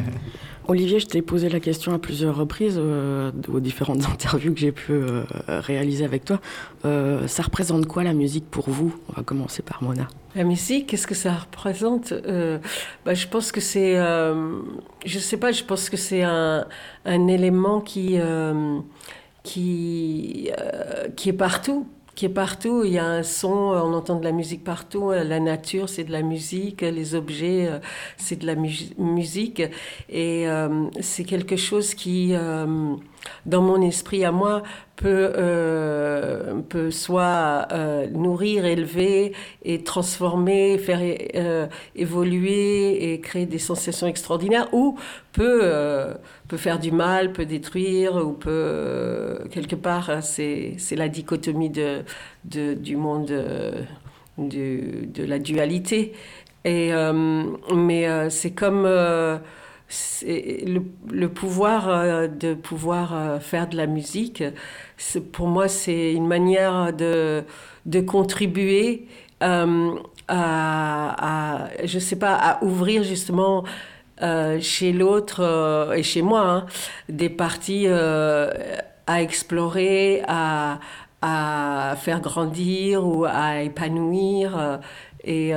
Olivier, 0.68 1.00
je 1.00 1.06
t'ai 1.06 1.22
posé 1.22 1.48
la 1.48 1.58
question 1.58 1.92
à 1.92 1.98
plusieurs 1.98 2.36
reprises 2.36 2.76
euh, 2.78 3.32
aux 3.52 3.58
différentes 3.58 4.04
interviews 4.12 4.54
que 4.54 4.60
j'ai 4.60 4.70
pu 4.70 4.92
euh, 4.92 5.24
réaliser 5.48 6.04
avec 6.04 6.24
toi. 6.24 6.40
Euh, 6.84 7.26
ça 7.26 7.42
représente 7.42 7.86
quoi 7.86 8.04
la 8.04 8.12
musique 8.12 8.48
pour 8.48 8.70
vous? 8.70 8.94
On 9.08 9.14
va 9.14 9.22
commencer 9.24 9.62
par 9.62 9.82
Mona. 9.82 10.06
La 10.36 10.44
musique, 10.44 10.86
qu'est-ce 10.86 11.08
que 11.08 11.16
ça 11.16 11.32
représente? 11.34 12.12
Euh, 12.12 12.58
bah, 13.04 13.14
Je 13.14 13.26
pense 13.26 13.50
que 13.50 13.60
c'est, 13.60 13.98
euh, 13.98 14.60
je 15.04 15.18
sais 15.18 15.36
pas, 15.36 15.50
je 15.50 15.64
pense 15.64 15.90
que 15.90 15.96
c'est 15.96 16.22
un, 16.22 16.66
un 17.04 17.26
élément 17.26 17.80
qui, 17.80 18.18
euh, 18.20 18.78
qui, 19.42 20.50
euh, 20.58 21.08
qui 21.16 21.28
est 21.30 21.32
partout. 21.34 21.86
Qui 22.16 22.26
est 22.26 22.28
partout, 22.28 22.82
il 22.84 22.92
y 22.92 22.98
a 22.98 23.06
un 23.06 23.22
son, 23.22 23.48
on 23.52 23.94
entend 23.94 24.16
de 24.18 24.24
la 24.24 24.32
musique 24.32 24.62
partout, 24.62 25.10
la 25.12 25.40
nature 25.40 25.88
c'est 25.88 26.04
de 26.04 26.12
la 26.12 26.20
musique, 26.20 26.82
les 26.82 27.14
objets 27.14 27.66
euh, 27.68 27.78
c'est 28.18 28.36
de 28.36 28.46
la 28.46 28.56
mu- 28.56 28.68
musique, 28.98 29.62
et 30.10 30.46
euh, 30.48 30.86
c'est 31.00 31.24
quelque 31.24 31.56
chose 31.56 31.94
qui, 31.94 32.34
euh, 32.34 32.94
dans 33.46 33.62
mon 33.62 33.80
esprit 33.82 34.24
à 34.24 34.32
moi, 34.32 34.62
peut, 34.96 35.32
euh, 35.36 36.60
peut 36.68 36.90
soit 36.90 37.66
euh, 37.72 38.06
nourrir, 38.08 38.66
élever 38.66 39.32
et 39.64 39.82
transformer, 39.82 40.76
faire 40.78 41.00
euh, 41.34 41.66
évoluer 41.96 43.12
et 43.12 43.20
créer 43.20 43.46
des 43.46 43.58
sensations 43.58 44.06
extraordinaires, 44.06 44.68
ou 44.72 44.98
peut, 45.32 45.62
peut 46.48 46.56
faire 46.56 46.78
du 46.78 46.92
mal, 46.92 47.32
peut 47.32 47.46
détruire, 47.46 48.16
ou 48.16 48.32
peut, 48.32 49.38
quelque 49.50 49.76
part, 49.76 50.10
hein, 50.10 50.20
c'est 50.20 50.76
la 50.96 51.08
dichotomie 51.08 51.70
de, 51.70 52.02
de, 52.44 52.74
du 52.74 52.96
monde 52.96 53.32
du- 54.38 55.08
de 55.14 55.24
la 55.24 55.38
dualité. 55.38 56.12
Et, 56.64 56.92
mais 57.74 58.30
c'est 58.30 58.50
comme 58.50 58.86
le, 60.22 60.80
le 61.10 61.28
pouvoir 61.28 61.88
euh, 61.88 62.28
de 62.28 62.54
pouvoir 62.54 63.14
euh, 63.14 63.40
faire 63.40 63.68
de 63.68 63.76
la 63.76 63.86
musique. 63.86 64.42
Pour 65.32 65.48
moi, 65.48 65.68
c'est 65.68 66.12
une 66.12 66.26
manière 66.26 66.92
de, 66.92 67.44
de 67.86 68.00
contribuer 68.00 69.06
euh, 69.42 69.90
à, 70.28 71.64
à, 71.64 71.68
je 71.84 71.98
sais 71.98 72.16
pas, 72.16 72.34
à 72.34 72.64
ouvrir 72.64 73.02
justement 73.02 73.64
chez 74.60 74.92
l'autre 74.92 75.92
et 75.96 76.02
chez 76.02 76.20
moi 76.20 76.42
hein, 76.42 76.66
des 77.08 77.30
parties 77.30 77.86
à 77.88 79.22
explorer, 79.22 80.22
à, 80.28 80.78
à 81.22 81.94
faire 81.96 82.20
grandir 82.20 83.06
ou 83.06 83.24
à 83.24 83.62
épanouir. 83.62 84.80
Et 85.24 85.54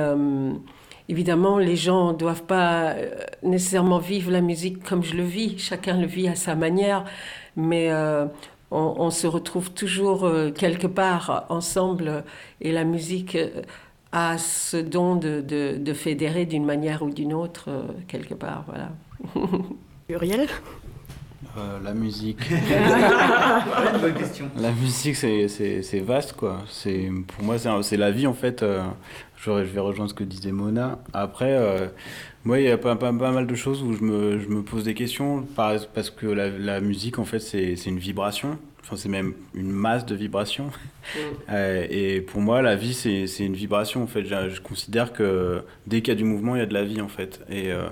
évidemment, 1.08 1.58
les 1.58 1.76
gens 1.76 2.12
ne 2.12 2.16
doivent 2.18 2.44
pas 2.44 2.90
euh, 2.92 3.10
nécessairement 3.42 3.98
vivre 3.98 4.30
la 4.30 4.40
musique 4.40 4.82
comme 4.82 5.02
je 5.02 5.14
le 5.16 5.24
vis. 5.24 5.58
Chacun 5.58 5.98
le 6.00 6.06
vit 6.06 6.28
à 6.28 6.34
sa 6.34 6.54
manière. 6.54 7.04
Mais 7.56 7.90
euh, 7.92 8.26
on, 8.70 8.94
on 8.98 9.10
se 9.10 9.26
retrouve 9.26 9.70
toujours 9.72 10.24
euh, 10.24 10.50
quelque 10.50 10.86
part 10.86 11.46
ensemble. 11.48 12.24
Et 12.60 12.72
la 12.72 12.84
musique 12.84 13.36
a 14.12 14.38
ce 14.38 14.76
don 14.76 15.16
de, 15.16 15.40
de- 15.40 15.76
de 15.76 15.92
fédérer 15.92 16.46
d'une 16.46 16.64
manière 16.64 17.02
ou 17.02 17.10
d'une 17.10 17.32
autre, 17.34 17.64
euh, 17.68 17.82
quelque 18.08 18.34
part. 18.34 18.64
Voilà. 18.66 18.90
Uriel? 20.08 20.46
Euh, 21.56 21.78
la 21.84 21.94
musique. 21.94 22.38
bonne 24.00 24.14
question. 24.14 24.46
La 24.56 24.70
musique, 24.72 25.14
c'est- 25.16 26.00
vaste, 26.00 26.32
quoi. 26.34 26.58
C'est 26.68 27.10
Pour 27.28 27.44
moi, 27.44 27.56
c'est 27.82 27.96
la 27.96 28.10
vie, 28.10 28.26
en 28.26 28.34
fait. 28.34 28.62
euh, 28.62 28.82
je, 29.44 29.50
vais 29.62 29.80
rejoindre 29.80 30.10
ce 30.10 30.14
que 30.14 30.24
disait 30.24 30.52
Mona. 30.52 30.98
Après, 31.12 31.52
euh, 31.56 31.86
moi, 32.44 32.60
il 32.60 32.64
y 32.66 32.70
a 32.70 32.78
pas, 32.78 32.96
pas, 32.96 33.12
pas 33.12 33.30
mal 33.32 33.46
de 33.46 33.54
choses 33.54 33.82
où 33.82 33.92
je 33.94 34.02
me, 34.02 34.38
je 34.38 34.48
me 34.48 34.62
pose 34.62 34.84
des 34.84 34.94
questions, 34.94 35.42
par- 35.42 35.86
parce 35.94 36.10
que 36.10 36.26
la, 36.26 36.48
la 36.48 36.80
musique, 36.80 37.18
en 37.18 37.24
fait, 37.24 37.38
c'est 37.40 37.74
une 37.86 37.98
vibration. 37.98 38.58
Enfin, 38.82 38.96
c'est 38.96 39.08
même 39.08 39.32
une 39.54 39.70
masse 39.70 40.06
de 40.06 40.14
vibrations. 40.14 40.70
Euh, 41.50 41.86
et 41.90 42.22
pour 42.22 42.40
moi, 42.40 42.62
la 42.62 42.76
vie, 42.76 42.94
c'est 42.94 43.26
une 43.44 43.52
vibration, 43.54 44.02
en 44.02 44.06
fait. 44.06 44.24
Je, 44.24 44.48
je 44.48 44.60
considère 44.62 45.12
que 45.12 45.62
dès 45.86 46.00
qu'il 46.00 46.08
y 46.08 46.16
a 46.16 46.18
du 46.18 46.24
mouvement, 46.24 46.56
il 46.56 46.60
y 46.60 46.62
a 46.62 46.66
de 46.66 46.72
la 46.72 46.84
vie, 46.84 47.02
en 47.02 47.08
fait. 47.08 47.42
Et, 47.50 47.70
euh, 47.70 47.86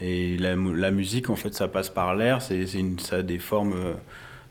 et 0.00 0.36
la, 0.36 0.56
la 0.56 0.90
musique, 0.90 1.30
en 1.30 1.36
fait, 1.36 1.54
ça 1.54 1.68
passe 1.68 1.90
par 1.90 2.16
l'air. 2.16 2.42
Ça 2.42 2.54
a 3.16 3.22
des 3.22 3.38
formes... 3.38 3.74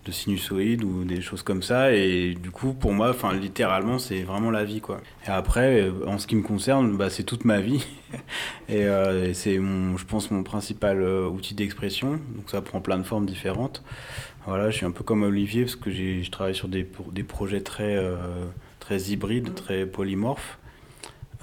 de 0.05 0.11
sinusoïdes 0.11 0.83
ou 0.83 1.03
des 1.03 1.19
choses 1.21 1.41
comme 1.43 1.63
ça. 1.63 1.91
Et 1.93 2.35
du 2.35 2.51
coup 2.51 2.73
pour 2.73 2.93
moi 2.93 3.09
enfin 3.09 3.33
littéralement 3.33 3.97
c'est 3.99 4.21
vraiment 4.23 4.51
la 4.51 4.63
vie 4.63 4.79
quoi. 4.81 5.01
Et 5.27 5.29
après 5.31 5.81
euh, 5.81 5.91
en 6.07 6.17
ce 6.19 6.27
qui 6.27 6.35
me 6.35 6.43
concerne 6.43 6.95
bah, 6.95 7.09
c'est 7.09 7.23
toute 7.23 7.43
ma 7.45 7.59
vie. 7.61 7.85
Et, 8.69 8.85
euh, 8.85 9.29
et 9.29 9.33
c'est 9.33 9.55
je 9.55 10.05
pense 10.05 10.31
mon 10.31 10.43
principal 10.43 11.01
euh, 11.01 11.27
outil 11.27 11.53
d'expression. 11.53 12.11
Donc 12.35 12.49
ça 12.49 12.61
prend 12.61 12.79
plein 12.81 12.97
de 12.97 13.03
formes 13.03 13.25
différentes. 13.25 13.83
Voilà 14.45 14.69
je 14.69 14.77
suis 14.77 14.85
un 14.85 14.91
peu 14.91 15.03
comme 15.03 15.23
Olivier 15.23 15.63
parce 15.63 15.75
que 15.75 15.91
j'ai 15.91 16.23
je 16.23 16.31
travaille 16.31 16.55
sur 16.55 16.67
des, 16.69 16.87
des 17.11 17.23
projets 17.23 17.61
très 17.61 17.95
euh, 17.97 18.15
très 18.79 19.01
hybrides 19.11 19.53
très 19.55 19.85
polymorphes. 19.85 20.59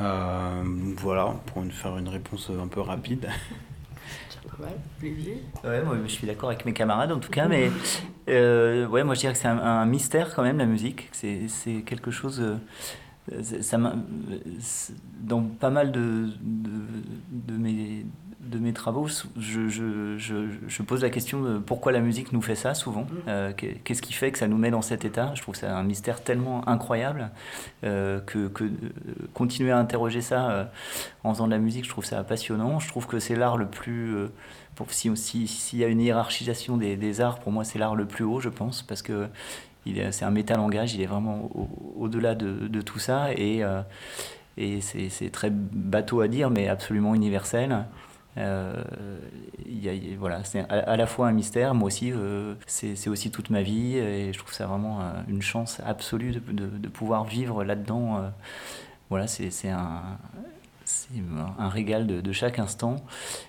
Euh, 0.00 0.62
voilà 0.96 1.34
pour 1.46 1.62
une- 1.62 1.70
faire 1.72 1.98
une 1.98 2.08
réponse 2.08 2.50
un 2.50 2.66
peu 2.68 2.80
rapide 2.80 3.28
Ouais, 5.64 5.82
moi, 5.82 5.96
je 6.04 6.12
suis 6.12 6.26
d'accord 6.26 6.50
avec 6.50 6.64
mes 6.64 6.72
camarades 6.72 7.12
en 7.12 7.18
tout 7.18 7.30
cas, 7.30 7.48
mais 7.48 7.70
euh, 8.28 8.86
ouais, 8.86 9.04
moi 9.04 9.14
je 9.14 9.20
dirais 9.20 9.32
que 9.32 9.38
c'est 9.38 9.48
un, 9.48 9.84
mystère 9.86 10.34
quand 10.34 10.42
même 10.42 10.58
la 10.58 10.66
musique. 10.66 11.08
C'est 11.12 11.82
quelque 11.86 12.10
chose. 12.10 12.40
euh, 12.40 12.56
ça 13.62 13.78
c'est- 14.60 14.94
dans 15.20 15.42
pas 15.42 15.70
mal 15.70 15.92
de, 15.92 16.28
de, 16.40 16.70
de 17.30 17.56
mes, 17.56 18.04
de 18.42 18.58
mes 18.58 18.72
travaux, 18.72 19.06
je, 19.06 19.68
je, 19.68 20.16
je, 20.18 20.34
je 20.66 20.82
pose 20.82 21.02
la 21.02 21.10
question 21.10 21.40
de 21.42 21.58
pourquoi 21.58 21.92
la 21.92 22.00
musique 22.00 22.32
nous 22.32 22.42
fait 22.42 22.56
ça 22.56 22.74
souvent. 22.74 23.06
Euh, 23.28 23.52
qu'est- 23.56 23.80
Qu'est-ce 23.84 24.02
qui 24.02 24.12
fait 24.12 24.32
que 24.32 24.38
ça 24.38 24.48
nous 24.48 24.56
met 24.58 24.70
dans 24.70 24.82
cet 24.82 25.04
état? 25.04 25.30
Je 25.34 25.42
trouve 25.42 25.54
ça 25.54 25.76
un 25.76 25.82
mystère 25.84 26.22
tellement 26.22 26.68
incroyable 26.68 27.30
euh, 27.84 28.20
que, 28.20 28.48
que 28.48 28.64
euh, 28.64 28.68
continuer 29.32 29.70
à 29.70 29.78
interroger 29.78 30.20
ça 30.22 30.50
euh, 30.50 30.64
en 31.22 31.32
faisant 31.32 31.46
de 31.46 31.52
la 31.52 31.58
musique, 31.58 31.84
je 31.84 31.90
trouve 31.90 32.04
ça 32.04 32.22
passionnant. 32.24 32.80
Je 32.80 32.88
trouve 32.88 33.06
que 33.06 33.20
c'est 33.20 33.36
l'art 33.36 33.56
le 33.56 33.66
plus. 33.66 34.14
euh, 34.16 34.28
pour, 34.74 34.90
si 34.92 35.14
si- 35.16 35.46
s'il 35.46 35.78
y 35.78 35.84
a 35.84 35.88
une 35.88 36.00
hiérarchisation 36.00 36.76
des, 36.76 36.96
des 36.96 37.20
arts, 37.20 37.38
pour 37.38 37.52
moi, 37.52 37.62
c'est 37.64 37.78
l'art 37.78 37.94
le 37.94 38.06
plus 38.06 38.24
haut, 38.24 38.40
je 38.40 38.48
pense, 38.48 38.82
parce 38.82 39.02
que 39.02 39.28
c'est 40.10 40.24
un 40.24 40.30
métalangage, 40.30 40.94
il 40.94 41.00
est 41.00 41.06
vraiment 41.06 41.50
au- 41.54 41.68
au-delà 41.96 42.34
de, 42.34 42.66
de 42.68 42.80
tout 42.80 42.98
ça, 42.98 43.32
et, 43.34 43.62
euh, 43.64 43.82
et 44.56 44.80
c'est 44.80 45.08
c'est 45.10 45.30
très 45.30 45.50
bateau 45.50 46.20
à 46.22 46.28
dire, 46.28 46.50
mais 46.50 46.68
absolument 46.68 47.14
universel. 47.14 47.84
Euh, 48.38 48.82
il 49.66 49.82
y 49.84 49.88
a- 49.88 49.92
il- 49.92 50.16
voilà, 50.16 50.42
c'est 50.44 50.60
à, 50.60 50.78
à 50.90 50.96
la 50.96 51.06
fois 51.06 51.28
un 51.28 51.32
mystère, 51.32 51.74
moi 51.74 51.88
aussi, 51.88 52.10
euh, 52.12 52.54
c'est 52.66 53.08
aussi 53.08 53.30
toute 53.30 53.50
ma 53.50 53.60
vie, 53.62 53.96
et 53.98 54.32
je 54.32 54.38
trouve 54.38 54.52
ça 54.54 54.66
vraiment 54.66 55.02
euh, 55.02 55.12
une 55.28 55.42
chance 55.42 55.80
absolue 55.84 56.32
de, 56.32 56.38
de- 56.52 56.66
de 56.78 56.88
pouvoir 56.88 57.24
vivre 57.24 57.62
là-dedans. 57.64 58.18
euh, 58.18 58.28
voilà, 59.10 59.26
c'est 59.26 59.68
un, 59.68 60.00
un 61.58 61.68
régal 61.68 62.06
de, 62.06 62.22
de 62.22 62.32
chaque 62.32 62.58
instant. 62.58 62.96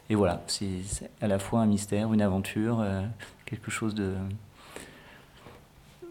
Et 0.10 0.16
voilà, 0.16 0.42
c'est 0.48 0.82
à 1.22 1.28
la 1.28 1.40
fois 1.40 1.62
un 1.62 1.66
mystère, 1.66 2.12
une 2.14 2.22
aventure, 2.22 2.82
euh, 2.82 3.02
quelque 3.46 3.72
chose 3.72 3.96
de 3.96 4.14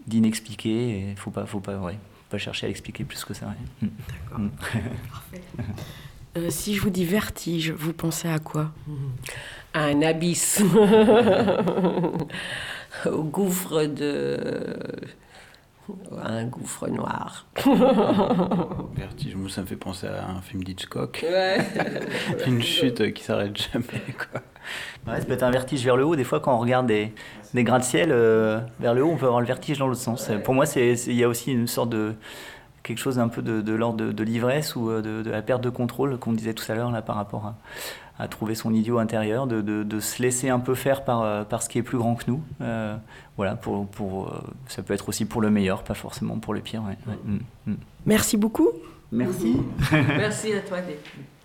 d'inexpliqué. 0.06 1.10
Et 1.10 1.16
faut 1.16 1.30
pas, 1.30 1.44
faut 1.46 1.60
pas, 1.60 1.76
ouais, 1.78 1.98
pas 2.30 2.38
chercher 2.38 2.66
à 2.66 2.68
l'expliquer 2.68 3.04
plus 3.04 3.24
que 3.24 3.34
ça. 3.34 3.46
ouais. 3.82 3.88
Mm. 4.38 4.48
Euh, 6.36 6.48
si 6.48 6.74
je 6.74 6.80
vous 6.80 6.90
dis 6.90 7.04
vertige, 7.04 7.72
vous 7.72 7.92
pensez 7.92 8.28
à 8.28 8.38
quoi? 8.38 8.70
Un 9.74 10.00
abysse, 10.02 10.62
au 13.06 13.22
gouffre 13.22 13.84
de. 13.84 14.38
un 16.22 16.44
gouffre 16.44 16.88
noir. 16.88 17.46
Vertige, 18.96 19.36
moi, 19.36 19.50
ça 19.50 19.62
me 19.62 19.66
fait 19.66 19.76
penser 19.76 20.06
à 20.06 20.28
un 20.30 20.40
film 20.40 20.64
d'Hitchcock 20.64 21.20
Ouais. 21.22 21.58
une 22.46 22.62
chute 22.62 23.12
qui 23.12 23.24
s'arrête 23.24 23.56
jamais 23.56 24.02
quoi 24.16 24.40
Ouais, 25.06 25.18
ça 25.18 25.26
peut 25.26 25.32
être 25.32 25.42
un 25.42 25.50
vertige 25.50 25.84
vers 25.84 25.96
le 25.96 26.04
haut. 26.04 26.16
Des 26.16 26.24
fois, 26.24 26.40
quand 26.40 26.54
on 26.54 26.58
regarde 26.58 26.86
des, 26.86 27.12
des 27.52 27.64
grains 27.64 27.80
de 27.80 27.84
ciel 27.84 28.10
euh, 28.12 28.60
vers 28.78 28.94
le 28.94 29.02
haut, 29.02 29.10
on 29.10 29.16
peut 29.16 29.26
avoir 29.26 29.40
le 29.40 29.46
vertige 29.46 29.78
dans 29.78 29.88
l'autre 29.88 30.00
sens. 30.00 30.30
Pour 30.44 30.54
moi, 30.54 30.64
il 30.76 31.14
y 31.14 31.24
a 31.24 31.28
aussi 31.28 31.52
une 31.52 31.66
sorte 31.66 31.90
de 31.90 32.14
quelque 32.82 32.98
chose 32.98 33.18
un 33.18 33.28
peu 33.28 33.42
de, 33.42 33.60
de 33.60 33.72
l'ordre 33.72 33.96
de, 33.98 34.12
de 34.12 34.22
l'ivresse 34.24 34.74
ou 34.76 34.90
euh, 34.90 35.00
de, 35.02 35.22
de 35.22 35.30
la 35.30 35.42
perte 35.42 35.62
de 35.62 35.70
contrôle 35.70 36.18
qu'on 36.18 36.32
disait 36.32 36.54
tout 36.54 36.64
à 36.70 36.74
l'heure 36.74 36.90
là 36.90 37.02
par 37.02 37.16
rapport 37.16 37.46
à, 37.46 37.54
à 38.22 38.28
trouver 38.28 38.54
son 38.54 38.72
idiot 38.74 38.98
intérieur, 38.98 39.46
de, 39.46 39.60
de- 39.60 39.82
de 39.82 40.00
se 40.00 40.22
laisser 40.22 40.48
un 40.48 40.58
peu 40.60 40.74
faire 40.74 41.04
par, 41.04 41.22
euh, 41.22 41.44
par 41.44 41.62
ce 41.62 41.68
qui 41.68 41.78
est 41.78 41.82
plus 41.82 41.98
grand 41.98 42.14
que 42.14 42.24
nous. 42.28 42.42
Euh, 42.60 42.96
voilà, 43.36 43.54
pour, 43.56 43.86
pour, 43.86 44.34
ça 44.68 44.82
peut 44.82 44.94
être 44.94 45.08
aussi 45.08 45.24
pour 45.24 45.40
le 45.40 45.50
meilleur, 45.50 45.82
pas 45.82 45.94
forcément 45.94 46.38
pour 46.38 46.54
le 46.54 46.60
pire. 46.60 46.82
ouais. 46.82 46.96
Ouais. 47.06 47.18
Mm, 47.66 47.70
mm. 47.72 47.76
Merci 48.06 48.36
beaucoup. 48.36 48.68
Merci. 49.10 49.56
Merci 49.92 50.52
à 50.54 50.60
toi, 50.60 50.78
Dave. 50.78 50.96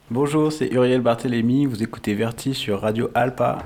Bonjour, 0.09 0.51
c'est 0.53 0.67
Uriel 0.71 1.01
Barthélémy, 1.01 1.65
vous 1.65 1.83
écoutez 1.83 2.13
Vertige 2.13 2.55
sur 2.55 2.79
Radio 2.81 3.09
Alpa. 3.13 3.57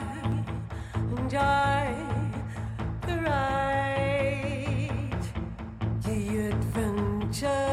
enjoy 1.17 1.93
the 3.07 3.15
ride, 3.29 5.23
the 6.01 6.19
adventure. 6.49 7.72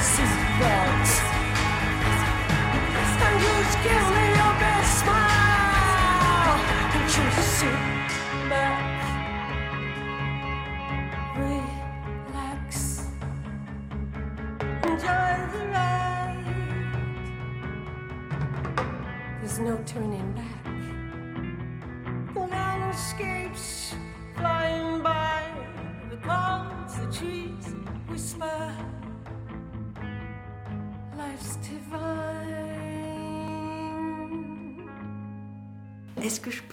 seatbelts. 0.00 1.12
And 3.20 3.40
you 3.42 4.17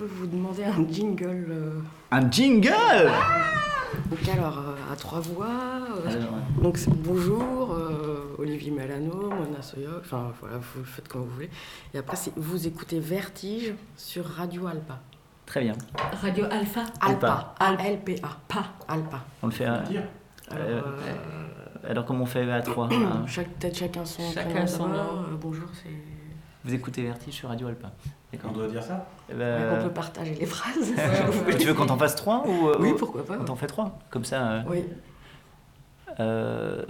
peux 0.06 0.14
vous 0.14 0.28
demander 0.28 0.64
un 0.64 0.88
jingle 0.92 1.48
euh, 1.50 1.80
Un 2.12 2.30
jingle 2.30 2.70
Donc 4.10 4.28
alors, 4.32 4.58
euh, 4.60 4.94
à 4.94 4.96
trois 4.96 5.20
voix. 5.20 5.48
euh, 5.48 6.10
Alors, 6.10 6.34
donc 6.62 6.78
c'est 6.78 6.92
bonjour, 6.92 7.72
euh, 7.74 8.36
Olivier 8.38 8.72
Malano, 8.72 9.30
Mona 9.30 9.62
Soyoc, 9.62 10.02
enfin 10.04 10.32
voilà, 10.40 10.58
vous 10.58 10.80
le 10.80 10.86
faites 10.86 11.08
comme 11.08 11.22
vous 11.22 11.30
voulez. 11.34 11.50
Et 11.94 11.98
après, 11.98 12.16
c'est 12.16 12.34
vous 12.36 12.68
écoutez 12.68 13.00
Vertige 13.00 13.74
sur 13.98 14.26
Radio 14.26 14.68
Alpa. 14.68 15.00
Très 15.46 15.62
bien. 15.62 15.74
Radio 16.22 16.46
Alpha. 16.52 16.82
Alpa. 17.02 17.56
Alpa. 17.60 17.84
A-L-P-A. 17.84 18.28
Pas. 18.48 18.66
Alpa. 18.88 19.20
On 19.44 19.48
le 19.48 19.52
fait. 19.52 19.66
à- 19.66 19.84
Alors, 20.52 20.84
Alors, 21.88 22.06
comment 22.06 22.24
on 22.24 22.28
fait 22.28 22.50
à 22.52 22.62
trois 22.62 22.90
chaque, 23.28 23.50
peut-être 23.60 23.78
chacun 23.78 24.06
son 24.06 24.24
Chacun 24.32 24.66
son 24.68 24.88
nom. 24.88 24.96
Euh, 24.98 25.36
bonjour, 25.40 25.68
c'est. 25.74 25.90
Vous 26.64 26.74
écoutez 26.74 27.04
Vertige 27.04 27.36
sur 27.36 27.50
Radio 27.50 27.68
Alpa. 27.68 27.92
On 28.44 28.52
doit 28.52 28.68
dire 28.68 28.84
ça 28.84 29.08
Eh 29.32 29.34
ben, 29.34 29.80
on 29.80 29.84
peut 29.84 29.94
partager 29.94 30.36
les 30.36 30.46
phrases. 30.46 30.94
tu 31.60 31.66
veux 31.68 31.74
qu'on 31.74 31.86
t'en 31.86 31.98
fasse 31.98 32.16
trois 32.16 32.44
ou 32.48 32.68
euh, 32.70 32.76
Oui, 32.80 32.92
ou- 32.92 32.96
pourquoi 32.96 33.26
pas. 33.26 33.38
On 33.40 33.46
t'en 33.46 33.56
fait 33.56 33.68
trois. 33.68 33.98
Comme 34.10 34.26
ça. 34.26 34.52
euh, 34.52 34.62
Oui, 34.70 34.84
euh, 36.20 36.84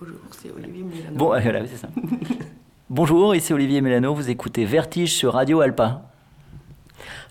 bonjour, 0.00 0.16
c'est 0.30 0.50
Olivier 0.50 0.82
Milano. 0.82 1.16
Bon, 1.16 1.32
euh, 1.34 1.40
voilà, 1.42 1.66
c'est 1.66 1.76
ça. 1.76 1.88
Bonjour, 2.90 3.34
ici 3.34 3.52
Olivier 3.52 3.80
Mélano, 3.80 4.14
vous 4.14 4.30
écoutez 4.30 4.64
Vertige 4.64 5.12
sur 5.14 5.32
Radio 5.34 5.60
Alpa. 5.60 6.02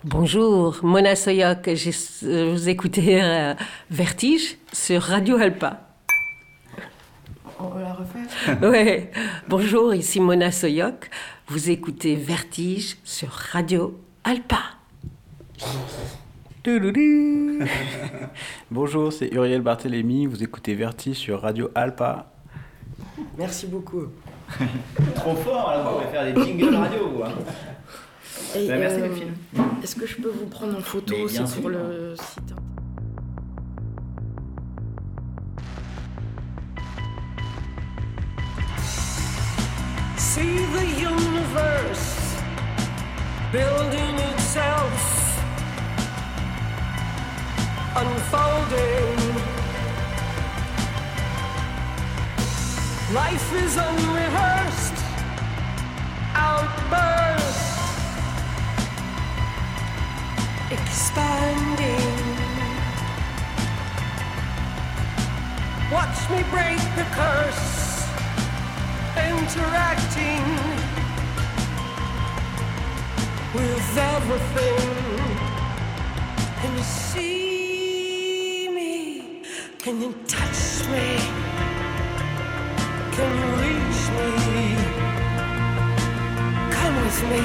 Bonjour, 0.04 0.78
Mona 0.82 1.14
Soyoc, 1.16 1.70
j'ai- 1.74 1.90
euh, 2.24 2.52
vous 2.52 2.68
écoutez 2.68 3.22
euh, 3.22 3.54
Vertige 3.90 4.58
sur 4.72 5.02
Radio 5.02 5.36
Alpa. 5.36 5.80
On 7.62 7.68
va 7.68 7.80
la 7.82 7.92
refaire 7.92 8.60
Ouais. 8.70 9.10
Bonjour, 9.48 9.94
ici 9.94 10.18
Mona 10.18 10.50
Soyoc, 10.50 11.08
vous 11.46 11.70
écoutez 11.70 12.16
Vertige 12.16 12.96
sur 13.04 13.30
Radio 13.30 14.00
Alpa. 14.24 14.58
Bonjour, 18.70 19.12
c'est 19.12 19.28
Uriel 19.32 19.60
Barthélémy, 19.62 20.26
vous 20.26 20.42
écoutez 20.42 20.74
Vertige 20.74 21.16
sur 21.16 21.40
Radio 21.42 21.70
Alpa. 21.76 22.32
Merci 23.38 23.66
beaucoup. 23.66 24.06
Trop 25.14 25.36
fort, 25.36 25.70
alors 25.70 25.96
on 25.96 26.04
va 26.04 26.10
faire 26.10 26.34
des 26.34 26.44
jingles 26.44 26.74
radio. 26.74 27.22
Et, 28.56 28.66
Bah, 28.66 28.76
merci, 28.76 29.00
euh, 29.00 29.08
le 29.08 29.14
film. 29.14 29.30
Est-ce 29.84 29.94
que 29.94 30.06
je 30.06 30.16
peux 30.16 30.30
vous 30.30 30.46
prendre 30.46 30.76
en 30.76 30.80
photo 30.80 31.14
aussi 31.16 31.38
pour 31.38 31.48
sûr. 31.48 31.68
le 31.68 32.14
site 32.16 32.54
See 40.34 40.64
the 40.64 40.86
universe 40.98 42.40
building 43.52 44.14
itself, 44.30 44.96
unfolding. 47.94 49.18
Life 53.12 53.52
is 53.62 53.76
unrehearsed, 53.76 54.98
outburst, 56.34 57.68
expanding. 60.70 62.16
Watch 65.92 66.30
me 66.30 66.42
break 66.50 66.80
the 66.96 67.06
curse 67.12 68.01
interacting 69.16 70.44
with 73.54 73.98
everything. 73.98 74.88
Can 76.60 76.76
you 76.76 76.82
see 76.82 78.68
me? 78.70 79.42
Can 79.78 80.00
you 80.00 80.14
touch 80.26 80.88
me? 80.92 81.18
Can 83.16 83.30
you 83.40 83.48
reach 83.62 84.02
me? 84.16 84.30
Come 86.76 86.94
with 87.04 87.20
me 87.30 87.44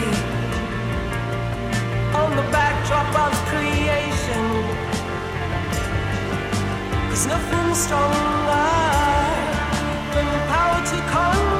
on 2.15 2.29
the 2.35 2.45
backdrop 2.51 3.11
of 3.25 3.33
creation. 3.49 4.45
There's 7.07 7.27
nothing 7.27 7.75
stronger 7.75 8.67
than 10.13 10.25
the 10.33 10.41
power 10.53 10.79
to 10.91 10.97
conjure 11.11 11.56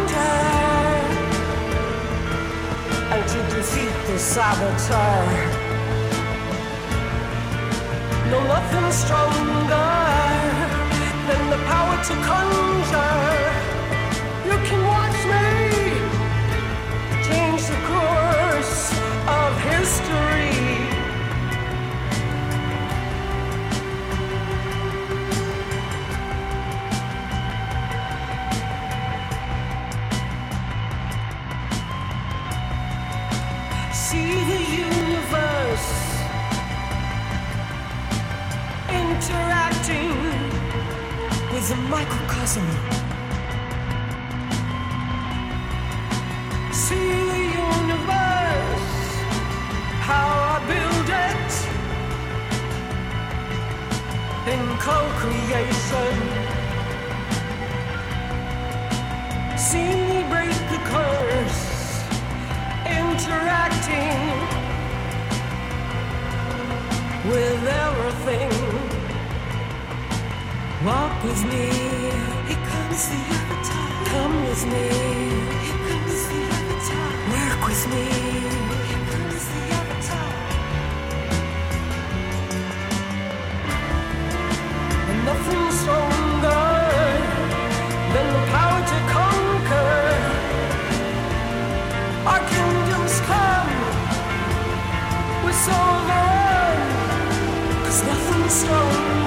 to 3.37 3.55
defeat 3.55 3.93
the 4.07 4.17
saboteur. 4.17 5.25
No, 8.31 8.39
nothing 8.53 8.91
stronger 8.91 9.91
than 11.27 11.43
the 11.53 11.59
power 11.71 11.97
to 12.07 12.13
conjure. 12.29 13.27
You 14.49 14.57
can 14.67 14.81
microcosm. 41.89 42.67
See 46.73 47.09
the 47.31 47.43
universe, 47.71 48.99
how 50.09 50.27
I 50.53 50.57
build 50.71 51.09
it 51.27 51.53
in 54.53 54.63
co-creation. 54.87 56.15
See 59.57 59.91
me 60.09 60.19
break 60.29 60.57
the 60.73 60.79
curse 60.91 61.63
interacting 62.85 64.19
with 67.31 67.63
everything. 67.85 68.66
Walk 70.85 71.23
with 71.23 71.43
me. 71.45 71.71
Here 72.47 72.63
comes 72.69 73.09
the 73.09 73.17
avatar. 73.17 73.89
Come 74.05 74.45
with 74.45 74.63
me. 74.67 74.85
Here 75.65 75.81
comes 75.89 76.27
the 76.29 76.41
avatar. 76.53 77.09
Work 77.33 77.61
with 77.67 77.83
me. 77.89 78.05
Here 78.85 79.05
comes 79.11 79.43
the 79.53 79.61
avatar. 79.73 80.31
And 85.09 85.19
nothing 85.25 85.65
stronger 85.81 86.65
than 88.13 88.27
the 88.35 88.43
power 88.53 88.81
to 88.91 88.97
conquer. 89.17 89.97
Our 92.29 92.41
kingdoms 92.53 93.15
come 93.31 93.71
with 95.43 95.57
silver. 95.65 96.29
There's 97.81 98.01
nothing 98.03 98.49
stronger 98.49 99.26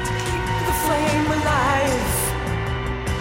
To 0.07 0.11
keep 0.25 0.45
the 0.67 0.75
flame 0.83 1.27
alive. 1.37 2.11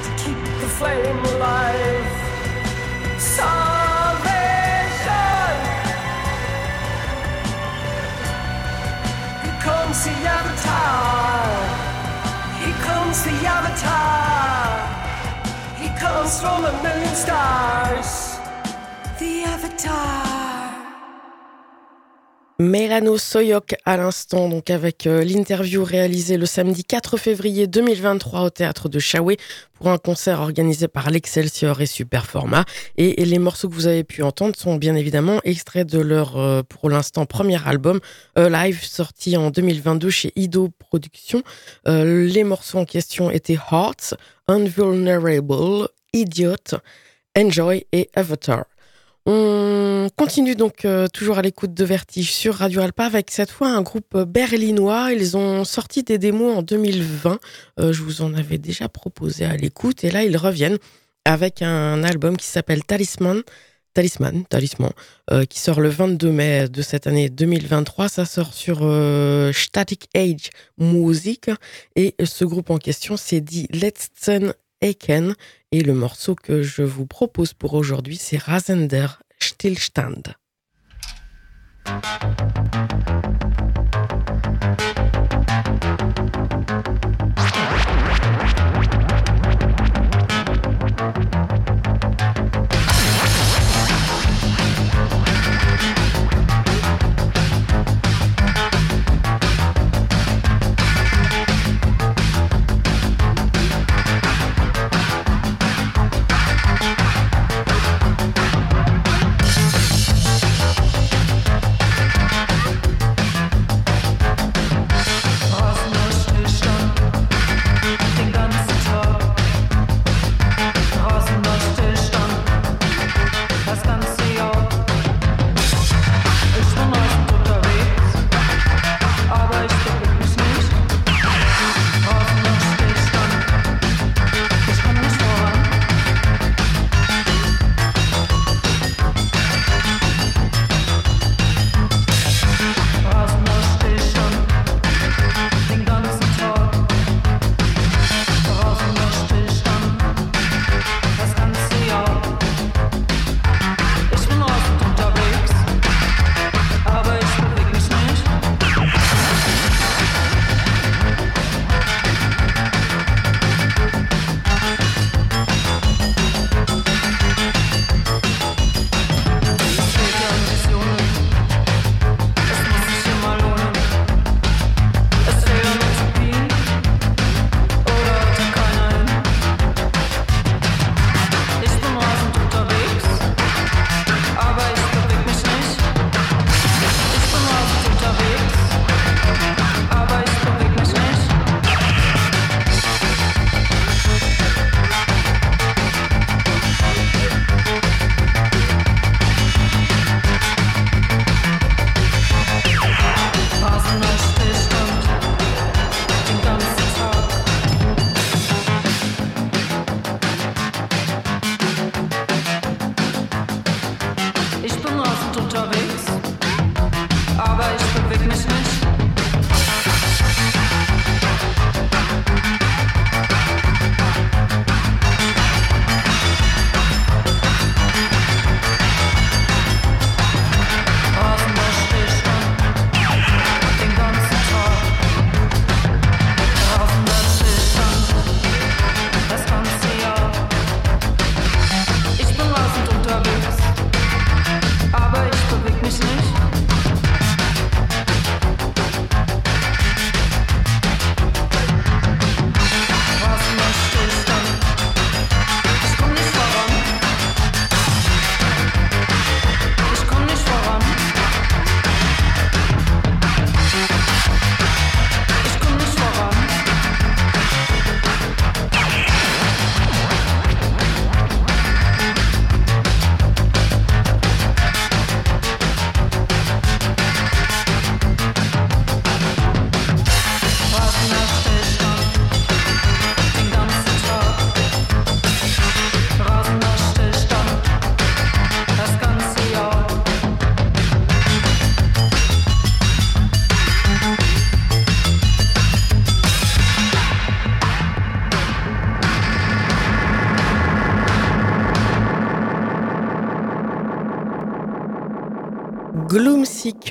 To 0.04 0.10
keep 0.22 0.40
the 0.62 0.70
flame 0.78 1.22
alive. 1.32 2.10
Salvation. 3.38 4.42
Here 9.44 9.58
comes 9.68 9.98
the 10.06 10.14
avatar. 10.36 11.46
Here 12.58 12.78
comes 12.88 13.18
the 13.22 13.36
avatar. 13.56 14.21
Comes 16.22 16.40
from 16.40 16.64
stars. 17.14 18.38
The 19.18 19.44
avatar. 19.44 20.22
À 23.84 23.96
l'instant, 23.96 24.48
donc 24.48 24.70
avec 24.70 25.08
euh, 25.08 25.24
l'interview 25.24 25.82
réalisée 25.82 26.36
le 26.36 26.46
samedi 26.46 26.84
4 26.84 27.16
février 27.16 27.66
2023 27.66 28.42
au 28.42 28.50
théâtre 28.50 28.88
de 28.88 29.00
Chaoué 29.00 29.36
pour 29.72 29.88
un 29.88 29.98
concert 29.98 30.40
organisé 30.40 30.86
par 30.86 31.10
l'Excelsior 31.10 31.80
et 31.80 31.86
Superformat. 31.86 32.66
Et, 32.96 33.24
les 33.24 33.40
morceaux 33.40 33.68
que 33.68 33.74
vous 33.74 33.88
avez 33.88 34.04
pu 34.04 34.22
entendre 34.22 34.54
sont 34.54 34.76
bien 34.76 34.94
évidemment 34.94 35.40
extraits 35.42 35.90
de 35.90 35.98
leur, 35.98 36.38
euh, 36.38 36.62
pour 36.62 36.88
l'instant, 36.88 37.26
premier 37.26 37.58
album 37.66 37.98
euh, 38.38 38.48
live 38.48 38.84
sorti 38.84 39.36
en 39.36 39.50
2022 39.50 40.10
chez 40.10 40.32
Ido 40.36 40.68
Productions. 40.78 41.42
Les 41.84 42.44
morceaux 42.44 42.78
en 42.78 42.84
question 42.84 43.28
étaient 43.32 43.58
Hearts, 43.72 44.14
Unvulnerable, 44.46 45.88
Idiot, 46.12 46.78
Enjoy 47.36 47.86
et 47.92 48.10
Avatar. 48.14 48.64
On 49.24 50.08
continue 50.16 50.56
donc 50.56 50.84
euh, 50.84 51.06
toujours 51.06 51.38
à 51.38 51.42
l'écoute 51.42 51.74
de 51.74 51.84
Vertige 51.84 52.32
sur 52.32 52.56
Radio 52.56 52.80
Alpa 52.80 53.04
avec 53.04 53.30
cette 53.30 53.50
fois 53.50 53.68
un 53.68 53.82
groupe 53.82 54.18
berlinois. 54.24 55.12
Ils 55.12 55.36
ont 55.36 55.64
sorti 55.64 56.02
des 56.02 56.18
démos 56.18 56.58
en 56.58 56.62
2020. 56.62 57.38
Euh, 57.78 57.92
je 57.92 58.02
vous 58.02 58.22
en 58.22 58.34
avais 58.34 58.58
déjà 58.58 58.88
proposé 58.88 59.44
à 59.44 59.56
l'écoute 59.56 60.02
et 60.02 60.10
là 60.10 60.24
ils 60.24 60.36
reviennent 60.36 60.78
avec 61.24 61.62
un 61.62 62.02
album 62.02 62.36
qui 62.36 62.46
s'appelle 62.46 62.82
Talisman. 62.82 63.42
Talisman, 63.94 64.44
Talisman, 64.46 64.90
euh, 65.30 65.44
qui 65.44 65.58
sort 65.58 65.80
le 65.80 65.90
22 65.90 66.30
mai 66.30 66.68
de 66.68 66.82
cette 66.82 67.06
année 67.06 67.28
2023. 67.28 68.08
Ça 68.08 68.24
sort 68.24 68.54
sur 68.54 68.80
euh, 68.82 69.52
Static 69.52 70.08
Age 70.14 70.50
Music 70.78 71.50
et 71.94 72.14
ce 72.24 72.44
groupe 72.44 72.70
en 72.70 72.78
question 72.78 73.16
c'est 73.16 73.40
dit 73.40 73.68
Letzten 73.70 74.54
Eken 74.80 75.34
et 75.72 75.80
le 75.82 75.94
morceau 75.94 76.34
que 76.34 76.62
je 76.62 76.82
vous 76.82 77.06
propose 77.06 77.54
pour 77.54 77.74
aujourd'hui, 77.74 78.16
c'est 78.16 78.36
Rasender 78.36 79.06
Stillstand. 79.40 80.34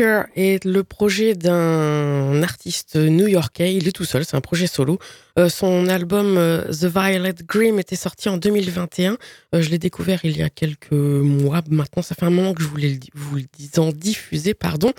Gloomseeker 0.01 0.25
est 0.35 0.65
le 0.65 0.83
projet 0.83 1.35
d'un 1.35 2.41
artiste 2.43 2.95
new-yorkais. 2.95 3.75
Il 3.75 3.87
est 3.87 3.91
tout 3.91 4.05
seul, 4.05 4.25
c'est 4.25 4.35
un 4.35 4.41
projet 4.41 4.67
solo. 4.67 4.97
Euh, 5.39 5.47
son 5.47 5.87
album 5.87 6.37
euh, 6.37 6.63
The 6.71 6.85
Violet 6.85 7.35
Grim 7.47 7.79
était 7.79 7.95
sorti 7.95 8.27
en 8.27 8.37
2021. 8.37 9.17
Euh, 9.55 9.61
je 9.61 9.69
l'ai 9.69 9.77
découvert 9.77 10.19
il 10.23 10.35
y 10.35 10.41
a 10.41 10.49
quelques 10.49 10.91
mois 10.91 11.61
maintenant. 11.69 12.01
Ça 12.01 12.15
fait 12.15 12.25
un 12.25 12.31
moment 12.31 12.53
que 12.53 12.63
je 12.63 12.67
voulais 12.67 12.99
vous 13.13 13.35
le 13.37 13.43
dis- 13.57 13.71
en 13.77 13.91
diffuser, 13.91 14.53
pardon. 14.53 14.91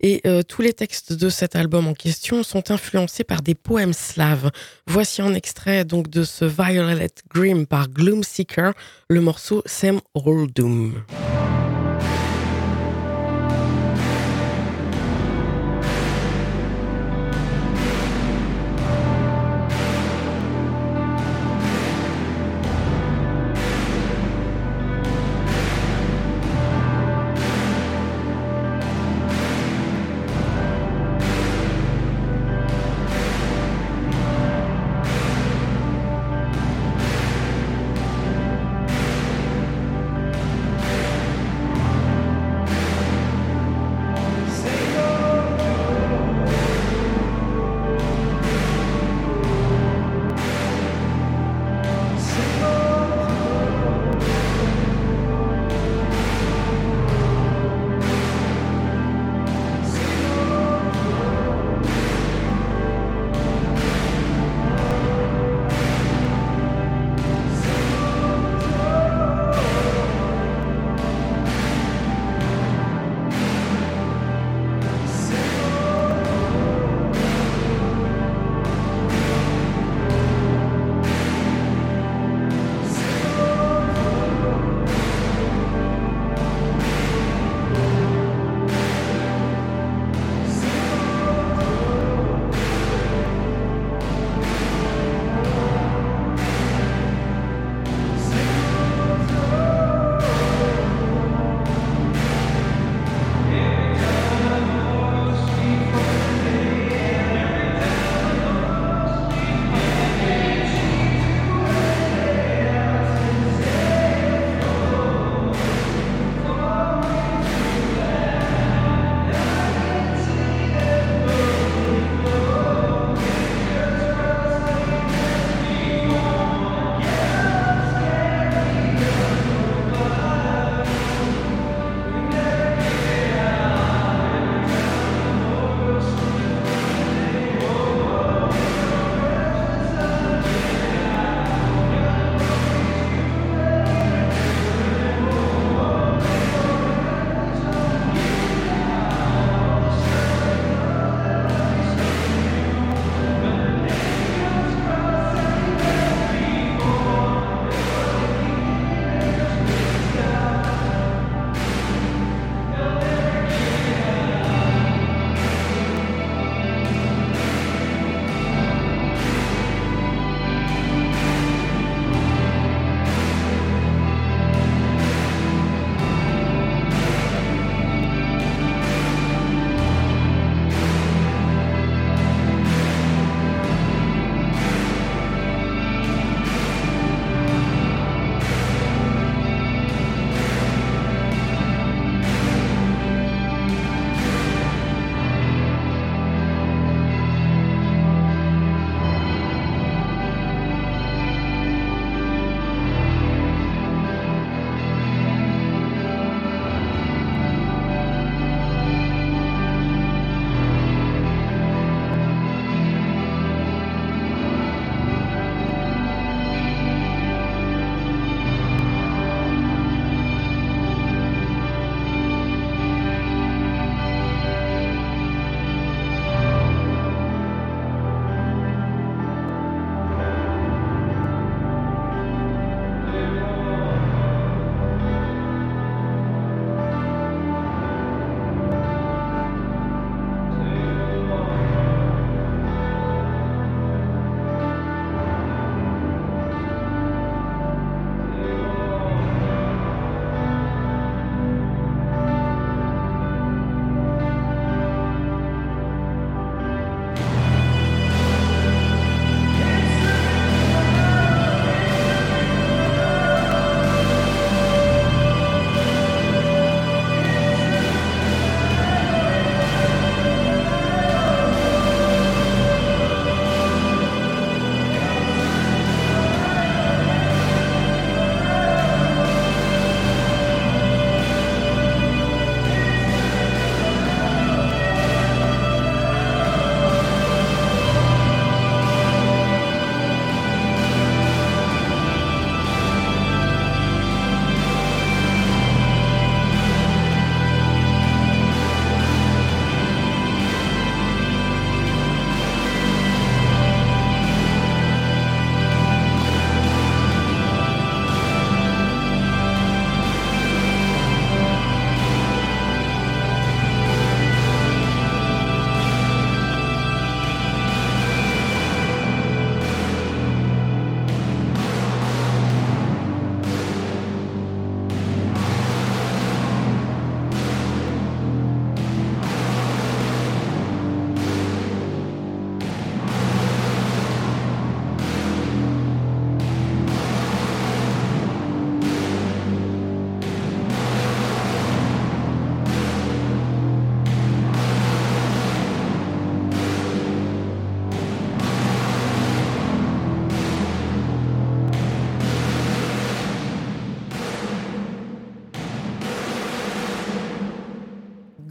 Et 0.00 0.22
tous 0.48 0.62
les 0.62 0.72
textes 0.72 1.12
de 1.12 1.28
cet 1.28 1.56
album 1.56 1.86
en 1.86 1.94
question 1.94 2.42
sont 2.42 2.70
influencés 2.70 3.24
par 3.24 3.42
des 3.42 3.54
poèmes 3.54 3.92
slaves. 3.92 4.50
Voici 4.86 5.22
un 5.22 5.34
extrait 5.34 5.84
donc 5.84 6.08
de 6.10 6.24
ce 6.24 6.44
Violet 6.44 7.08
Grim 7.32 7.66
par 7.66 7.88
Gloomseeker, 7.88 8.72
le 9.08 9.20
morceau 9.20 9.62
Sam 9.66 10.00
Oldum. 10.14 10.94
Thank 11.08 11.25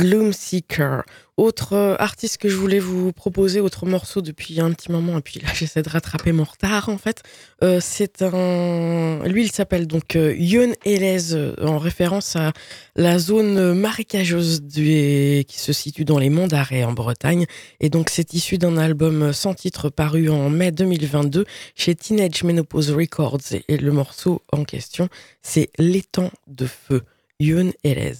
Gloom 0.06 0.34
Seeker. 0.34 1.04
Autre 1.36 1.74
euh, 1.74 1.96
artiste 1.98 2.38
que 2.38 2.48
je 2.48 2.56
voulais 2.56 2.80
vous 2.80 3.12
proposer, 3.12 3.60
autre 3.60 3.88
morceau 3.88 4.22
depuis 4.22 4.62
un 4.62 4.72
petit 4.72 4.92
moment, 4.92 5.18
et 5.18 5.22
puis 5.22 5.40
là 5.40 5.50
j'essaie 5.56 5.82
de 5.82 5.90
rattraper 5.90 6.32
mon 6.32 6.44
retard 6.44 6.90
en 6.90 6.98
fait. 6.98 7.24
Euh, 7.64 7.80
c'est 7.82 8.22
un. 8.22 9.20
Lui 9.26 9.44
il 9.44 9.52
s'appelle 9.52 9.88
donc 9.88 10.16
euh, 10.16 10.36
Yun 10.38 10.74
Elez, 10.86 11.34
euh, 11.34 11.56
en 11.60 11.80
référence 11.80 12.36
à 12.36 12.54
la 12.96 13.18
zone 13.18 13.74
marécageuse 13.74 14.62
qui 14.70 15.60
se 15.60 15.74
situe 15.74 16.06
dans 16.06 16.20
les 16.20 16.30
Monts 16.30 16.48
d'Arrée 16.48 16.86
en 16.86 16.94
Bretagne. 16.94 17.48
Et 17.80 17.90
donc 17.90 18.10
c'est 18.12 18.34
issu 18.34 18.60
d'un 18.60 18.78
album 18.78 19.34
sans 19.34 19.56
titre 19.56 19.90
paru 19.90 20.30
en 20.30 20.52
mai 20.52 20.72
2022 20.72 21.46
chez 21.74 21.96
Teenage 21.96 22.44
Menopause 22.44 22.92
Records. 22.92 23.42
Et, 23.52 23.66
et 23.68 23.78
le 23.78 23.92
morceau 23.92 24.44
en 24.52 24.64
question, 24.66 25.10
c'est 25.42 25.70
L'étang 25.80 26.30
de 26.48 26.68
feu. 26.68 27.02
Yun 27.40 27.72
Elez. 27.84 28.14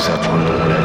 Nous 0.00 0.79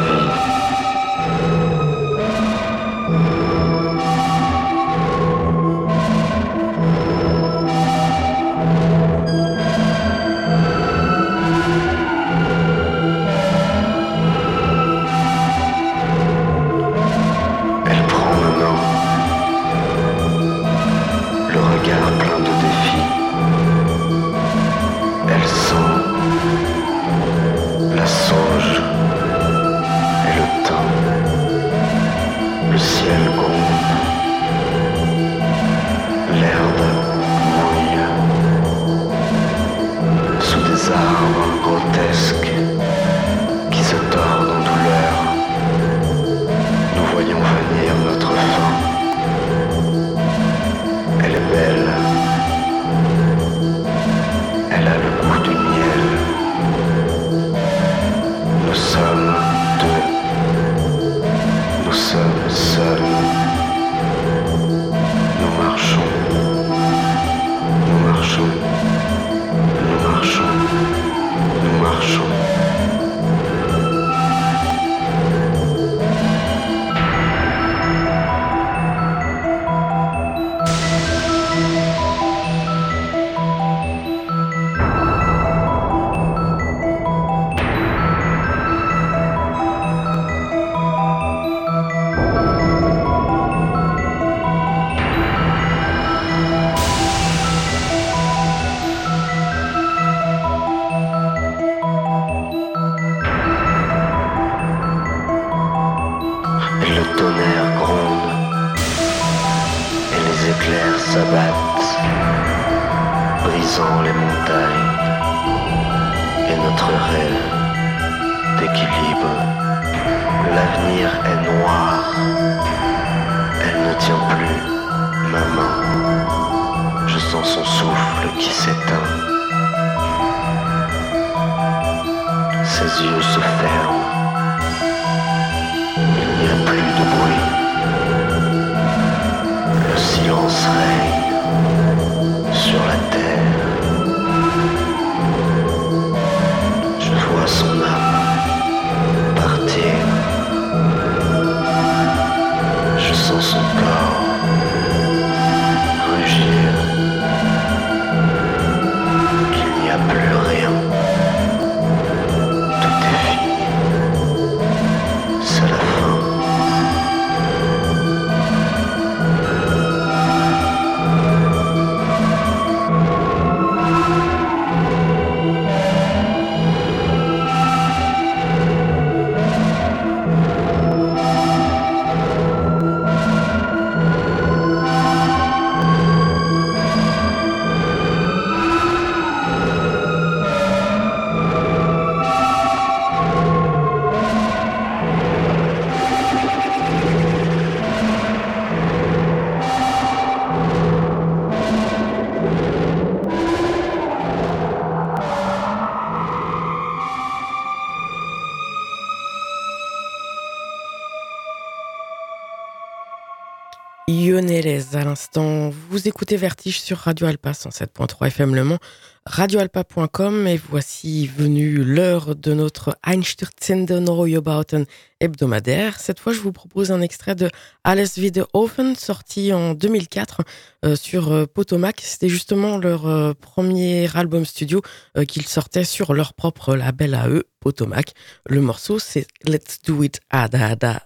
à 214.96 215.04
l'instant. 215.04 215.70
Vous 215.90 216.08
écoutez 216.08 216.36
Vertige 216.36 216.80
sur 216.80 216.98
Radio 216.98 217.26
Alpa 217.26 217.52
107.3 217.52 218.28
FM 218.28 218.54
Le 218.54 218.64
Mans, 218.64 218.78
radioalpa.com 219.26 220.46
et 220.46 220.56
voici 220.56 221.26
venue 221.26 221.84
l'heure 221.84 222.34
de 222.34 222.54
notre 222.54 222.96
Einstürzende 223.04 223.90
Neubauten 223.90 224.86
hebdomadaire. 225.20 226.00
Cette 226.00 226.20
fois, 226.20 226.32
je 226.32 226.40
vous 226.40 226.52
propose 226.52 226.90
un 226.90 227.00
extrait 227.00 227.34
de 227.34 227.50
Alles 227.84 228.16
wieder 228.16 228.46
offen, 228.54 228.96
sorti 228.96 229.52
en 229.52 229.74
2004 229.74 230.42
euh, 230.84 230.96
sur 230.96 231.32
euh, 231.32 231.46
Potomac. 231.46 232.00
C'était 232.02 232.28
justement 232.28 232.78
leur 232.78 233.06
euh, 233.06 233.32
premier 233.34 234.08
album 234.16 234.44
studio 234.44 234.82
qu'ils 235.28 235.46
sortaient 235.46 235.84
sur 235.84 236.14
leur 236.14 236.34
propre 236.34 236.74
label 236.74 237.14
à 237.14 237.28
eux, 237.28 237.44
Potomac. 237.60 238.12
Le 238.46 238.60
morceau, 238.60 238.98
c'est 238.98 239.26
Let's 239.46 239.80
Do 239.82 240.02
It 240.02 240.20
Ada 240.30 240.66
Ada. 240.66 241.05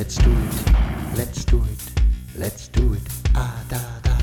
Let's 0.00 0.16
do 2.68 2.94
it. 2.94 3.02
Ah 3.34 3.52
da 3.68 3.76
da. 4.02 4.16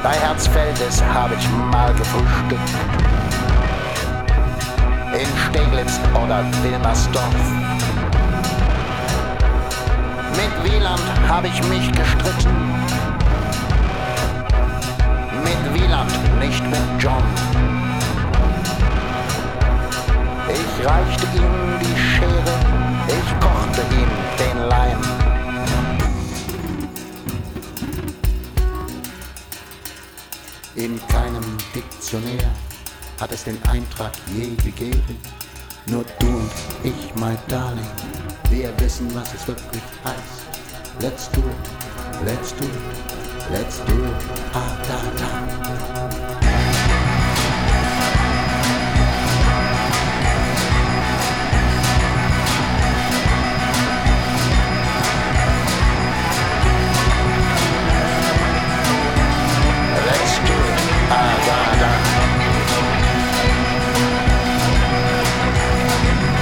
Bei 0.00 0.14
Herzfeldes 0.14 1.02
habe 1.02 1.34
ich 1.34 1.50
mal 1.72 1.92
gefrühstückt. 1.94 2.60
In 5.12 5.26
Steglitz 5.50 5.98
oder 6.14 6.44
Wilmersdorf. 6.62 8.11
Mit 10.52 10.72
Wieland 10.72 11.00
habe 11.28 11.48
ich 11.48 11.62
mich 11.68 11.90
gestritten. 11.92 12.54
Mit 15.42 15.74
Wieland, 15.74 16.12
nicht 16.40 16.62
mit 16.64 16.80
John. 16.98 17.22
Ich 20.48 20.86
reichte 20.86 21.26
ihm 21.34 21.78
die 21.80 21.98
Schere, 21.98 22.54
ich 23.08 23.40
kochte 23.40 23.82
ihm 23.92 24.10
den 24.38 24.68
Leim. 24.68 24.98
In 30.74 31.00
keinem 31.08 31.56
Diktionär 31.74 32.50
hat 33.20 33.32
es 33.32 33.44
den 33.44 33.58
Eintrag 33.68 34.12
je 34.34 34.54
gegeben. 34.56 35.18
Nur 35.86 36.04
du 36.20 36.26
und 36.26 36.50
ich, 36.84 37.14
my 37.16 37.36
darling, 37.48 37.86
wir 38.52 38.68
wissen, 38.80 39.12
was 39.14 39.32
es 39.34 39.48
wirklich 39.48 39.82
heißt. 40.04 40.46
Let's 41.00 41.30
do 41.30 41.40
it, 41.40 42.26
let's 42.26 42.54
do 42.54 42.64
it, 42.64 43.50
let's 43.50 43.78
do 43.84 43.94
it, 43.94 44.14
ah 44.52 44.76
da 44.86 45.00
da. 45.18 45.30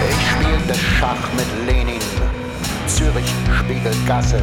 Ich 0.09 0.31
spielte 0.31 0.75
Schach 0.75 1.33
mit 1.37 1.50
Zürich 3.01 3.33
Spiegelgasse. 3.59 4.43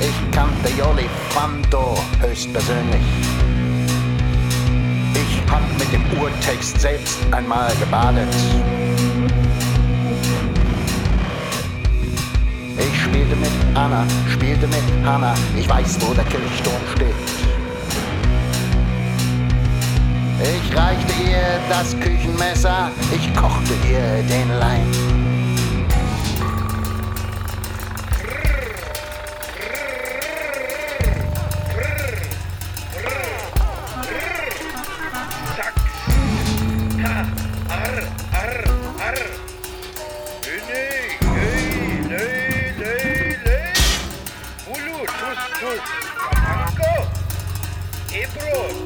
Ich 0.00 0.30
kannte 0.30 0.70
Joli 0.70 1.06
Fando 1.28 1.98
höchstpersönlich. 2.18 3.02
Ich 5.12 5.52
hab 5.52 5.60
mit 5.78 5.92
dem 5.92 6.02
Urtext 6.18 6.80
selbst 6.80 7.18
einmal 7.30 7.70
gebadet. 7.76 8.28
Ich 12.78 13.02
spielte 13.02 13.36
mit 13.36 13.52
Anna, 13.74 14.06
spielte 14.32 14.66
mit 14.66 15.06
Hanna. 15.06 15.34
Ich 15.54 15.68
weiß, 15.68 15.98
wo 16.00 16.14
der 16.14 16.24
Kirchturm 16.24 16.80
steht. 16.94 17.14
Ich 20.40 20.74
reichte 20.74 21.12
ihr 21.22 21.60
das 21.68 21.94
Küchenmesser, 22.00 22.90
ich 23.14 23.34
kochte 23.34 23.74
ihr 23.86 24.22
den 24.22 24.48
Leim. 24.58 25.03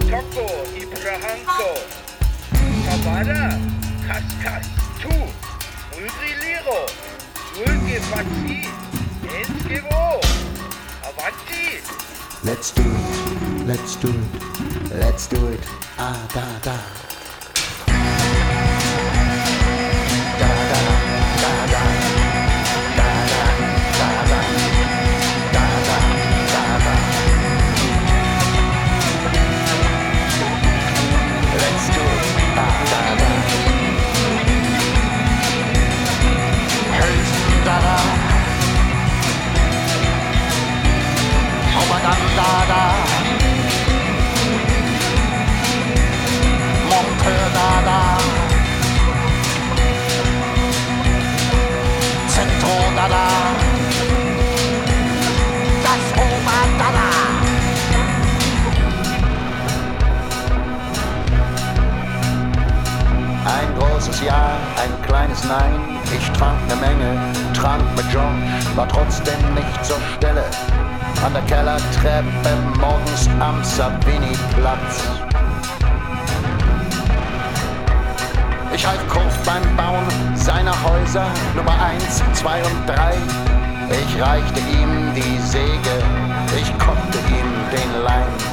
Ebro, 0.08 0.22
Toko, 0.22 0.46
Ibrahanko. 0.72 1.70
Kavada, 2.88 3.60
Kaskas, 4.08 4.64
Tu, 5.00 5.12
Mulgriliro, 5.92 6.80
Mulge 7.52 8.00
Fatsi, 8.08 8.64
Enskevo, 9.28 10.20
Avanti. 11.04 11.84
Let's 12.42 12.72
do 12.72 12.82
it, 12.82 13.66
let's 13.66 13.96
do 13.96 14.08
it, 14.08 14.94
let's 14.94 15.26
do 15.26 15.46
it, 15.48 15.60
ah 15.98 16.26
da. 16.32 16.58
Da 16.64 17.17
da 42.38 42.52
da. 42.72 42.82
Mon 46.90 47.06
da 47.56 47.70
da. 47.88 48.00
Zentrum 52.34 52.90
da 52.98 53.06
da. 53.14 53.26
Das 55.84 56.04
Oma 56.24 56.60
da 56.80 56.88
da. 56.96 57.08
Ein 63.56 63.70
großes 63.78 64.18
Ja, 64.22 64.42
ein 64.82 64.92
kleines 65.06 65.42
Nein. 65.44 65.74
Ich 66.16 66.30
trank 66.38 66.60
ne 66.68 66.76
Menge, 66.76 67.10
trank 67.52 67.82
mit 67.96 68.06
John, 68.12 68.42
war 68.76 68.88
trotzdem 68.88 69.40
nicht 69.54 69.84
zur 69.84 69.98
Stelle. 70.16 70.44
An 71.24 71.32
der 71.34 71.42
Kellertreppe 71.42 72.50
morgens 72.80 73.28
am 73.40 73.62
Savini-Platz. 73.64 75.02
Ich 78.72 78.86
half 78.86 79.08
Kurt 79.08 79.24
beim 79.44 79.76
Bauen 79.76 80.06
seiner 80.36 80.74
Häuser 80.84 81.26
Nummer 81.56 81.74
1, 81.82 82.22
2 82.34 82.62
und 82.62 82.86
3. 82.86 83.14
Ich 83.90 84.22
reichte 84.22 84.60
ihm 84.60 85.12
die 85.14 85.38
Säge, 85.40 86.02
ich 86.56 86.78
kochte 86.78 87.18
ihm 87.28 87.50
den 87.72 88.02
Leim. 88.04 88.47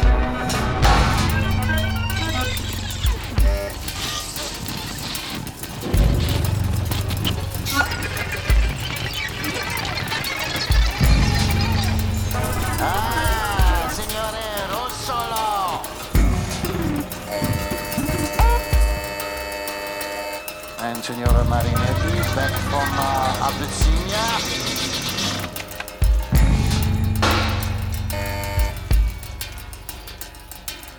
Back 22.35 22.51
from 22.51 22.89
uh, 22.99 23.47
Abyssinia. 23.47 24.25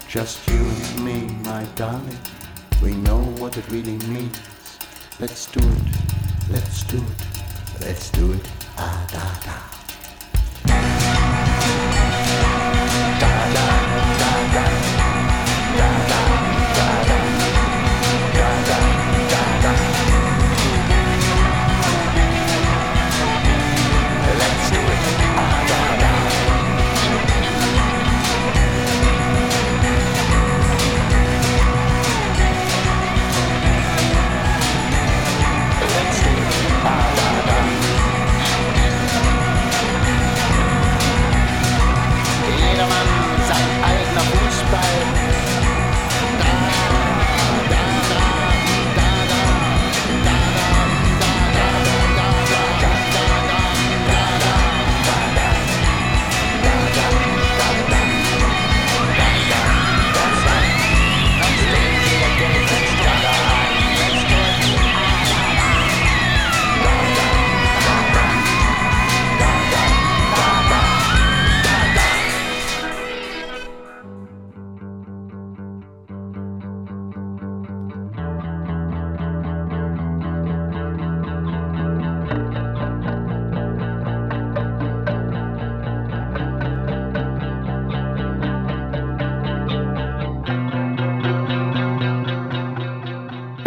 Just 0.08 0.48
you 0.48 0.56
and 0.56 1.04
me, 1.04 1.34
my 1.44 1.64
darling. 1.74 2.18
We 2.82 2.94
know 2.94 3.18
what 3.38 3.58
it 3.58 3.68
really 3.70 3.98
means. 4.08 4.40
Let's 5.20 5.44
do 5.52 5.60
it. 5.60 5.82
Let's 6.48 6.84
do 6.84 6.96
it. 6.96 7.82
Let's 7.82 8.10
do 8.10 8.32
it. 8.32 8.50
Ah, 8.78 9.06
da, 9.12 9.18
da. 9.44 9.56
Da, 9.60 9.75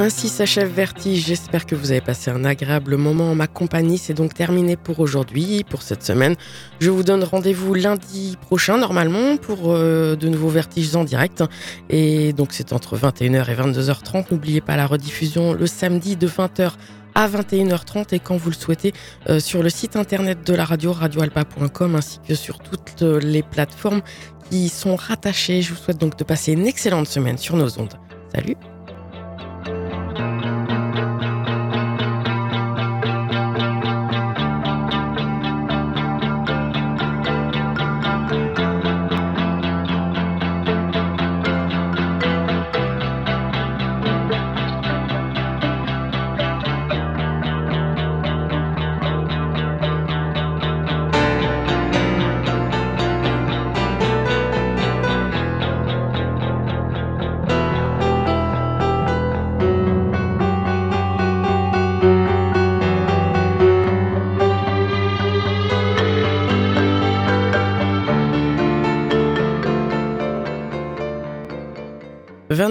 Ainsi 0.09 0.27
s'achève 0.27 0.73
Vertige. 0.73 1.23
J'espère 1.23 1.67
que 1.67 1.75
vous 1.75 1.91
avez 1.91 2.01
passé 2.01 2.31
un 2.31 2.43
agréable 2.43 2.97
moment 2.97 3.29
en 3.29 3.35
ma 3.35 3.45
compagnie. 3.45 3.99
C'est 3.99 4.15
donc 4.15 4.33
terminé 4.33 4.75
pour 4.75 5.01
aujourd'hui, 5.01 5.63
pour 5.63 5.83
cette 5.83 6.01
semaine. 6.01 6.35
Je 6.79 6.89
vous 6.89 7.03
donne 7.03 7.23
rendez-vous 7.23 7.75
lundi 7.75 8.35
prochain, 8.41 8.79
normalement, 8.79 9.37
pour 9.37 9.65
euh, 9.65 10.15
de 10.15 10.27
nouveaux 10.27 10.49
Vertiges 10.49 10.95
en 10.95 11.03
direct. 11.03 11.43
Et 11.91 12.33
donc, 12.33 12.53
c'est 12.53 12.73
entre 12.73 12.97
21h 12.97 13.51
et 13.51 13.53
22h30. 13.53 14.31
N'oubliez 14.31 14.61
pas 14.61 14.75
la 14.75 14.87
rediffusion 14.87 15.53
le 15.53 15.67
samedi 15.67 16.15
de 16.15 16.27
20h 16.27 16.71
à 17.13 17.27
21h30 17.27 18.15
et 18.15 18.19
quand 18.19 18.35
vous 18.35 18.49
le 18.49 18.55
souhaitez 18.55 18.93
euh, 19.29 19.39
sur 19.39 19.61
le 19.61 19.69
site 19.69 19.95
internet 19.95 20.39
de 20.43 20.55
la 20.55 20.65
radio 20.65 20.91
radioalpa.com 20.91 21.93
ainsi 21.93 22.17
que 22.27 22.33
sur 22.33 22.57
toutes 22.57 23.03
euh, 23.03 23.19
les 23.19 23.43
plateformes 23.43 24.01
qui 24.49 24.69
sont 24.69 24.95
rattachées. 24.95 25.61
Je 25.61 25.75
vous 25.75 25.79
souhaite 25.79 25.99
donc 25.99 26.17
de 26.17 26.23
passer 26.23 26.53
une 26.53 26.65
excellente 26.65 27.07
semaine 27.07 27.37
sur 27.37 27.55
nos 27.55 27.79
ondes. 27.79 27.93
Salut« 28.33 28.55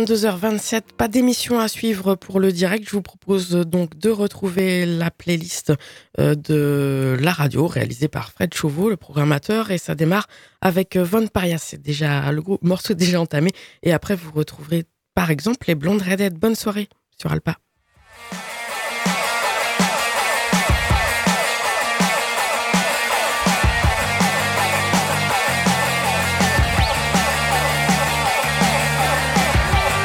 22h27, 0.09 0.94
pas 0.97 1.06
d'émission 1.06 1.60
à 1.60 1.68
suivre 1.68 2.14
pour 2.14 2.40
le 2.40 2.51
direct. 2.51 2.85
Je 2.86 2.93
vous 2.93 3.02
propose 3.02 3.51
donc 3.51 3.98
de 3.98 4.09
retrouver 4.09 4.86
la 4.86 5.10
playlist 5.10 5.74
euh, 6.18 6.35
de 6.35 7.14
la 7.20 7.30
radio 7.30 7.66
réalisée 7.66 8.09
par 8.09 8.32
Fred 8.32 8.55
Chauveau, 8.55 8.89
le 8.89 8.97
programmateur, 8.97 9.70
et 9.70 9.76
ça 9.76 9.94
démarre 9.94 10.26
avec 10.62 10.97
euh, 10.97 11.05
Von 11.05 11.26
Parias. 11.26 11.59
C'est 11.59 11.82
déjà 11.82 12.32
le 12.32 12.43
morceau 12.62 12.94
déjà 12.94 13.20
entamé. 13.20 13.51
Et 13.82 13.93
après, 13.93 14.16
vous 14.16 14.32
retrouverez 14.32 14.85
par 15.14 15.30
exemple 15.30 15.66
les 15.68 15.74
Blondes 15.74 16.01
Redhead. 16.01 16.39
Bonne 16.39 16.55
soirée 16.55 16.89
sur 17.20 17.30
Alpa. 17.30 17.59